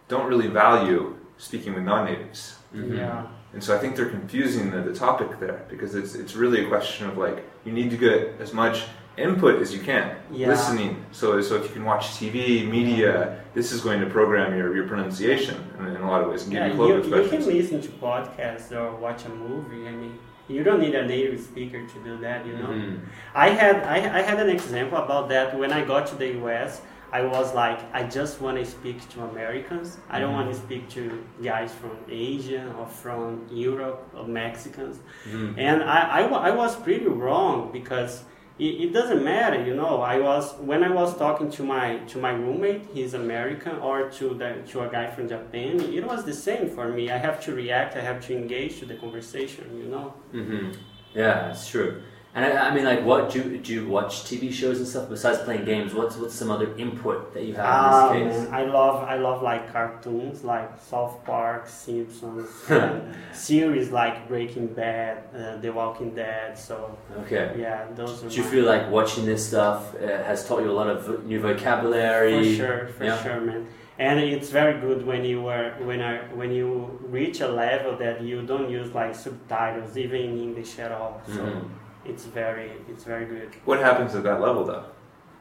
don't 0.09 0.27
really 0.27 0.49
value 0.49 1.17
speaking 1.39 1.75
with 1.75 1.85
non-natives. 1.85 2.57
Mhm. 2.75 2.97
Yeah. 2.99 3.27
And 3.53 3.63
so 3.63 3.75
I 3.75 3.79
think 3.79 3.97
they're 3.97 4.09
confusing 4.11 4.71
the, 4.71 4.81
the 4.83 4.95
topic 4.95 5.39
there 5.41 5.65
because 5.71 5.95
it's 5.95 6.15
it's 6.15 6.35
really 6.35 6.65
a 6.65 6.69
question 6.69 7.07
of 7.09 7.17
like 7.17 7.45
you 7.65 7.73
need 7.73 7.91
to 7.91 7.97
get 7.97 8.35
as 8.41 8.53
much 8.53 8.85
input 9.17 9.63
as 9.63 9.73
you 9.73 9.81
can, 9.81 10.15
Yeah. 10.31 10.49
listening. 10.49 11.05
So 11.13 11.41
so 11.41 11.55
if 11.57 11.63
you 11.69 11.73
can 11.79 11.85
watch 11.85 12.05
TV, 12.19 12.69
media, 12.69 13.41
this 13.55 13.73
is 13.73 13.81
going 13.81 14.01
to 14.01 14.07
program 14.11 14.55
your, 14.59 14.75
your 14.77 14.87
pronunciation 14.87 15.57
in, 15.79 15.87
in 15.87 16.03
a 16.03 16.11
lot 16.11 16.21
of 16.23 16.29
ways 16.31 16.43
and 16.43 16.53
give 16.53 16.61
Yeah, 16.61 16.67
you 16.67 16.73
you, 16.73 17.03
clover 17.03 17.23
you 17.25 17.29
can 17.31 17.47
listen 17.47 17.81
to 17.81 17.89
podcasts 17.89 18.73
or 18.73 18.95
watch 18.97 19.25
a 19.25 19.31
movie. 19.31 19.89
I 19.89 19.93
mean, 19.93 20.19
you 20.49 20.63
don't 20.63 20.81
need 20.81 20.95
a 20.95 21.07
native 21.07 21.41
speaker 21.41 21.81
to 21.87 21.99
do 22.05 22.17
that, 22.19 22.47
you 22.47 22.53
know. 22.55 22.69
Mhm. 22.69 22.99
I 23.35 23.49
had 23.51 23.77
I, 23.85 23.97
I 24.19 24.23
had 24.23 24.39
an 24.41 24.49
example 24.51 24.99
about 24.99 25.29
that 25.31 25.59
when 25.59 25.73
I 25.73 25.85
got 25.85 26.07
to 26.09 26.15
the 26.17 26.29
US. 26.45 26.83
I 27.13 27.23
was 27.23 27.55
like, 27.55 27.79
I 27.95 28.03
just 28.03 28.41
want 28.41 28.59
to 28.59 28.65
speak 28.67 29.09
to 29.11 29.23
Americans. 29.23 29.97
I 30.11 30.19
don't 30.21 30.35
want 30.35 30.51
to 30.53 30.57
speak 30.57 30.89
to 30.97 31.03
guys 31.43 31.73
from 31.73 31.93
Asia 32.11 32.75
or 32.79 32.87
from 32.87 33.47
Europe 33.51 34.01
or 34.17 34.27
Mexicans. 34.27 34.97
Mhm. 35.33 35.55
And 35.57 35.83
I, 35.85 36.01
I, 36.19 36.21
I 36.49 36.51
was 36.51 36.75
pretty 36.77 37.07
wrong 37.07 37.71
because 37.73 38.25
it, 38.59 38.65
it 38.65 38.93
doesn't 38.93 39.23
matter, 39.23 39.65
you 39.65 39.75
know. 39.75 40.01
I 40.01 40.19
was 40.19 40.55
when 40.61 40.83
I 40.83 40.91
was 40.91 41.17
talking 41.17 41.51
to 41.53 41.63
my 41.63 41.99
to 42.09 42.19
my 42.19 42.31
roommate, 42.31 42.89
he's 42.93 43.15
American, 43.15 43.77
or 43.77 44.09
to 44.11 44.35
the 44.35 44.63
to 44.71 44.83
a 44.83 44.89
guy 44.89 45.07
from 45.11 45.29
Japan. 45.29 45.81
It 45.93 46.07
was 46.07 46.25
the 46.25 46.33
same 46.35 46.69
for 46.71 46.89
me. 46.89 47.11
I 47.11 47.19
have 47.19 47.43
to 47.45 47.55
react. 47.55 47.97
I 47.97 48.01
have 48.01 48.25
to 48.27 48.37
engage 48.37 48.79
to 48.81 48.87
the 48.87 48.95
conversation, 48.95 49.77
you 49.79 49.89
know. 49.95 50.15
hmm 50.33 50.73
Yeah, 51.15 51.51
it's 51.51 51.69
true. 51.69 52.03
And 52.37 52.45
I, 52.45 52.69
I 52.69 52.75
mean, 52.75 52.85
like, 52.85 53.03
what 53.03 53.31
do 53.31 53.39
you, 53.41 53.59
do 53.59 53.73
you 53.73 53.89
watch 53.89 54.25
TV 54.25 54.53
shows 54.53 54.77
and 54.79 54.87
stuff 54.87 55.09
besides 55.09 55.39
playing 55.39 55.65
games? 55.65 55.95
What's 55.95 56.17
what's 56.19 56.35
some 56.35 56.51
other 56.51 56.69
input 56.77 57.33
that 57.33 57.45
you 57.45 57.55
have 57.55 57.65
Ah, 57.65 58.13
in 58.13 58.29
this 58.29 58.41
case? 58.45 58.53
I 58.53 58.65
love 58.65 58.97
I 59.15 59.17
love 59.17 59.41
like 59.43 59.73
cartoons 59.73 60.45
like 60.45 60.69
South 60.79 61.25
Park, 61.25 61.67
Simpsons, 61.67 62.51
series 63.33 63.91
like 63.91 64.29
Breaking 64.29 64.67
Bad, 64.67 65.25
uh, 65.35 65.57
The 65.63 65.71
Walking 65.73 66.15
Dead. 66.15 66.59
So 66.59 66.99
Okay. 67.23 67.57
yeah, 67.59 67.87
those 67.95 68.23
are. 68.23 68.29
Do 68.29 68.37
you 68.37 68.45
feel 68.45 68.67
like 68.67 68.91
watching 68.91 69.25
this 69.25 69.49
stuff 69.49 69.95
uh, 69.95 70.23
has 70.25 70.47
taught 70.47 70.61
you 70.63 70.71
a 70.71 70.79
lot 70.81 70.89
of 70.89 71.25
new 71.25 71.41
vocabulary? 71.41 72.37
For 72.37 72.57
sure, 72.61 72.87
for 72.89 73.05
Yeah. 73.05 73.23
sure, 73.23 73.41
man. 73.41 73.67
And 73.99 74.21
it's 74.21 74.51
very 74.51 74.79
good 74.79 75.07
when 75.07 75.25
you 75.25 75.47
are 75.49 75.71
when 75.89 76.03
I 76.03 76.15
when 76.41 76.51
you 76.53 77.01
reach 77.19 77.41
a 77.41 77.49
level 77.49 77.97
that 77.97 78.21
you 78.21 78.43
don't 78.43 78.69
use 78.69 78.93
like 78.93 79.15
subtitles 79.15 79.97
even 79.97 80.21
in 80.21 80.39
English 80.39 80.79
at 80.79 80.93
all. 80.93 81.23
So 81.27 81.41
Mhm. 81.41 81.65
It's 82.09 82.25
very 82.25 82.73
it's 82.89 83.05
very 83.05 83.27
good. 83.27 83.51
What 83.65 83.81
happens 83.81 84.15
at 84.15 84.23
that 84.25 84.41
level 84.41 84.65
though? 84.65 84.85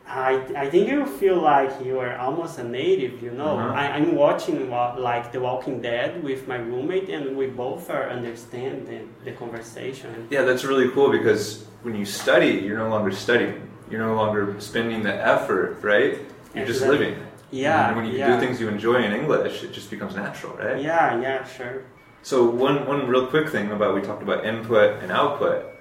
I, 0.07 0.35
I 0.55 0.69
think 0.69 0.87
you 0.87 1.05
feel 1.05 1.41
like 1.41 1.83
you 1.83 1.97
are 1.99 2.15
almost 2.17 2.59
a 2.59 2.63
native, 2.63 3.23
you 3.23 3.31
know. 3.31 3.57
Uh-huh. 3.57 3.73
I, 3.73 3.87
I'm 3.87 4.13
watching 4.15 4.69
like 4.69 5.31
The 5.31 5.39
Walking 5.39 5.81
Dead 5.81 6.23
with 6.23 6.47
my 6.47 6.57
roommate, 6.57 7.09
and 7.09 7.35
we 7.35 7.47
both 7.47 7.89
are 7.89 8.07
understanding 8.09 9.09
the 9.23 9.31
conversation. 9.31 10.27
Yeah, 10.29 10.43
that's 10.43 10.63
really 10.63 10.89
cool 10.91 11.09
because 11.11 11.65
when 11.81 11.95
you 11.95 12.05
study, 12.05 12.51
you're 12.65 12.77
no 12.77 12.89
longer 12.89 13.11
studying. 13.11 13.67
You're 13.89 14.05
no 14.05 14.15
longer 14.15 14.55
spending 14.59 15.01
the 15.01 15.13
effort, 15.13 15.79
right? 15.81 16.19
You're 16.53 16.65
just 16.67 16.81
living. 16.81 17.15
Yeah, 17.51 17.87
And 17.87 17.95
when 17.95 18.05
you 18.05 18.17
yeah. 18.17 18.33
do 18.33 18.39
things 18.39 18.59
you 18.59 18.67
enjoy 18.67 19.03
in 19.03 19.11
English, 19.11 19.63
it 19.63 19.71
just 19.71 19.89
becomes 19.89 20.15
natural, 20.15 20.53
right? 20.57 20.81
Yeah, 20.81 21.19
yeah, 21.21 21.43
sure. 21.45 21.83
So 22.21 22.43
one 22.49 22.87
one 22.87 23.07
real 23.07 23.27
quick 23.27 23.49
thing 23.49 23.71
about 23.71 23.93
we 23.93 24.01
talked 24.01 24.23
about 24.23 24.45
input 24.45 25.03
and 25.03 25.11
output. 25.11 25.74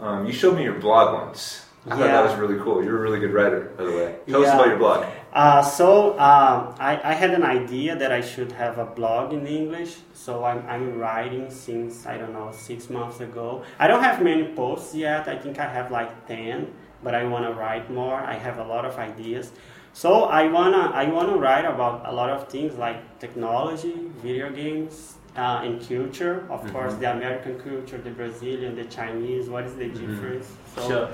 Um, 0.00 0.26
you 0.26 0.32
showed 0.32 0.56
me 0.56 0.64
your 0.64 0.78
blog 0.78 1.14
once. 1.14 1.66
I 1.86 1.90
thought 1.90 2.08
that 2.08 2.24
was 2.24 2.34
really 2.34 2.58
cool. 2.62 2.82
You're 2.82 2.98
a 2.98 3.00
really 3.00 3.20
good 3.20 3.32
writer, 3.32 3.72
by 3.76 3.84
the 3.84 3.92
way. 3.92 4.16
Tell 4.28 4.44
us 4.44 4.52
about 4.52 4.66
your 4.66 4.78
blog. 4.78 5.06
Uh, 5.32 5.62
so 5.62 6.12
um, 6.18 6.74
I, 6.80 7.00
I 7.04 7.14
had 7.14 7.30
an 7.30 7.44
idea 7.44 7.94
that 7.94 8.10
I 8.10 8.20
should 8.20 8.50
have 8.52 8.78
a 8.78 8.86
blog 8.86 9.32
in 9.32 9.46
English. 9.46 9.98
So 10.12 10.44
I'm, 10.44 10.66
I'm 10.66 10.98
writing 10.98 11.48
since 11.48 12.04
I 12.06 12.18
don't 12.18 12.32
know 12.32 12.50
six 12.52 12.90
months 12.90 13.20
ago. 13.20 13.62
I 13.78 13.86
don't 13.86 14.02
have 14.02 14.20
many 14.20 14.52
posts 14.54 14.94
yet. 14.96 15.28
I 15.28 15.38
think 15.38 15.60
I 15.60 15.68
have 15.68 15.92
like 15.92 16.26
ten, 16.26 16.72
but 17.04 17.14
I 17.14 17.22
want 17.24 17.44
to 17.44 17.52
write 17.52 17.88
more. 17.88 18.16
I 18.16 18.34
have 18.34 18.58
a 18.58 18.64
lot 18.64 18.84
of 18.84 18.98
ideas. 18.98 19.52
So 19.92 20.24
I 20.24 20.48
wanna 20.48 20.90
I 20.92 21.08
wanna 21.08 21.38
write 21.38 21.64
about 21.64 22.02
a 22.04 22.12
lot 22.12 22.28
of 22.28 22.48
things 22.48 22.74
like 22.74 23.18
technology, 23.18 23.94
video 24.20 24.50
games, 24.50 25.14
uh, 25.36 25.60
and 25.64 25.80
culture. 25.86 26.46
Of 26.50 26.60
course, 26.72 26.94
the 26.94 27.10
American 27.12 27.58
culture, 27.60 27.98
the 27.98 28.10
Brazilian, 28.10 28.74
the 28.76 28.84
Chinese. 28.84 29.48
What 29.48 29.64
is 29.64 29.74
the 29.74 29.88
difference? 29.88 30.46
So, 30.74 30.88
Sure. 30.88 31.08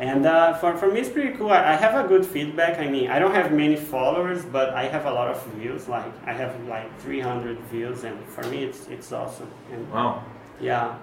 and 0.00 0.26
uh, 0.26 0.54
for, 0.54 0.76
for 0.76 0.90
me, 0.90 1.00
it's 1.00 1.08
pretty 1.10 1.36
cool. 1.36 1.50
I, 1.50 1.72
I 1.72 1.76
have 1.76 1.94
a 2.04 2.08
good 2.08 2.24
feedback. 2.26 2.78
I 2.78 2.88
mean, 2.88 3.10
I 3.10 3.18
don't 3.18 3.34
have 3.34 3.52
many 3.52 3.76
followers, 3.76 4.44
but 4.44 4.70
I 4.74 4.84
have 4.88 5.06
a 5.06 5.12
lot 5.12 5.28
of 5.28 5.42
views. 5.58 5.88
Like 5.88 6.12
I 6.26 6.32
have 6.32 6.52
like 6.68 6.88
300 7.00 7.58
views, 7.70 8.04
and 8.04 8.16
for 8.26 8.42
me, 8.50 8.64
it's 8.64 8.86
it's 8.88 9.12
awesome. 9.12 9.50
And 9.72 9.90
Wow. 9.92 10.22
yeah, 10.60 10.94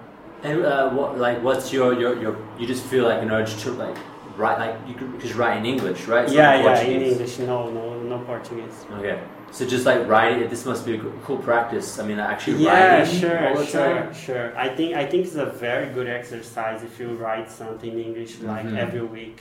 And 0.44 0.64
uh, 0.64 0.90
what, 0.90 1.18
like, 1.18 1.38
what's 1.42 1.72
your, 1.72 1.90
your, 2.00 2.20
your, 2.20 2.36
you 2.58 2.66
just 2.66 2.84
feel 2.84 3.04
like 3.04 3.22
an 3.22 3.30
urge 3.30 3.52
to, 3.62 3.70
like, 3.72 3.96
write, 4.36 4.58
like, 4.58 4.76
you 4.88 4.94
could 4.94 5.20
just 5.20 5.34
write 5.36 5.56
in 5.58 5.64
English, 5.66 6.00
right? 6.08 6.24
It's 6.24 6.32
yeah, 6.34 6.56
yeah. 6.64 6.80
In 6.80 7.02
English, 7.02 7.38
no, 7.38 7.70
no, 7.70 7.84
no 8.02 8.18
Portuguese. 8.30 8.84
Okay. 8.98 9.20
So 9.52 9.66
just 9.66 9.84
like 9.84 10.08
writing, 10.08 10.48
this 10.48 10.64
must 10.64 10.86
be 10.86 10.94
a 10.96 10.98
cool 11.24 11.36
practice. 11.38 11.98
I 11.98 12.06
mean, 12.06 12.18
actually 12.18 12.64
Yeah, 12.64 13.00
writing 13.00 13.20
sure, 13.20 13.48
all 13.48 13.56
the 13.56 13.66
sure, 13.66 13.94
time. 13.94 14.14
sure. 14.14 14.56
I 14.56 14.68
think 14.76 14.96
I 14.96 15.04
think 15.06 15.26
it's 15.26 15.36
a 15.36 15.46
very 15.46 15.92
good 15.92 16.08
exercise 16.08 16.82
if 16.82 16.98
you 16.98 17.08
write 17.24 17.50
something 17.50 17.92
in 17.92 18.00
English 18.08 18.40
like 18.40 18.66
Mhm. 18.66 18.78
every 18.84 19.02
week. 19.02 19.38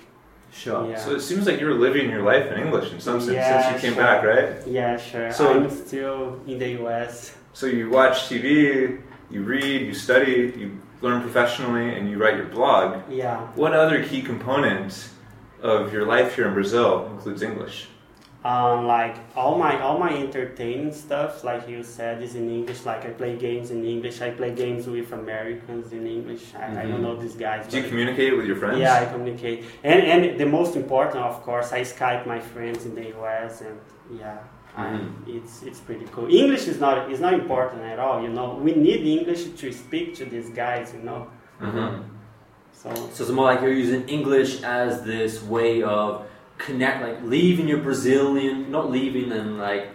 Sure. 0.52 0.82
Yeah. 0.89 0.97
So 0.97 1.15
it 1.15 1.21
seems 1.21 1.43
like 1.47 1.62
you're 1.62 1.80
living 1.88 2.10
your 2.10 2.24
life 2.24 2.45
in 2.52 2.58
English 2.65 2.91
in 2.91 3.00
some 3.00 3.19
sense 3.21 3.36
Yeah, 3.36 3.62
since 3.62 3.67
you 3.74 3.80
came 3.86 3.95
sure. 3.95 4.04
back, 4.04 4.19
right? 4.26 4.50
Yeah, 4.67 4.97
sure. 4.97 5.32
So- 5.32 5.50
I'm 5.54 5.69
still 5.69 6.19
in 6.45 6.60
the 6.60 6.71
US. 6.84 7.34
So 7.54 7.65
you 7.67 7.89
watch 7.89 8.28
TV, 8.28 8.97
you 9.30 9.41
read, 9.43 9.80
you 9.89 9.93
study, 9.93 10.38
you 10.62 10.67
learn 11.02 11.21
professionally, 11.21 11.88
and 11.95 12.10
you 12.10 12.17
write 12.21 12.36
your 12.36 12.50
blog. 12.58 12.88
Yeah. 13.10 13.38
What 13.56 13.74
other 13.74 14.04
key 14.04 14.21
component 14.21 14.91
of 15.63 15.93
your 15.93 16.06
life 16.06 16.36
here 16.36 16.47
in 16.50 16.54
Brazil 16.54 17.08
includes 17.13 17.41
English? 17.41 17.88
Um, 18.43 18.88
like 18.88 19.17
all 19.36 19.56
my 19.56 19.80
all 19.82 19.99
my 19.99 20.10
entertaining 20.17 20.91
stuff, 20.93 21.43
like 21.43 21.69
you 21.69 21.84
said, 21.84 22.23
is 22.23 22.34
in 22.34 22.49
English. 22.49 22.86
Like 22.86 23.06
I 23.06 23.12
play 23.12 23.38
games 23.38 23.69
in 23.69 23.86
English. 23.86 24.19
I 24.19 24.32
play 24.32 24.49
games 24.56 24.88
with 24.88 25.12
Americans 25.13 25.91
in 25.93 26.08
English. 26.08 26.41
I, 26.56 26.82
I 26.82 26.86
don't 26.88 27.01
Mhm. 27.01 27.01
know 27.04 27.15
these 27.15 27.36
guys. 27.36 27.67
Do 27.67 27.77
you 27.77 27.84
communicate 27.88 28.36
with 28.36 28.47
your 28.47 28.56
friends? 28.56 28.80
Yeah, 28.80 28.95
I 29.04 29.06
communicate, 29.06 29.65
and 29.84 30.01
and 30.13 30.39
the 30.39 30.47
most 30.47 30.75
important, 30.75 31.23
of 31.23 31.43
course, 31.43 31.71
I 31.71 31.82
Skype 31.82 32.25
my 32.25 32.39
friends 32.39 32.86
in 32.88 32.95
the 32.95 33.06
US, 33.19 33.62
and 33.62 33.77
yeah, 34.19 34.39
I, 34.75 34.86
Mhm. 34.88 35.38
it's 35.38 35.62
it's 35.62 35.80
pretty 35.80 36.08
cool. 36.12 36.27
English 36.41 36.65
is 36.67 36.80
not 36.80 37.12
is 37.12 37.19
not 37.19 37.34
important 37.36 37.84
at 37.93 37.99
all. 37.99 38.23
You 38.25 38.30
know, 38.38 38.47
we 38.65 38.71
need 38.73 39.01
English 39.19 39.43
to 39.62 39.71
speak 39.71 40.15
to 40.15 40.25
these 40.25 40.49
guys. 40.49 40.95
You 40.97 41.04
know, 41.10 41.27
Mhm. 41.62 41.89
so 42.73 42.89
So 43.13 43.23
it's 43.23 43.32
more 43.32 43.45
like 43.51 43.62
you're 43.62 43.80
using 43.86 44.01
English 44.10 44.63
as 44.63 45.04
this 45.04 45.43
way 45.56 45.84
of 45.84 46.23
connect, 46.62 47.02
like 47.02 47.21
leaving 47.24 47.67
your 47.67 47.80
Brazilian, 47.80 48.71
not 48.71 48.89
leaving 48.89 49.32
and 49.32 49.58
like 49.58 49.89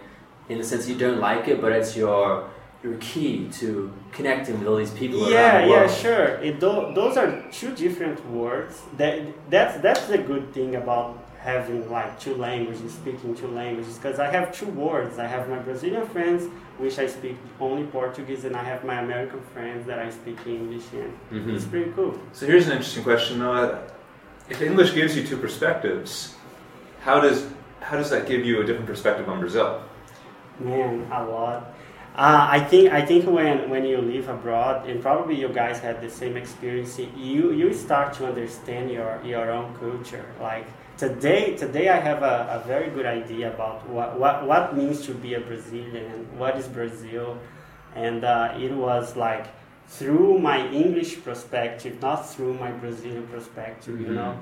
in 0.49 0.59
the 0.59 0.65
sense 0.65 0.89
you 0.89 0.97
don't 0.97 1.21
like 1.21 1.49
it, 1.49 1.61
but 1.61 1.73
it's 1.73 1.97
your 1.97 2.51
your 2.83 2.97
key 2.99 3.49
to 3.53 3.93
connecting 4.13 4.59
with 4.59 4.69
all 4.69 4.77
these 4.77 4.91
people 4.93 5.23
around 5.23 5.33
yeah, 5.33 5.63
the 5.63 5.69
yeah, 5.69 5.89
sure. 5.89 6.27
It, 6.37 6.61
tho- 6.61 6.93
those 6.95 7.17
are 7.17 7.43
two 7.51 7.75
different 7.75 8.25
words. 8.31 8.83
That 8.97 9.23
that's 9.51 9.81
that's 9.81 10.07
the 10.07 10.19
good 10.19 10.53
thing 10.53 10.77
about 10.77 11.25
having 11.41 11.89
like 11.91 12.19
two 12.21 12.35
languages, 12.35 12.93
speaking 12.93 13.35
two 13.35 13.49
languages. 13.49 13.97
Because 13.97 14.19
I 14.19 14.31
have 14.31 14.53
two 14.53 14.67
words. 14.67 15.19
I 15.19 15.27
have 15.27 15.49
my 15.49 15.59
Brazilian 15.59 16.07
friends, 16.09 16.45
which 16.79 16.99
I 16.99 17.07
speak 17.07 17.37
only 17.61 17.85
Portuguese, 17.85 18.45
and 18.45 18.55
I 18.57 18.65
have 18.65 18.85
my 18.85 19.01
American 19.01 19.41
friends 19.55 19.87
that 19.87 19.99
I 19.99 20.11
speak 20.11 20.39
English 20.47 20.85
in. 20.93 21.13
Mhm. 21.33 21.55
It's 21.55 21.65
pretty 21.65 21.93
cool. 21.93 22.19
So 22.33 22.47
here's 22.47 22.67
an 22.67 22.73
interesting 22.73 23.05
question, 23.05 23.39
Noah. 23.39 23.83
If 24.49 24.63
English 24.63 24.95
gives 24.95 25.17
you 25.17 25.25
two 25.27 25.37
perspectives, 25.39 26.36
how 27.07 27.21
does 27.21 27.47
how 27.81 27.97
does 27.97 28.11
that 28.11 28.27
give 28.27 28.45
you 28.45 28.61
a 28.61 28.65
different 28.67 28.89
perspective 28.89 29.29
on 29.29 29.39
Brazil? 29.39 29.81
Man, 30.59 31.07
a 31.13 31.23
lot. 31.25 31.73
Uh, 32.17 32.49
I 32.51 32.61
think 32.61 32.93
I 32.93 33.05
think 33.05 33.27
when, 33.27 33.71
when 33.71 33.85
you 33.85 33.99
live 33.99 34.29
abroad, 34.29 34.89
and 34.89 35.01
probably 35.01 35.37
you 35.39 35.49
guys 35.49 35.79
had 35.79 36.01
the 36.01 36.11
same 36.11 36.37
experience, 36.37 36.99
you 36.99 37.53
you 37.53 37.73
start 37.73 38.15
to 38.15 38.27
understand 38.27 38.91
your, 38.91 39.21
your 39.23 39.51
own 39.51 39.75
culture. 39.77 40.27
Like 40.41 40.67
today 40.97 41.55
today 41.57 41.89
I 41.91 42.01
have 42.01 42.23
a, 42.25 42.37
a 42.59 42.67
very 42.67 42.91
good 42.91 43.07
idea 43.07 43.53
about 43.55 43.87
what, 43.89 44.19
what 44.19 44.47
what 44.51 44.77
means 44.77 44.99
to 45.07 45.13
be 45.15 45.35
a 45.35 45.41
Brazilian, 45.41 46.27
what 46.39 46.57
is 46.57 46.67
Brazil, 46.67 47.39
and 47.95 48.25
uh, 48.25 48.55
it 48.59 48.73
was 48.73 49.15
like 49.15 49.47
through 49.87 50.39
my 50.41 50.67
English 50.83 51.23
perspective, 51.23 52.01
not 52.03 52.29
through 52.33 52.55
my 52.55 52.73
Brazilian 52.73 53.27
perspective. 53.29 54.01
You 54.01 54.09
Mhm. 54.09 54.15
know. 54.21 54.33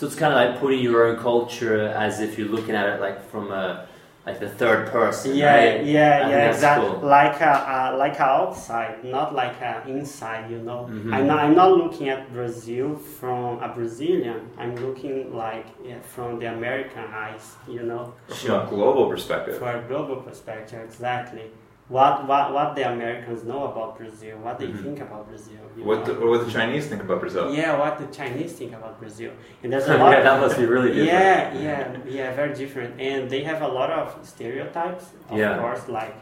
So 0.00 0.06
it's 0.06 0.16
kind 0.16 0.32
of 0.32 0.38
like 0.40 0.58
putting 0.62 0.80
your 0.80 1.08
own 1.08 1.18
culture 1.18 1.88
as 1.88 2.20
if 2.20 2.38
you're 2.38 2.48
looking 2.48 2.74
at 2.74 2.88
it 2.88 3.02
like 3.02 3.22
from 3.30 3.50
a 3.50 3.86
like 4.24 4.40
the 4.40 4.48
third 4.48 4.88
person. 4.88 5.36
Yeah, 5.36 5.54
right? 5.54 5.84
Yeah, 5.84 6.20
think 6.20 6.30
yeah, 6.32 6.50
exactly. 6.50 6.88
cool. 6.88 7.00
Like 7.00 7.38
a, 7.42 7.52
uh, 7.52 7.96
like 7.98 8.18
outside, 8.18 9.04
not 9.04 9.34
like 9.34 9.60
a 9.60 9.82
inside. 9.86 10.50
You 10.50 10.60
know, 10.60 10.88
Mhm. 10.90 11.12
I'm 11.12 11.26
not. 11.26 11.38
I'm 11.40 11.54
not 11.54 11.72
looking 11.72 12.08
at 12.08 12.32
Brazil 12.32 12.96
from 12.96 13.62
a 13.62 13.68
Brazilian. 13.68 14.48
I'm 14.56 14.74
looking 14.76 15.36
like 15.36 15.66
yeah, 15.84 16.00
from 16.00 16.38
the 16.38 16.46
American 16.46 17.04
eyes. 17.12 17.56
You 17.68 17.82
know, 17.82 18.14
From 18.28 18.52
a 18.52 18.66
global 18.70 19.06
perspective. 19.06 19.58
From 19.58 19.84
a 19.84 19.86
global 19.86 20.16
perspective, 20.16 20.80
exactly. 20.82 21.50
What, 21.96 22.14
what 22.30 22.44
what 22.56 22.68
the 22.76 22.84
Americans 22.94 23.40
know 23.50 23.62
about 23.70 23.90
Brazil, 23.98 24.34
what 24.46 24.56
they 24.60 24.68
Mhm. 24.68 24.82
think 24.84 24.98
about 25.06 25.22
Brazil. 25.30 25.58
What 25.88 26.04
the, 26.06 26.12
know? 26.14 26.26
what 26.30 26.40
the 26.46 26.50
Chinese 26.58 26.84
think 26.90 27.02
about 27.06 27.18
Brazil? 27.24 27.44
yeah, 27.60 27.76
what 27.82 27.94
the 28.02 28.06
Chinese 28.18 28.52
think 28.60 28.72
about 28.80 28.94
Brazil, 29.02 29.32
and 29.62 29.68
there's 29.72 29.88
a 29.88 29.96
lot. 30.02 30.10
yeah, 30.12 30.22
that 30.28 30.36
must 30.44 30.56
be 30.62 30.66
really 30.74 30.90
different. 30.96 31.08
yeah, 31.08 31.52
yeah, 31.66 31.96
yeah, 32.18 32.28
very 32.40 32.54
different, 32.62 32.92
and 33.08 33.20
they 33.32 33.42
have 33.50 33.60
a 33.68 33.70
lot 33.78 33.90
of 34.00 34.06
stereotypes. 34.34 35.04
Of 35.30 35.36
Yeah. 35.38 35.58
course, 35.62 35.84
like 36.00 36.16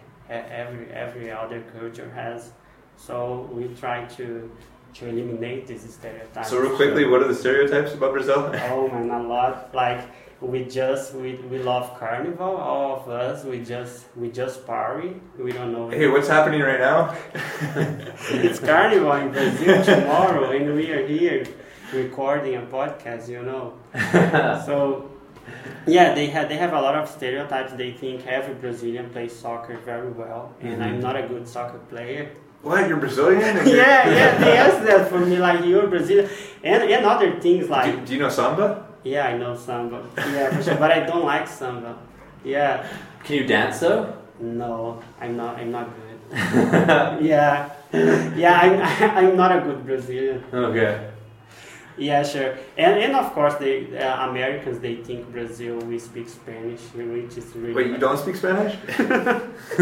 every 0.63 0.85
every 1.05 1.27
other 1.43 1.61
culture 1.79 2.11
has. 2.23 2.41
So 3.07 3.15
we 3.57 3.63
try 3.83 3.99
to 4.19 4.27
to 4.95 5.07
eliminate 5.09 5.67
these 5.67 5.93
stereotypes. 5.93 6.51
So 6.51 6.59
real 6.59 6.77
quickly, 6.77 7.05
what 7.07 7.23
are 7.23 7.29
the 7.29 7.35
stereotypes 7.35 7.95
about 7.95 8.13
Brazil? 8.13 8.51
Oh 8.71 8.89
man, 8.89 9.11
a 9.11 9.23
lot. 9.23 9.75
Like 9.75 10.01
we 10.41 10.65
just 10.65 11.15
we, 11.15 11.35
we 11.51 11.59
love 11.59 11.99
carnival. 11.99 12.57
All 12.57 12.97
of 13.01 13.09
us, 13.09 13.45
we 13.45 13.63
just 13.65 14.07
we 14.17 14.31
just 14.31 14.67
party. 14.67 15.15
We 15.39 15.53
don't 15.53 15.73
know. 15.73 15.89
Hey, 15.91 16.09
what's 16.09 16.29
happening 16.29 16.61
right 16.63 16.81
now? 16.81 17.17
it's 18.31 18.59
carnival 18.61 19.13
in 19.13 19.31
Brazil 19.33 19.85
tomorrow, 19.85 20.51
and 20.51 20.75
we 20.75 20.91
are 20.93 21.07
here 21.07 21.45
recording 21.93 22.55
a 22.57 22.63
podcast. 22.63 23.29
You 23.29 23.43
know. 23.43 23.75
so 24.67 25.11
yeah, 25.87 26.15
they 26.15 26.27
have 26.29 26.49
they 26.49 26.57
have 26.57 26.73
a 26.73 26.81
lot 26.81 26.95
of 26.95 27.09
stereotypes. 27.09 27.73
They 27.73 27.93
think 27.93 28.27
every 28.27 28.55
Brazilian 28.55 29.11
plays 29.11 29.35
soccer 29.35 29.77
very 29.85 30.11
well, 30.11 30.53
and 30.61 30.83
I'm 30.83 30.99
Mhm. 30.99 31.03
not 31.03 31.17
a 31.17 31.27
good 31.27 31.47
soccer 31.49 31.79
player. 31.91 32.31
What? 32.63 32.89
You're 32.89 32.99
Brazilian? 32.99 33.57
Yeah, 33.67 34.09
yeah, 34.11 34.39
they 34.39 34.57
ask 34.65 34.83
that 34.85 35.09
for 35.09 35.21
me, 35.21 35.39
like 35.39 35.65
you're 35.65 35.87
Brazilian, 35.87 36.29
and 36.63 36.83
and 36.83 37.07
other 37.07 37.39
things 37.41 37.69
like. 37.69 37.95
Do, 37.95 38.07
do 38.07 38.13
you 38.15 38.21
know 38.21 38.29
samba? 38.29 38.87
Yeah, 39.05 39.29
I 39.29 39.39
know 39.39 39.55
samba. 39.57 40.05
Yeah, 40.17 40.51
for 40.51 40.63
sure. 40.63 40.75
But 40.77 40.91
I 40.91 41.01
don't 41.07 41.25
like 41.25 41.47
samba. 41.47 41.97
Yeah. 42.45 42.87
Can 43.25 43.37
you 43.37 43.45
dance 43.47 43.81
though? 43.81 44.13
No, 44.41 45.03
I'm 45.21 45.37
not. 45.37 45.59
I'm 45.59 45.71
not 45.71 45.89
good. 45.95 46.19
Yeah. 47.25 47.71
Yeah, 48.37 48.59
I'm. 48.61 48.75
I'm 49.17 49.37
not 49.37 49.57
a 49.57 49.61
good 49.63 49.87
Brazilian. 49.87 50.45
okay. 50.53 51.11
Yeah, 51.99 52.23
sure. 52.23 52.57
And 52.77 52.99
and 53.05 53.15
of 53.17 53.33
course, 53.33 53.55
the 53.57 53.99
uh, 53.99 54.29
Americans 54.31 54.79
they 54.81 54.97
think 54.97 55.31
Brazil 55.33 55.77
we 55.81 55.99
speak 55.99 56.29
Spanish, 56.29 56.81
which 56.95 57.37
is 57.37 57.47
really. 57.57 57.75
Wait, 57.75 57.87
you 57.89 57.99
don't 57.99 58.19
speak 58.19 58.37
Spanish? 58.37 58.75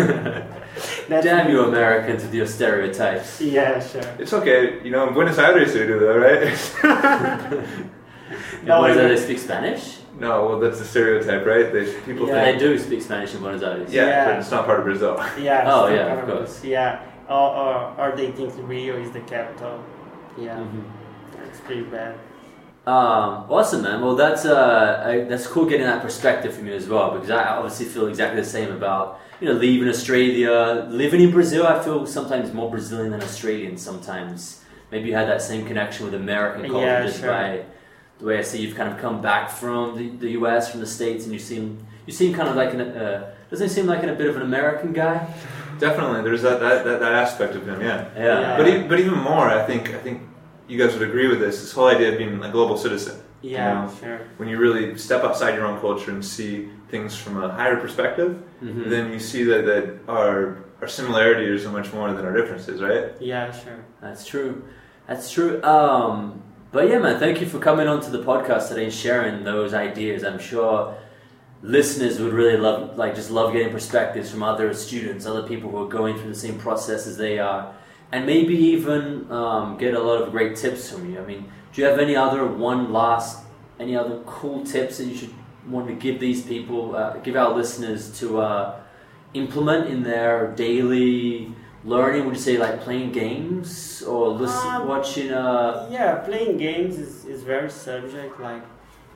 That's, 1.08 1.24
Damn 1.24 1.50
you 1.50 1.62
Americans 1.64 2.22
with 2.22 2.34
your 2.34 2.46
stereotypes. 2.46 3.40
Yeah, 3.40 3.80
sure. 3.80 4.02
It's 4.18 4.32
okay. 4.32 4.82
You 4.84 4.90
know, 4.90 5.08
in 5.08 5.14
Buenos 5.14 5.38
Aires 5.38 5.72
they 5.74 5.86
do 5.86 5.98
that, 6.00 6.18
right? 6.26 7.52
In 8.60 8.66
No, 8.66 8.80
Buenos 8.80 8.96
Aires 8.98 9.20
they 9.20 9.24
speak 9.26 9.38
Spanish? 9.38 9.98
no, 10.18 10.46
well, 10.46 10.58
that's 10.60 10.80
a 10.80 10.84
stereotype, 10.84 11.44
right? 11.46 11.72
They, 11.72 11.84
people 12.06 12.26
Yeah. 12.26 12.44
think. 12.44 12.58
They 12.58 12.66
do 12.66 12.78
speak 12.78 13.02
Spanish 13.02 13.34
in 13.34 13.40
Buenos 13.40 13.62
Aires. 13.62 13.92
Yeah, 13.92 14.06
Yeah. 14.06 14.24
but 14.30 14.38
it's 14.40 14.50
not 14.50 14.64
part 14.66 14.78
of 14.80 14.84
Brazil. 14.84 15.14
Yeah. 15.38 15.70
Oh, 15.72 15.86
yeah, 15.88 16.14
of 16.18 16.26
course. 16.28 16.64
Yeah. 16.64 17.00
Or, 17.28 17.48
or 17.62 17.74
or 18.00 18.16
they 18.16 18.30
think 18.32 18.52
Rio 18.68 18.96
is 18.96 19.10
the 19.12 19.20
capital. 19.20 19.78
Yeah. 20.38 20.56
Mhm. 20.58 20.84
It's 21.68 21.74
pretty 21.74 21.82
bad. 21.90 22.14
Um, 22.86 23.50
awesome, 23.50 23.82
man. 23.82 24.00
Well, 24.00 24.14
that's 24.14 24.44
uh, 24.44 25.02
I, 25.04 25.20
that's 25.28 25.46
cool 25.46 25.66
getting 25.66 25.86
that 25.86 26.02
perspective 26.02 26.54
from 26.54 26.68
you 26.68 26.74
as 26.74 26.88
well, 26.88 27.10
because 27.12 27.30
I 27.30 27.42
obviously 27.56 27.86
feel 27.86 28.06
exactly 28.06 28.40
the 28.40 28.46
same 28.48 28.70
about 28.72 29.20
you 29.40 29.48
know 29.48 29.54
leaving 29.54 29.88
Australia, 29.88 30.86
living 30.88 31.20
in 31.20 31.32
Brazil. 31.32 31.66
I 31.66 31.82
feel 31.82 32.06
sometimes 32.06 32.52
more 32.52 32.70
Brazilian 32.70 33.10
than 33.10 33.22
Australian. 33.22 33.76
Sometimes 33.76 34.64
maybe 34.92 35.08
you 35.08 35.14
had 35.14 35.26
that 35.28 35.42
same 35.42 35.66
connection 35.66 36.04
with 36.04 36.14
American 36.14 36.62
culture 36.70 36.86
Yeah, 36.86 37.02
just 37.06 37.18
sure. 37.20 37.28
by 37.32 37.64
the 38.20 38.24
way 38.24 38.38
I 38.38 38.42
see 38.42 38.62
you've 38.62 38.76
kind 38.76 38.92
of 38.92 38.98
come 38.98 39.20
back 39.20 39.50
from 39.50 39.96
the, 39.98 40.08
the 40.10 40.30
U.S. 40.40 40.70
from 40.70 40.78
the 40.78 40.86
states, 40.86 41.24
and 41.24 41.32
you 41.32 41.40
seem 41.40 41.84
you 42.06 42.12
seem 42.12 42.32
kind 42.34 42.48
of 42.48 42.54
like 42.54 42.72
an 42.72 42.82
uh, 42.82 43.34
doesn't 43.50 43.66
he 43.66 43.72
seem 43.74 43.86
like 43.86 44.04
a 44.04 44.12
bit 44.14 44.28
of 44.28 44.36
an 44.36 44.42
American 44.42 44.92
guy? 44.92 45.26
Definitely, 45.80 46.22
there's 46.22 46.42
that, 46.42 46.60
that, 46.60 46.84
that, 46.84 47.00
that 47.00 47.12
aspect 47.12 47.54
of 47.56 47.68
him, 47.68 47.80
yeah. 47.82 48.08
Yeah. 48.16 48.56
But, 48.56 48.66
e- 48.68 48.82
but 48.88 48.98
even 48.98 49.18
more, 49.18 49.48
I 49.50 49.62
think 49.66 49.90
I 49.90 49.98
think 49.98 50.22
you 50.68 50.78
guys 50.78 50.96
would 50.98 51.08
agree 51.08 51.28
with 51.28 51.40
this. 51.40 51.60
This 51.60 51.72
whole 51.72 51.86
idea 51.88 52.12
of 52.12 52.18
being 52.18 52.42
a 52.42 52.50
global 52.50 52.76
citizen. 52.76 53.20
Yeah, 53.42 53.84
know, 53.84 53.94
sure. 54.00 54.20
When 54.38 54.48
you 54.48 54.58
really 54.58 54.96
step 54.98 55.22
outside 55.22 55.54
your 55.54 55.66
own 55.66 55.78
culture 55.80 56.10
and 56.10 56.24
see 56.24 56.68
things 56.90 57.16
from 57.16 57.42
a 57.42 57.48
higher 57.52 57.76
perspective, 57.76 58.42
Mhm. 58.62 58.88
then 58.88 59.12
you 59.12 59.18
see 59.18 59.44
that, 59.44 59.66
that 59.66 59.84
our 60.08 60.58
our 60.82 60.88
similarities 60.88 61.64
are 61.64 61.70
much 61.70 61.90
more 61.94 62.12
than 62.12 62.22
our 62.26 62.34
differences, 62.36 62.82
right? 62.82 63.12
Yeah, 63.18 63.50
sure. 63.50 63.78
That's 64.02 64.26
true. 64.26 64.62
That's 65.08 65.30
true. 65.30 65.62
Um, 65.62 66.42
but 66.70 66.86
yeah, 66.90 66.98
man, 66.98 67.18
thank 67.18 67.40
you 67.40 67.46
for 67.46 67.58
coming 67.58 67.88
onto 67.88 68.10
the 68.10 68.22
podcast 68.22 68.68
today 68.68 68.84
and 68.84 68.92
sharing 68.92 69.42
those 69.44 69.72
ideas. 69.72 70.22
I'm 70.22 70.38
sure 70.38 70.94
listeners 71.62 72.20
would 72.20 72.34
really 72.34 72.58
love, 72.58 72.98
like, 72.98 73.14
just 73.14 73.30
love 73.30 73.52
getting 73.54 73.72
perspectives 73.72 74.30
from 74.30 74.42
other 74.42 74.74
students, 74.74 75.24
other 75.26 75.42
people 75.44 75.70
who 75.70 75.78
are 75.82 75.88
going 75.88 76.16
through 76.18 76.28
the 76.28 76.34
same 76.46 76.58
process 76.58 77.06
as 77.06 77.16
they 77.16 77.38
are, 77.38 77.72
and 78.12 78.26
maybe 78.26 78.54
even 78.54 79.30
um, 79.30 79.76
get 79.78 79.94
a 79.94 80.00
lot 80.00 80.22
of 80.22 80.30
great 80.30 80.56
tips 80.56 80.90
from 80.90 81.10
you. 81.12 81.18
I 81.20 81.24
mean, 81.24 81.50
do 81.72 81.82
you 81.82 81.88
have 81.88 81.98
any 81.98 82.16
other 82.16 82.46
one 82.46 82.92
last, 82.92 83.44
any 83.80 83.96
other 83.96 84.20
cool 84.26 84.64
tips 84.64 84.98
that 84.98 85.04
you 85.04 85.16
should 85.16 85.34
want 85.68 85.88
to 85.88 85.94
give 85.94 86.20
these 86.20 86.42
people, 86.42 86.94
uh, 86.96 87.16
give 87.18 87.36
our 87.36 87.52
listeners 87.54 88.16
to 88.20 88.40
uh, 88.40 88.80
implement 89.34 89.88
in 89.88 90.02
their 90.02 90.52
daily 90.52 91.52
learning? 91.84 92.24
Would 92.26 92.34
you 92.36 92.40
say 92.40 92.58
like 92.58 92.80
playing 92.80 93.12
games 93.12 94.02
or 94.02 94.28
listen, 94.28 94.68
Um, 94.74 94.88
watching? 94.88 95.32
Uh, 95.32 95.88
Yeah, 95.90 96.16
playing 96.16 96.56
games 96.58 96.98
is, 96.98 97.24
is 97.24 97.42
very 97.42 97.70
subject. 97.70 98.38
Like 98.40 98.62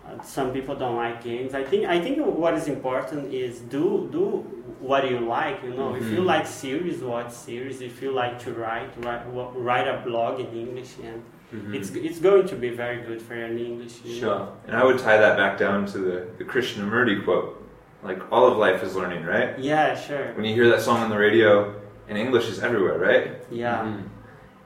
uh, 0.07 0.21
some 0.23 0.53
people 0.53 0.75
don't 0.75 0.97
like 0.97 1.23
games. 1.23 1.55
I 1.55 1.63
think 1.65 1.87
I 1.87 2.01
think 2.01 2.19
what 2.43 2.55
is 2.55 2.67
important 2.69 3.33
is 3.33 3.61
do 3.61 4.09
do 4.11 4.45
what 4.81 5.03
do 5.03 5.09
you 5.09 5.21
like. 5.21 5.63
You 5.63 5.75
know, 5.75 5.95
if 5.95 6.07
you 6.11 6.21
Mhm. 6.21 6.27
like 6.35 6.47
series, 6.47 6.99
watch 7.03 7.31
series. 7.31 7.81
If 7.81 8.03
you 8.03 8.11
like 8.13 8.39
to 8.45 8.51
write, 8.53 8.91
write, 9.05 9.27
wa- 9.37 9.53
write 9.55 9.87
a 9.89 9.99
blog 10.07 10.41
in 10.41 10.47
English, 10.65 10.93
and 11.09 11.23
mhm. 11.55 11.75
it's 11.77 11.91
it's 12.09 12.19
going 12.29 12.47
to 12.53 12.57
be 12.57 12.71
very 12.71 13.01
good 13.09 13.21
for 13.27 13.35
your 13.35 13.49
English. 13.69 13.95
you 14.05 14.13
know. 14.15 14.21
sure. 14.21 14.43
And 14.67 14.75
I 14.81 14.83
would 14.87 14.99
tie 14.99 15.19
that 15.25 15.37
back 15.37 15.59
down 15.59 15.87
to 15.93 15.99
the, 15.99 16.17
the 16.39 16.45
Krishnamurti 16.45 17.25
quote. 17.25 17.57
Like 18.03 18.21
all 18.33 18.47
of 18.51 18.57
life 18.67 18.81
is 18.87 18.93
learning, 18.97 19.25
right? 19.35 19.51
Yeah, 19.59 19.95
sure. 19.95 20.27
When 20.35 20.45
you 20.47 20.55
hear 20.55 20.69
that 20.71 20.81
song 20.81 20.99
on 21.05 21.11
the 21.11 21.19
radio, 21.19 21.75
and 22.09 22.17
English 22.17 22.49
is 22.49 22.59
everywhere, 22.69 22.99
right? 22.99 23.25
Yeah. 23.51 23.85
Mhm. 23.85 24.03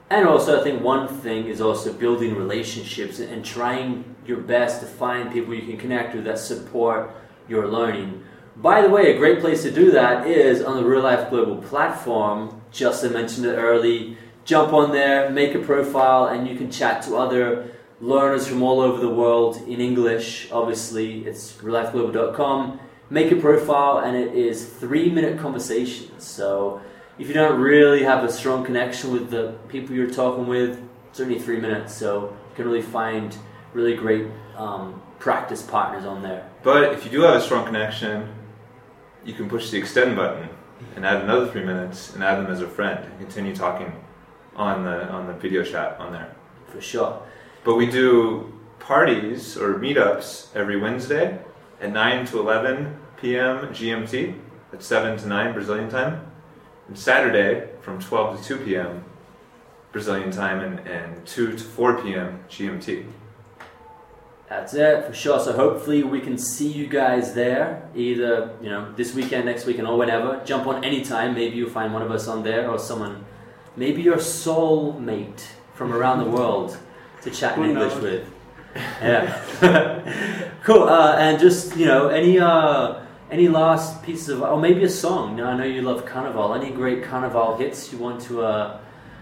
And 0.09 0.27
also, 0.27 0.49
I 0.59 0.63
think 0.63 0.81
one 0.83 1.07
thing 1.25 1.47
is 1.53 1.59
also 1.59 1.91
building 1.91 2.31
relationships 2.37 3.19
and 3.19 3.43
trying 3.43 3.91
your 4.29 4.37
best 4.37 4.79
to 4.81 4.85
find 5.03 5.31
people 5.35 5.53
you 5.53 5.65
can 5.71 5.77
connect 5.77 6.15
with 6.15 6.23
that 6.25 6.39
support 6.39 7.09
your 7.49 7.65
learning. 7.67 8.11
By 8.57 8.81
the 8.81 8.89
way, 8.89 9.13
a 9.13 9.17
great 9.17 9.41
place 9.41 9.63
to 9.63 9.71
do 9.71 9.91
that 9.91 10.27
is 10.27 10.63
on 10.63 10.77
the 10.77 10.85
Real 10.85 11.01
Life 11.01 11.29
Global 11.29 11.57
platform. 11.57 12.61
Justin 12.71 13.11
mentioned 13.11 13.45
it 13.45 13.55
early. 13.55 14.17
Jump 14.45 14.71
on 14.71 14.91
there, 14.91 15.29
make 15.29 15.55
a 15.55 15.59
profile, 15.59 16.27
and 16.27 16.47
you 16.47 16.55
can 16.55 16.71
chat 16.71 17.01
to 17.03 17.17
other 17.17 17.71
learners 17.99 18.47
from 18.47 18.63
all 18.63 18.79
over 18.79 18.99
the 18.99 19.09
world 19.09 19.57
in 19.67 19.81
English. 19.81 20.49
Obviously, 20.51 21.25
it's 21.25 21.53
reallifeglobal.com. 21.53 22.79
Make 23.09 23.31
a 23.31 23.35
profile, 23.35 23.99
and 23.99 24.15
it 24.15 24.33
is 24.33 24.65
three 24.65 25.09
minute 25.09 25.37
conversations. 25.37 26.23
So 26.23 26.81
if 27.19 27.27
you 27.27 27.33
don't 27.33 27.59
really 27.59 28.03
have 28.03 28.23
a 28.23 28.31
strong 28.31 28.63
connection 28.63 29.11
with 29.11 29.31
the 29.31 29.55
people 29.67 29.95
you're 29.95 30.09
talking 30.09 30.47
with, 30.47 30.81
it's 31.09 31.19
only 31.19 31.39
three 31.39 31.59
minutes, 31.59 31.93
so 31.93 32.35
you 32.49 32.55
can 32.55 32.65
really 32.65 32.81
find 32.81 33.35
really 33.73 33.95
great 33.95 34.27
um, 34.55 35.01
practice 35.19 35.61
partners 35.61 36.05
on 36.05 36.21
there. 36.21 36.49
But 36.63 36.93
if 36.93 37.03
you 37.03 37.11
do 37.11 37.21
have 37.21 37.35
a 37.35 37.41
strong 37.41 37.65
connection, 37.65 38.33
you 39.25 39.33
can 39.33 39.49
push 39.49 39.71
the 39.71 39.77
extend 39.77 40.15
button 40.15 40.49
and 40.95 41.05
add 41.05 41.21
another 41.21 41.47
three 41.47 41.63
minutes 41.63 42.13
and 42.13 42.23
add 42.23 42.37
them 42.37 42.47
as 42.47 42.61
a 42.61 42.67
friend 42.67 43.03
and 43.03 43.19
continue 43.19 43.55
talking 43.55 43.91
on 44.55 44.83
the 44.83 45.09
on 45.09 45.27
the 45.27 45.33
video 45.33 45.63
chat 45.63 45.99
on 45.99 46.13
there. 46.13 46.33
For 46.67 46.79
sure. 46.79 47.21
But 47.63 47.75
we 47.75 47.89
do 47.89 48.53
parties 48.79 49.57
or 49.57 49.75
meetups 49.75 50.55
every 50.55 50.79
Wednesday 50.79 51.39
at 51.81 51.91
9 51.91 52.25
to 52.27 52.39
11 52.39 52.99
p.m. 53.19 53.67
GMT. 53.69 54.37
That's 54.71 54.85
7 54.85 55.17
to 55.17 55.27
9 55.27 55.53
Brazilian 55.53 55.89
time. 55.89 56.31
And 56.87 56.97
Saturday 56.97 57.69
from 57.81 57.99
12 57.99 58.41
to 58.41 58.57
2 58.59 58.65
p.m. 58.65 59.03
Brazilian 59.91 60.29
time 60.29 60.59
and, 60.59 60.87
and 60.87 61.25
2 61.25 61.53
to 61.53 61.63
4 61.63 62.03
p.m. 62.03 62.43
GMT. 62.49 63.05
That's 64.49 64.75
it 64.75 65.05
for 65.05 65.13
sure. 65.13 65.39
So 65.39 65.53
hopefully 65.53 66.03
we 66.03 66.21
can 66.21 66.37
see 66.37 66.67
you 66.67 66.85
guys 66.85 67.33
there, 67.33 67.89
either 67.95 68.51
you 68.61 68.69
know 68.69 68.93
this 68.95 69.13
weekend, 69.15 69.45
next 69.45 69.65
weekend, 69.65 69.87
or 69.87 69.97
whenever. 69.97 70.41
Jump 70.45 70.67
on 70.67 70.83
anytime. 70.83 71.33
Maybe 71.33 71.57
you'll 71.57 71.69
find 71.69 71.93
one 71.93 72.03
of 72.03 72.11
us 72.11 72.27
on 72.27 72.43
there, 72.43 72.69
or 72.69 72.77
someone, 72.77 73.25
maybe 73.75 74.03
your 74.03 74.19
soul 74.19 74.93
mate 74.93 75.49
from 75.73 75.91
around 75.91 76.19
the 76.19 76.29
world 76.29 76.77
to 77.23 77.31
chat 77.31 77.57
in 77.57 77.65
English 77.65 77.95
with. 77.95 78.29
Yeah, 79.01 80.51
cool. 80.63 80.83
Uh, 80.83 81.15
and 81.17 81.39
just 81.39 81.75
you 81.75 81.87
know, 81.87 82.09
any 82.09 82.37
uh, 82.37 83.01
any 83.31 83.47
last 83.47 84.03
pieces 84.03 84.29
of, 84.29 84.43
or 84.43 84.59
maybe 84.59 84.83
a 84.83 84.89
song. 84.89 85.37
Now 85.37 85.47
I 85.47 85.57
know 85.57 85.63
you 85.63 85.81
love 85.81 86.05
Carnival. 86.05 86.53
Any 86.53 86.69
great 86.69 87.03
Carnival 87.03 87.57
hits 87.57 87.91
you 87.91 87.97
want 87.97 88.21
to 88.23 88.43
uh, 88.43 88.79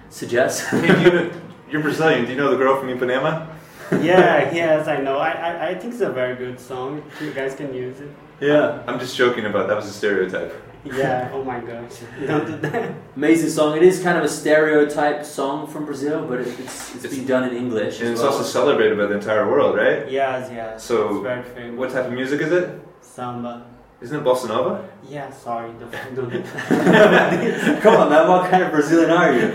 suggest? 0.10 0.70
You, 0.74 1.32
you're 1.70 1.82
Brazilian. 1.82 2.26
Do 2.26 2.32
you 2.32 2.38
know 2.38 2.52
the 2.52 2.58
girl 2.58 2.78
from 2.78 2.90
Ipanema? 2.90 3.54
yeah, 4.02 4.54
yes, 4.54 4.88
I 4.88 4.98
know. 5.02 5.18
I, 5.18 5.32
I, 5.32 5.68
I 5.70 5.76
think 5.76 5.94
it's 5.94 6.02
a 6.02 6.12
very 6.12 6.36
good 6.36 6.60
song. 6.60 7.04
You 7.22 7.32
guys 7.34 7.56
can 7.56 7.74
use 7.74 8.00
it. 8.00 8.10
yeah. 8.40 8.82
I'm 8.88 9.00
just 9.00 9.16
joking 9.16 9.46
about 9.46 9.68
that 9.68 9.76
was 9.76 9.86
a 9.88 9.94
stereotype. 9.94 10.54
Yeah. 10.86 11.30
Oh 11.34 11.44
my 11.44 11.60
gosh. 11.62 11.94
Don't 12.28 12.46
do 12.46 12.58
that. 12.70 12.92
Amazing 13.16 13.50
song. 13.52 13.78
It 13.78 13.84
is 13.84 14.02
kind 14.04 14.18
of 14.18 14.24
a 14.26 14.30
stereotype 14.30 15.24
song 15.24 15.68
from 15.68 15.86
Brazil, 15.86 16.26
but 16.28 16.42
it, 16.42 16.48
it's, 16.60 16.96
it's 16.96 17.06
It's- 17.06 17.16
been 17.16 17.26
done 17.26 17.44
in 17.50 17.56
English. 17.56 18.00
And 18.00 18.08
as 18.10 18.12
it's 18.14 18.22
well. 18.22 18.32
also 18.34 18.44
celebrated 18.44 18.98
by 18.98 19.06
the 19.06 19.16
entire 19.16 19.50
world, 19.50 19.78
right? 19.78 20.12
Yes. 20.12 20.50
Yes. 20.52 20.84
So, 20.84 20.96
it's 21.16 21.24
very 21.24 21.44
famous. 21.44 21.80
What 21.80 21.92
type 21.92 22.06
of 22.08 22.14
music 22.14 22.42
is 22.42 22.52
it? 22.52 22.82
Samba. 23.02 23.66
Isn't 24.02 24.20
it 24.20 24.24
bossa 24.26 24.50
nova? 24.50 24.90
Yeah. 25.08 25.32
Sorry. 25.32 25.72
Don't, 25.80 26.16
don't 26.16 26.30
do 26.30 26.42
Come 27.82 27.96
on, 28.02 28.10
man. 28.10 28.28
What 28.28 28.50
kind 28.52 28.64
of 28.64 28.72
Brazilian 28.72 29.12
are 29.12 29.32
you? 29.34 29.48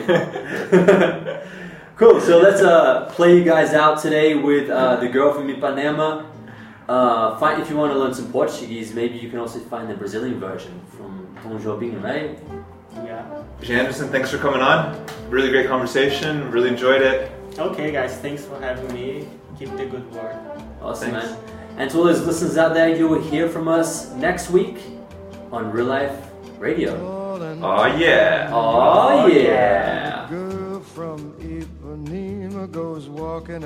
Cool. 1.98 2.20
So 2.20 2.38
let's 2.38 2.62
uh, 2.62 3.06
play 3.12 3.36
you 3.36 3.42
guys 3.44 3.74
out 3.74 4.00
today 4.00 4.36
with 4.36 4.70
uh, 4.70 4.96
the 4.96 5.08
girl 5.08 5.34
from 5.34 5.48
Ipanema. 5.48 6.26
Uh, 6.88 7.36
find, 7.38 7.60
if 7.60 7.68
you 7.68 7.76
want 7.76 7.92
to 7.92 7.98
learn 7.98 8.14
some 8.14 8.30
Portuguese, 8.30 8.94
maybe 8.94 9.18
you 9.18 9.28
can 9.28 9.40
also 9.40 9.58
find 9.58 9.90
the 9.90 9.94
Brazilian 9.94 10.38
version 10.38 10.80
from 10.96 11.36
Tom 11.42 11.58
Jobim, 11.58 12.00
right? 12.00 12.38
Yeah. 13.04 13.42
G. 13.60 13.74
Anderson, 13.74 14.10
thanks 14.10 14.30
for 14.30 14.38
coming 14.38 14.60
on. 14.60 15.04
Really 15.28 15.50
great 15.50 15.66
conversation. 15.66 16.48
Really 16.52 16.68
enjoyed 16.68 17.02
it. 17.02 17.32
Okay, 17.58 17.90
guys. 17.90 18.16
Thanks 18.18 18.44
for 18.44 18.60
having 18.60 18.94
me. 18.94 19.26
Keep 19.58 19.76
the 19.76 19.86
good 19.86 20.08
work. 20.12 20.36
Awesome, 20.80 21.10
Thanks. 21.10 21.26
man. 21.30 21.38
And 21.78 21.90
to 21.90 21.98
all 21.98 22.04
those 22.04 22.24
listeners 22.24 22.56
out 22.56 22.74
there, 22.74 22.94
you 22.94 23.08
will 23.08 23.20
hear 23.20 23.48
from 23.48 23.66
us 23.66 24.12
next 24.14 24.50
week 24.50 24.78
on 25.50 25.72
Real 25.72 25.86
Life 25.86 26.16
Radio. 26.58 27.18
Oh 27.60 27.86
yeah. 27.96 28.50
Oh, 28.52 29.26
yeah. 29.26 29.77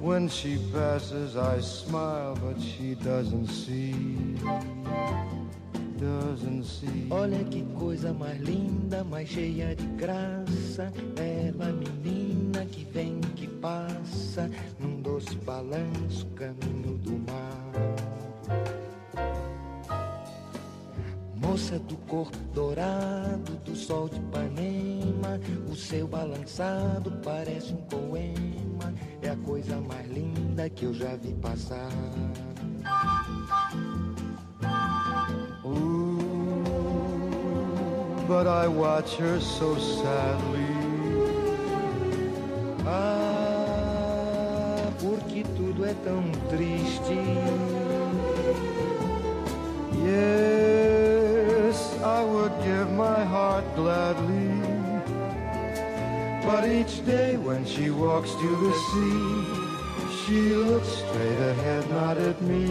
when 0.00 0.28
she 0.28 0.58
passes, 0.72 1.36
I 1.36 1.60
smile, 1.60 2.34
but 2.36 2.60
she 2.60 2.94
doesn't 2.94 3.48
see. 3.48 3.92
Doesn't 5.98 6.64
see. 6.64 7.06
Olha 7.10 7.44
que 7.44 7.62
coisa 7.78 8.12
mais 8.12 8.40
linda, 8.40 9.04
mais 9.04 9.28
cheia 9.28 9.76
de 9.76 9.86
graça. 9.98 10.90
Ela, 11.16 11.72
menina 11.72 12.64
que 12.64 12.84
vem, 12.84 13.20
que 13.36 13.46
passa, 13.46 14.50
num 14.78 15.02
doce 15.02 15.34
balanço, 15.44 16.26
caminho 16.34 16.96
do 16.98 17.18
mar. 17.30 17.39
Moça 21.60 21.78
do 21.80 21.96
corpo 22.08 22.38
dourado, 22.54 23.52
do 23.66 23.76
sol 23.76 24.08
de 24.08 24.16
Ipanema, 24.16 25.38
o 25.70 25.76
seu 25.76 26.08
balançado 26.08 27.12
parece 27.22 27.74
um 27.74 27.76
poema. 27.76 28.94
É 29.20 29.28
a 29.28 29.36
coisa 29.36 29.76
mais 29.76 30.10
linda 30.10 30.70
que 30.70 30.86
eu 30.86 30.94
já 30.94 31.14
vi 31.16 31.34
passar. 31.34 31.90
Ooh, 35.62 36.16
but 38.26 38.46
I 38.46 38.66
watch 38.66 39.20
her 39.20 39.38
so 39.38 39.78
sadly. 39.78 40.64
Ah, 42.86 44.90
porque 44.98 45.44
tudo 45.58 45.84
é 45.84 45.92
tão 46.02 46.22
triste. 46.48 47.18
Yes, 50.02 50.76
I 50.76 50.79
would 52.40 52.62
give 52.64 52.90
my 52.92 53.22
heart 53.24 53.64
gladly. 53.76 54.50
But 56.46 56.62
each 56.78 57.04
day 57.04 57.36
when 57.36 57.66
she 57.66 57.90
walks 57.90 58.32
to 58.42 58.50
the 58.64 58.72
sea, 58.88 59.30
she 60.20 60.40
looks 60.54 60.88
straight 60.88 61.40
ahead, 61.52 61.90
not 61.90 62.16
at 62.16 62.40
me. 62.40 62.66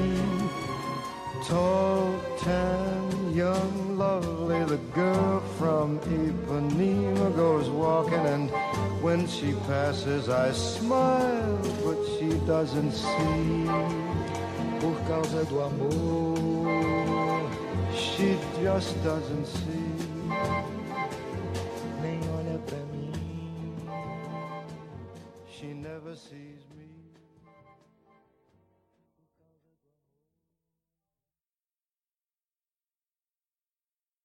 Tall, 1.45 2.19
tan, 2.39 3.33
young, 3.33 3.97
lovely, 3.97 4.63
the 4.65 4.81
girl 5.01 5.39
from 5.59 5.99
Ipanema 5.99 7.35
goes 7.35 7.69
walking, 7.69 8.25
and 8.35 8.49
when 9.03 9.27
she 9.27 9.53
passes, 9.67 10.29
I 10.29 10.51
smile, 10.51 11.57
but 11.85 11.99
she 12.15 12.29
doesn't 12.53 12.91
see. 12.91 13.65
Por 14.79 14.95
causa 15.07 15.45
do 15.45 15.61
amor, 15.61 16.98
She 18.19 18.37
just 18.61 19.01
doesn't 19.01 19.45
see. 19.45 19.98